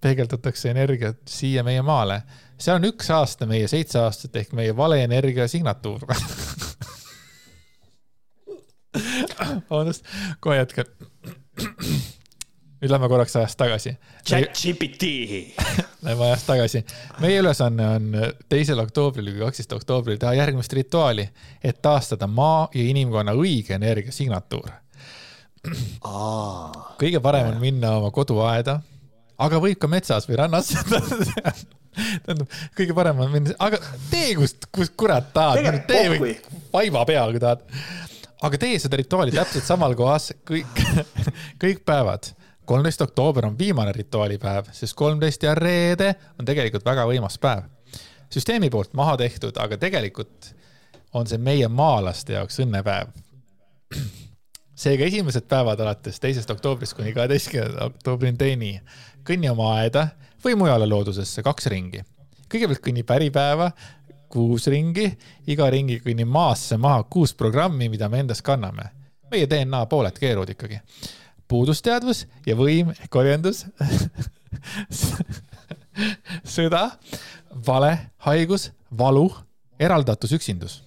[0.00, 2.22] peegeldatakse energiat siia meie maale.
[2.58, 6.00] seal on üks aasta meie seitse aastat ehk meie valeenergia signatuur.
[9.70, 10.04] vabandust,
[10.40, 10.84] kohe hetkel.
[12.84, 13.94] Nüüd lähme korraks ajas tagasi.
[14.28, 15.04] ChatGPT.
[16.04, 16.84] Lähme ajas tagasi.
[17.20, 18.10] meie ülesanne on
[18.48, 21.24] teisel oktoobril või kaksteist oktoobril teha järgmist rituaali,
[21.64, 24.68] et taastada maa ja inimkonna õige energiasignatuur.
[27.00, 28.78] kõige parem on minna oma koduaeda,
[29.38, 30.74] aga võib ka metsas või rannas.
[32.26, 33.80] tähendab, kõige parem on minna, aga
[34.10, 36.36] tee kust, kust kurat tahad, tee või
[36.72, 37.64] vaiba peal, kui tahad.
[38.44, 40.84] aga tee seda rituaali täpselt samal kohas kõik,
[41.62, 42.34] kõik päevad
[42.64, 47.64] kolmteist oktoober on viimane rituaalipäev, sest kolmteist ja reede on tegelikult väga võimas päev.
[48.30, 50.54] süsteemi poolt maha tehtud, aga tegelikult
[51.14, 53.08] on see meie maalaste jaoks õnnepäev.
[54.74, 58.80] seega esimesed päevad alates teisest oktoobrist kuni kaheteistkümnenda oktoobrini
[59.24, 60.08] kõnni oma aeda
[60.44, 62.02] või mujale loodusesse kaks ringi.
[62.48, 63.70] kõigepealt kõnni päripäeva
[64.28, 65.12] kuus ringi,
[65.46, 68.90] iga ringi kõnni maasse maha kuus programmi, mida me endas kanname.
[69.30, 70.80] meie DNA pooled keerud ikkagi
[71.54, 73.64] puudusteadvus ja võim ehk orjandus,
[76.56, 76.88] sõda,
[77.66, 77.92] vale,
[78.26, 79.28] haigus, valu,
[79.78, 80.80] eraldatus, üksindus.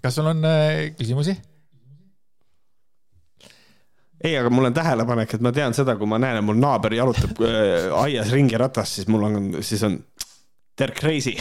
[0.00, 1.36] kas sul on äh, küsimusi?
[4.20, 6.92] ei, aga mul on tähelepanek, et ma tean seda, kui ma näen, et mul naaber
[6.96, 10.00] jalutab äh, aias ringi ratast, siis mul on, siis on,
[10.76, 11.36] they are crazy.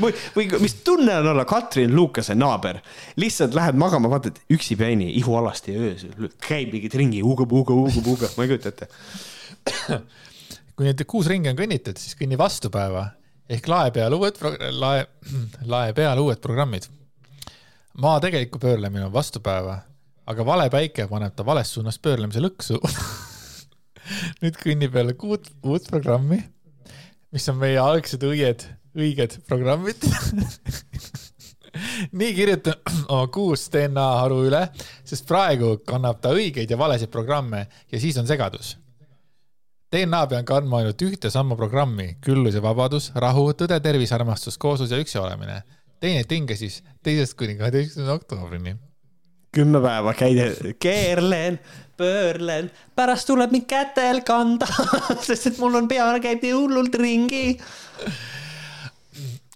[0.00, 2.80] või, mis tunne on olla Katrin Lukase naaber,
[3.20, 8.46] lihtsalt lähed magama, vaatad üksipäini ihualasti öösel, käib mingit ringi, huugab, huugab, huugab, huugab, ma
[8.46, 8.88] ei kujuta ette.
[10.74, 13.08] kui need kuus ringi on kõnnitud, siis kõnni vastupäeva
[13.50, 14.38] ehk lae peal uued,
[14.80, 15.04] lae,
[15.74, 16.88] lae peal uued programmid.
[18.00, 19.78] maa tegelikku pöörlemine on vastupäeva,
[20.26, 22.80] aga vale päike paneb ta vales suunas pöörlemise lõksu.
[24.42, 26.40] nüüd kõnnib jälle kuut uut programmi,
[27.32, 30.06] mis on meie algsed õied, õiged programmid.
[32.18, 34.62] nii kirjutan oma kuus DNA haru üle,
[35.04, 38.76] sest praegu kannab ta õigeid ja valesid programme ja siis on segadus
[39.94, 44.90] DNA pean kandma ainult ühte sammu programmi, küllus ja vabadus, rahu, tõde, tervis, armastus, kooslus
[44.90, 45.62] ja üksi olemine.
[46.00, 48.74] teine tinge siis teisest kuni kaheteistkümnenda oktoobrini.
[49.54, 51.60] kümme päeva käide, keerlen,
[51.96, 54.66] pöörlen, pärast tuleb mind kätel kanda,
[55.28, 57.44] sest et mul on pea käib nii hullult ringi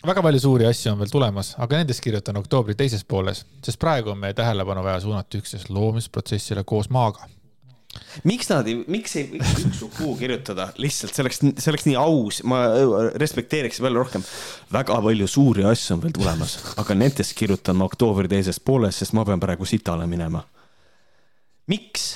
[0.06, 4.12] väga palju suuri asju on veel tulemas, aga nendest kirjutan oktoobri teises pooles, sest praegu
[4.14, 7.26] on meie tähelepanu vaja suunata üksnes loomisprotsessile koos maaga.
[8.24, 12.42] miks nad ei, miks ei võiks kuu kirjutada, lihtsalt see oleks, see oleks nii aus,
[12.46, 12.60] ma
[13.18, 14.22] respekteeriks veel rohkem.
[14.72, 19.16] väga palju suuri asju on veel tulemas, aga nendest kirjutan ma oktoobri teises pooles, sest
[19.18, 20.44] ma pean praegu sitale minema.
[21.66, 22.08] miks?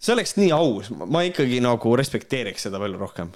[0.00, 3.30] see oleks nii aus, ma ikkagi nagu respekteeriks seda veel rohkem.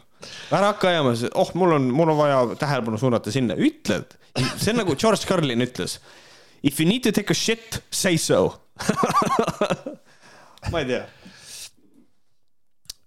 [0.51, 4.16] Ära hakka ajama, oh, mul on, mul on vaja tähelepanu suunata sinna, ütled.
[4.56, 5.98] see on nagu George Carlin ütles.
[6.62, 8.60] If you need to take a shit, say so.
[10.72, 11.05] ma ei tea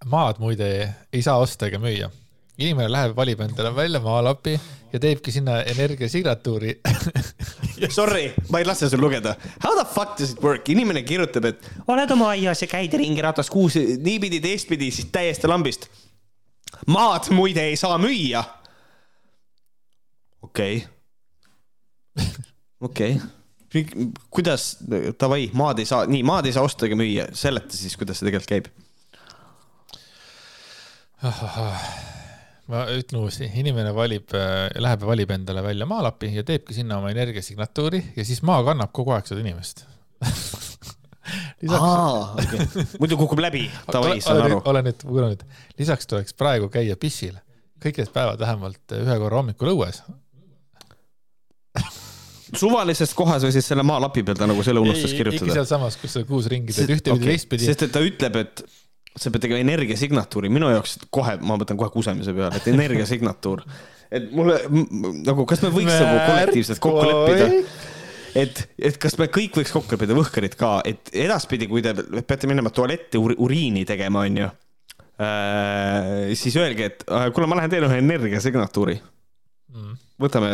[0.09, 0.69] maad muide
[1.13, 2.09] ei saa osta ega müüa.
[2.57, 4.53] inimene läheb, valib endale välja maalapi
[4.93, 6.75] ja teebki sinna energiasignatuuri.
[7.97, 9.33] Sorry, ma ei lase sul lugeda.
[9.63, 10.69] How the fuck does it work?
[10.69, 15.49] inimene kirjutab, et oled oma aias ja käid ringi ratas kuus niipidi, teistpidi, siis täiesti
[15.49, 15.89] lambist.
[16.87, 18.43] Maad muide ei saa müüa.
[20.41, 20.83] okei.
[22.87, 23.21] okei.
[24.29, 24.77] kuidas,
[25.19, 28.29] davai, maad ei saa, nii, maad ei saa osta ega müüa, seleta siis, kuidas see
[28.29, 28.65] tegelikult käib.
[32.67, 37.11] ma ütlen uuesti, inimene valib, läheb ja valib endale välja maalapi ja teebki sinna oma
[37.15, 39.85] energiasignatuuri ja siis maa kannab kogu aeg seda inimest.
[41.63, 42.83] lisaks, Okay.
[43.01, 45.43] muidu kukub läbi, davai, saan ole aru nüüd, ole nüüd kuulanud,
[45.79, 47.39] lisaks tuleks praegu käia pissil
[47.83, 50.01] kõik need päevad vähemalt ühe korra hommikul õues.
[52.61, 55.57] suvalises kohas või siis selle maalapi peal ta nagu selle unustas ikka kirjutada?
[55.57, 57.67] sealsamas, kus sa kuus ringi teed ühtepidi, teistpidi.
[57.69, 58.63] sest et ta ütleb, et
[59.13, 63.65] sa pead tegema energiasignatuuri, minu jaoks kohe, ma mõtlen kohe kusemise peale, et energiasignatuur.
[64.13, 67.49] et mulle nagu, kas me võiks nagu kollektiivselt kokku leppida?
[68.39, 72.49] Et, et kas me kõik võiks kokku leppida, võhkarid ka, et edaspidi, kui te peate
[72.49, 74.49] minema tualetti uri, uriini tegema, onju
[75.21, 76.33] äh,.
[76.39, 79.95] siis öelge, et äh, kuule, ma lähen teen ühe energiasignatuuri mm.
[80.25, 80.51] võtame,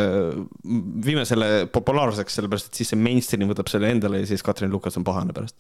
[1.06, 5.00] viime selle populaarseks, sellepärast et siis see mainstream võtab selle endale ja siis Katrin Lukas
[5.00, 5.60] on pahane pärast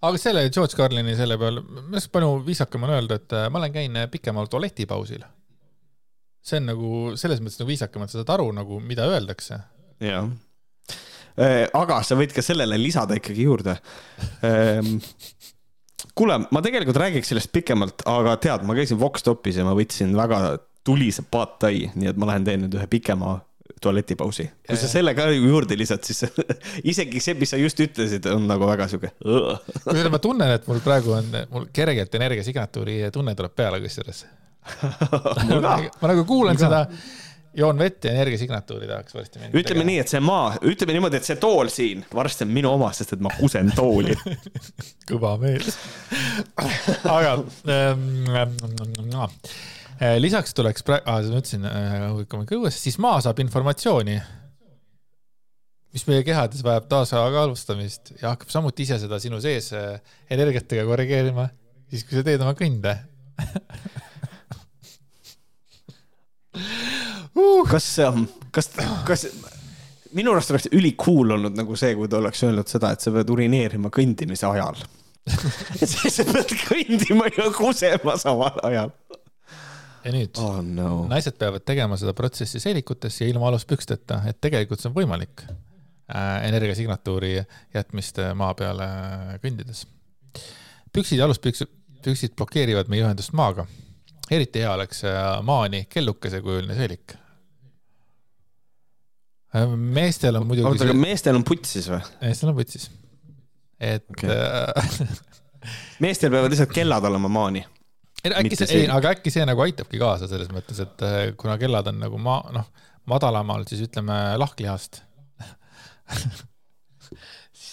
[0.00, 3.60] aga selle George Carlini selle peal, minu arust palju viisakam on öelda, et äh, ma
[3.62, 5.26] lähen, käin pikemal tualetipausil.
[6.40, 6.90] see on nagu
[7.20, 9.60] selles mõttes nagu viisakam, et sa saad aru nagu, mida öeldakse.
[10.00, 10.30] jah.
[11.40, 13.76] Äh, aga sa võid ka sellele lisada ikkagi juurde.
[14.44, 14.98] Ehm,
[16.18, 20.12] kuule, ma tegelikult räägiks sellest pikemalt, aga tead, ma käisin Vox Topis ja ma võtsin
[20.18, 23.38] väga tulise pad tai, nii et ma lähen teen nüüd ühe pikema
[23.80, 24.44] tualetipausi.
[24.68, 26.26] kui sa selle ka juurde lisad, siis
[26.92, 29.12] isegi see, mis sa just ütlesid, on nagu väga sihuke.
[29.86, 34.24] kusjuures ma tunnen, et mul praegu on, mul kergelt energiasignatuuri tunne tuleb peale kusjuures
[35.64, 36.84] ma nagu kuulan seda,
[37.56, 39.50] joon vett ja energiasignatuuri tahaks varsti minna.
[39.50, 39.88] ütleme tegema.
[39.90, 43.16] nii, et see maa, ütleme niimoodi, et see tool siin varsti on minu oma, sest
[43.16, 44.14] et ma kusen tooli
[45.10, 45.66] kõva meel
[47.10, 47.36] aga
[47.74, 48.06] ähm,
[50.00, 54.14] Äh, lisaks tuleks praegu ah,, ma ütlesin äh, õues, siis maa saab informatsiooni,
[55.92, 60.00] mis meie kehades vajab tasakaalustamist ja hakkab samuti ise seda sinu sees äh,
[60.32, 61.52] energiatega korrigeerima,
[61.92, 62.96] siis kui sa teed oma kõnde
[67.36, 67.59] uh..
[67.70, 67.90] Kas,
[68.54, 68.70] kas,
[69.08, 69.26] kas
[70.16, 73.30] minu arust oleks ülikool olnud nagu see, kui ta oleks öelnud seda, et sa pead
[73.30, 74.80] urineerima kõndimise ajal
[75.90, 78.92] siis sa pead kõndima ja kusema samal ajal
[80.04, 80.90] ja nüüd oh, no.
[81.10, 86.46] naised peavad tegema seda protsessi seelikutes ja ilma aluspüksteta, et tegelikult see on võimalik äh,
[86.48, 87.34] energiasignatuuri
[87.74, 89.84] jätmist äh, maa peale äh, kõndides.
[90.92, 91.70] püksid ja aluspüksid,
[92.04, 93.66] püksid blokeerivad meie ühendust maaga.
[94.30, 95.02] eriti hea oleks
[95.44, 97.16] maani kellukeses-kujuline seelik.
[99.76, 100.68] Meestel on muidugi.
[100.68, 102.00] oota, aga meestel on putsis või?
[102.22, 102.90] meestel on putsis.
[103.80, 105.10] et okay.
[106.04, 107.64] meestel peavad lihtsalt kellad olema maani
[108.28, 111.88] äkki see, ei, aga äkki see nagu aitabki kaasa selles mõttes, et äh, kuna kellad
[111.90, 112.68] on nagu ma, noh,
[113.10, 115.00] madalamal, siis ütleme lahklihast
[115.40, 115.54] äh,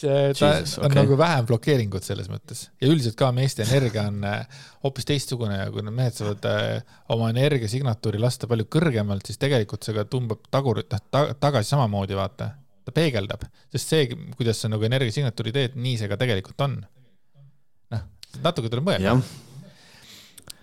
[0.01, 0.99] ta Jesus, on okay.
[0.99, 5.71] nagu vähem blokeeringut selles mõttes ja üldiselt ka meeste energia on äh, hoopis teistsugune ja
[5.73, 6.45] kui need mehed saavad
[7.15, 12.17] oma energiasignatuuri lasta palju kõrgemalt, siis tegelikult see ka tumbab tagur, noh ta, tagasi samamoodi,
[12.17, 12.51] vaata.
[12.87, 13.41] ta peegeldab,
[13.73, 14.05] sest see,
[14.37, 16.79] kuidas sa nagu energiasignatuuri teed, nii see ka tegelikult on.
[17.91, 18.07] noh,
[18.45, 19.17] natuke tuleb mõelda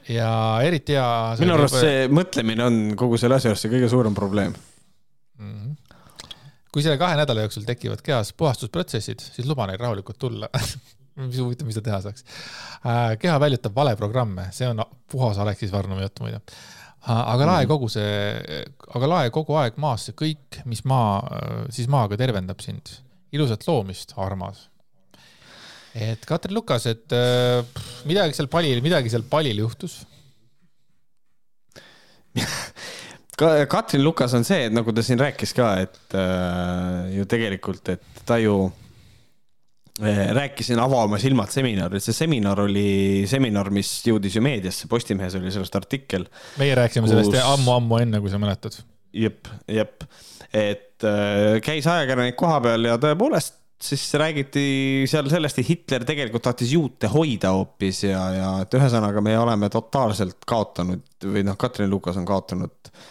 [0.09, 0.31] ja
[0.65, 1.36] eriti hea.
[1.40, 5.52] minu arust see mõtlemine on kogu selle asja juures see kõige suurem probleem mm.
[5.52, 5.74] -hmm.
[6.75, 10.51] Kui selle kahe nädala jooksul tekivad kehas puhastusprotsessid, siis luba neil rahulikult tulla
[11.31, 12.27] mis huvitav, mis ta teha saaks.
[12.83, 16.43] Äh, keha väljutab valeprogramme, see on puhas Aleksis Varnumi jutt muide.
[16.43, 17.71] Äh, aga lae mhm.
[17.71, 18.61] kogu see,
[18.99, 21.21] aga lae kogu aeg maasse kõik, mis maa,
[21.75, 22.97] siis maaga tervendab sind.
[23.35, 24.69] ilusat loomist, armas
[25.95, 27.63] et Katrin Lukas, et äh,
[28.07, 30.01] midagi seal palil, midagi seal palil juhtus
[33.36, 38.20] Katrin Lukas on see, et nagu ta siin rääkis ka, et äh, ju tegelikult, et
[38.27, 38.55] ta ju
[40.02, 44.86] äh, rääkis siin Ava oma silmad seminaril, see seminar oli seminar, mis jõudis ju meediasse,
[44.90, 46.28] Postimehes oli sellest artikkel.
[46.62, 47.16] meie rääkisime kus...
[47.16, 48.78] sellest ammu-ammu enne, kui sa mäletad.
[49.15, 50.06] jep, jep,
[50.52, 54.62] et äh, käis ajakirjanik koha peal ja tõepoolest siis räägiti
[55.11, 59.69] seal sellest, et Hitler tegelikult tahtis juute hoida hoopis ja, ja et ühesõnaga me oleme
[59.74, 63.11] totaalselt kaotanud või noh, Katrin Lukas on kaotanud äh,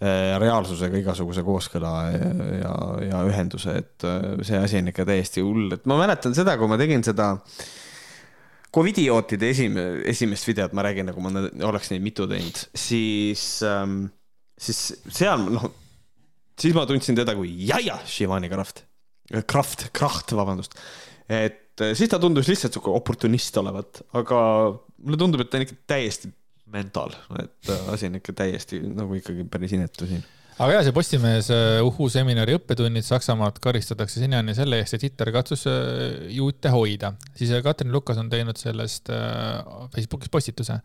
[0.00, 2.30] reaalsusega igasuguse kooskõla ja,
[2.62, 2.72] ja,
[3.04, 6.70] ja ühenduse, et äh, see asi on ikka täiesti hull, et ma mäletan seda, kui
[6.70, 7.34] ma tegin seda
[8.70, 14.04] Covidiootide esime-, esimest videot, ma räägin, nagu ma oleks neid mitu teinud, siis ähm,,
[14.60, 15.68] siis seal noh,
[16.60, 18.84] siis ma tundsin teda kui Jaja Shivani Kraft
[19.46, 20.74] Kraft, Kraht, vabandust.
[21.28, 24.40] et eh, siis ta tundus lihtsalt sihuke oportunist olevat, aga
[25.04, 26.32] mulle tundub, et ta on ikka täiesti
[26.72, 30.22] mental, et eh, asi on ikka täiesti nagu ikkagi päris inetu siin
[30.60, 35.32] aga ja see Postimehes eh, Uhu seminari õppetunnid Saksamaad karistatakse sinnani selle eest, et Hitler
[35.34, 35.66] katsus
[36.30, 37.14] juute hoida.
[37.34, 39.12] siis Katrin Lukas on teinud sellest
[39.94, 40.80] Facebookis postituse.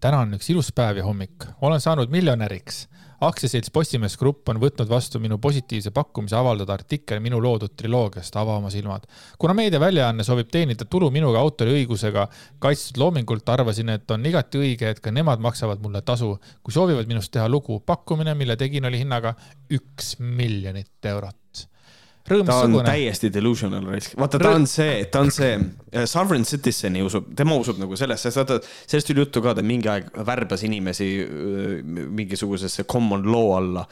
[0.00, 2.86] täna on üks ilus päev ja hommik, olen saanud miljonäriks
[3.20, 8.56] aktsiaselts Postimees Grupp on võtnud vastu minu positiivse pakkumise avaldada artikkel minu loodud triloogiast Ava
[8.56, 9.06] oma silmad.
[9.38, 12.26] kuna meediaväljaanne soovib teenida tulu minuga autoriõigusega
[12.58, 17.08] kaitstud loomingult, arvasin, et on igati õige, et ka nemad maksavad mulle tasu, kui soovivad
[17.08, 17.80] minust teha lugu.
[17.80, 19.34] pakkumine, mille tegin, oli hinnaga
[19.70, 21.69] üks miljonit eurot
[22.28, 27.02] ta on täiesti delusional raisk, vaata, ta on see, ta on see äh, sovereign citizen'i
[27.02, 31.08] usub, tema usub nagu sellesse, vaata sellest tuli juttu ka, ta mingi aeg värbas inimesi
[31.24, 31.80] öö,
[32.20, 33.86] mingisugusesse common law alla.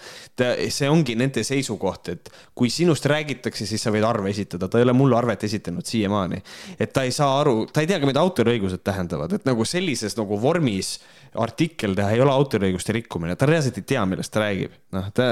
[0.69, 4.87] see ongi nende seisukoht, et kui sinust räägitakse, siis sa võid arve esitada, ta ei
[4.87, 6.43] ole mulle arvet esitanud siiamaani.
[6.79, 10.17] et ta ei saa aru, ta ei tea ka, mida autoriõigused tähendavad, et nagu sellises
[10.19, 10.99] nagu vormis
[11.35, 14.75] artikkel teha ei ole autoriõiguste rikkumine, ta reaalselt ei tea, millest ta räägib.
[14.97, 15.29] noh, ta,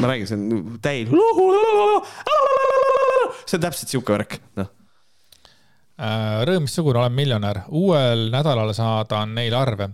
[0.00, 1.14] ma räägin, see on täielik.
[3.44, 4.74] see on täpselt sihuke värk, noh.
[5.98, 7.64] Äh, rõõmsugune, olen miljonär.
[7.74, 9.88] uuel nädalal saadan neile arve.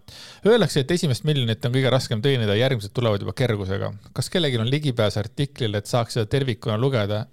[0.45, 3.93] Öeldakse, et esimest miljonit on kõige raskem teenida, järgmised tulevad juba kergusega.
[4.13, 7.25] kas kellelgi on ligipääs artiklile, et saaks seda tervikuna lugeda?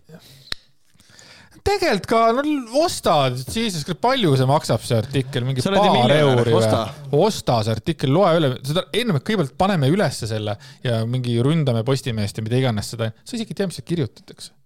[1.66, 6.80] Tegelikult ka, no osta, siis palju see maksab, see artikkel, mingi Sa paar euri osta.
[7.12, 7.26] või?
[7.28, 12.40] osta see artikkel, loe üle, seda ennem kõigepealt paneme ülesse selle ja mingi ründame Postimeest
[12.40, 14.58] ja mida iganes seda, sa isegi ei tea, mis seal kirjutatakse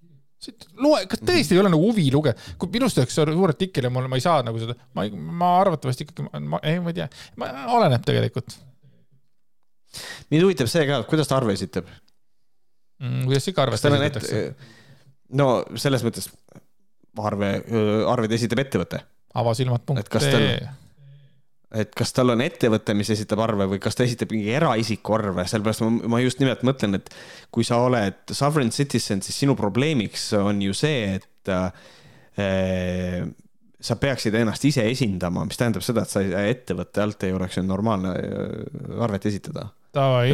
[0.78, 4.06] loe, kas tõesti ei ole nagu huvi lugeda, kui minust oleks suur artikkel ja mul,
[4.12, 7.10] ma ei saa nagu seda, ma, ma arvatavasti ikkagi, ma ei, ma ei tea,
[7.74, 8.58] oleneb tegelikult
[10.32, 11.88] mind huvitab see ka, kuidas ta arve esitab.
[13.02, 13.26] mm,.
[13.28, 14.70] kuidas ikka arvestatakse ette,
[15.40, 15.50] no
[15.82, 16.30] selles mõttes
[17.24, 17.52] arve,
[18.12, 19.04] arveid esitab ettevõte,
[19.36, 20.58] avasilmad.ee
[21.76, 25.46] et kas tal on ettevõte, mis esitab arve või kas ta esitab mingi eraisiku arve,
[25.50, 27.10] sellepärast ma, ma just nimelt mõtlen, et
[27.54, 33.26] kui sa oled sovereign citizen, siis sinu probleemiks on ju see, et äh,
[33.86, 37.66] sa peaksid ennast ise esindama, mis tähendab seda, et sa ettevõtte alt ei oleks ju
[37.66, 39.70] normaalne äh, arvet esitada.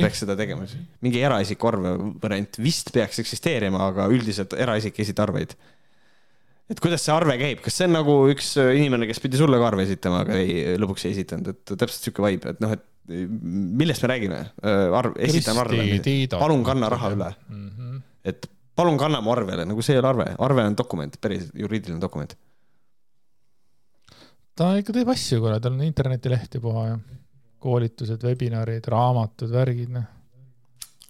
[0.01, 0.65] peaks seda tegema,
[1.05, 5.53] mingi eraisiku arve variant vist peaks eksisteerima, aga üldiselt eraisik ei esita arveid.
[6.71, 9.67] Et kuidas see arve käib, kas see on nagu üks inimene, kes pidi sulle ka
[9.71, 14.05] arve esitama, aga ei, lõpuks ei esitanud, et täpselt sihuke vibe, et noh, et millest
[14.05, 14.39] me räägime?
[15.01, 15.83] arv, esitan arve
[16.37, 17.69] palun kanna raha üle, mm.
[17.69, 18.01] -hmm.
[18.31, 22.01] et palun kanna mu arvele, nagu see ei ole arve, arve on dokument, päris juriidiline
[22.01, 22.37] dokument.
[24.55, 26.97] ta ikka teeb asju, kuule, tal on internetileht ja puha ja
[27.61, 30.07] koolitused, webinarid, raamatud, värgid, noh.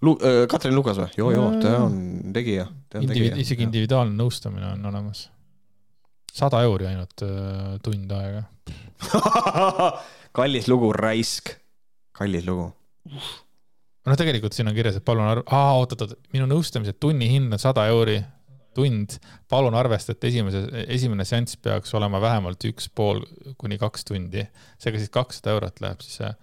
[0.02, 0.18] Lu-,
[0.50, 1.12] Katrin Lukas või?
[1.18, 3.36] joo, joo, ta on tegija, tegija.
[3.38, 5.28] isegi individuaalne nõustamine on olemas.
[6.32, 8.44] Sada euri ainult äh, tund aega.
[10.38, 11.56] kallis lugu, raisk,
[12.16, 12.70] kallis lugu.
[14.08, 17.88] no tegelikult siin on kirjas, et palun arv-, aa, oot-oot-oot, minu nõustamise tunnihind on sada
[17.92, 18.22] euri
[18.78, 19.18] tund.
[19.52, 23.26] palun arvesta, et esimese, esimene seanss peaks olema vähemalt üks pool
[23.60, 24.46] kuni kaks tundi.
[24.80, 26.38] seega siis kakssada eurot läheb siis äh,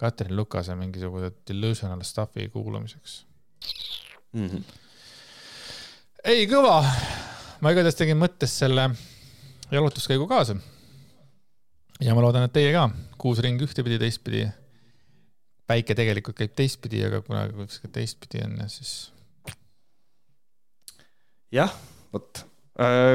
[0.00, 3.26] Katrin Lukase mingisuguse delusional stuff'i kuulamiseks.
[4.32, 4.62] Mm -hmm.
[6.24, 6.84] ei, kõva.
[7.60, 8.88] ma igatahes tegin mõttes selle
[9.70, 10.56] jalutuskäigu kaasa.
[12.00, 12.88] ja ma loodan, et teie ka.
[13.18, 14.44] kuus ringi ühtepidi, teistpidi.
[15.70, 19.12] päike tegelikult käib teistpidi, aga kuna kuskil teistpidi on, siis
[21.54, 21.74] jah,
[22.12, 22.46] vot.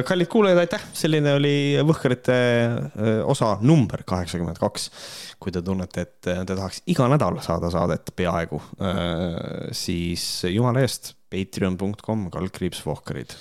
[0.06, 1.56] kallid kuulajad, aitäh, selline oli
[1.88, 4.90] Võhkrite öö, osa number kaheksakümmend kaks.
[5.40, 8.62] kui te tunnete, et te tahaks iga nädal saada saadet peaaegu,
[9.76, 13.36] siis jumala eest, patreon.com, kaldkriips Vohkarid.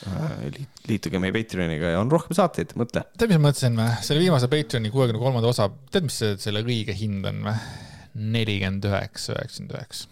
[0.89, 3.05] liituge meie Patreoniga ja on rohkem saateid, mõtle.
[3.15, 3.91] tead, mis ma mõtlesin või?
[4.07, 7.57] selle viimase Patreoni kuuekümne kolmanda osa, tead, mis selle õige hind on või?
[8.15, 10.09] nelikümmend üheksa, üheksakümmend üheksa.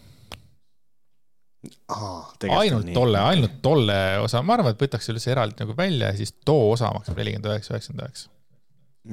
[2.50, 6.18] ainult tolle, ainult tolle osa, ma arvan, et võtaks selle üldse eraldi nagu välja ja
[6.18, 8.28] siis too osa maksab nelikümmend üheksa, üheksakümmend üheksa.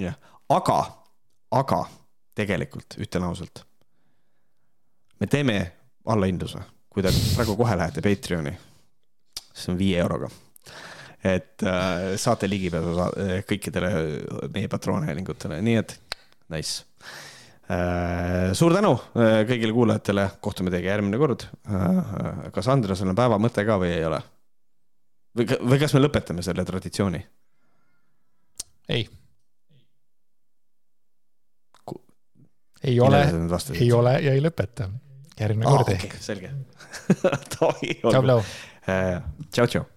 [0.06, 0.18] jah,
[0.56, 0.80] aga,
[1.62, 1.84] aga
[2.40, 3.64] tegelikult ütlen ausalt.
[5.20, 5.60] me teeme
[6.10, 8.53] allahindluse, kui te praegu kohe lähete Patreoni,
[9.53, 10.30] see on viie euroga.
[11.20, 13.10] et äh, saate ligipääsu sa
[13.48, 13.90] kõikidele
[14.53, 15.98] meie patroonhäälingutele, nii et
[16.53, 16.86] nice
[17.68, 18.53] äh,.
[18.56, 22.52] suur tänu äh, kõigile kuulajatele, kohtume teiega järgmine kord äh,.
[22.56, 24.22] kas Andresel on päeva mõte ka või ei ole?
[25.36, 27.22] või, või kas me lõpetame selle traditsiooni?
[28.95, 29.03] ei.
[32.84, 33.22] ei ole,
[33.76, 34.88] ei ole ja ei lõpeta.
[35.40, 36.18] Järgmine aa, kord okei ehk.
[36.24, 36.52] selge.
[37.53, 38.22] Davai, tšau, olgu.
[38.28, 38.44] Blau.
[39.52, 39.88] tšau, tšau.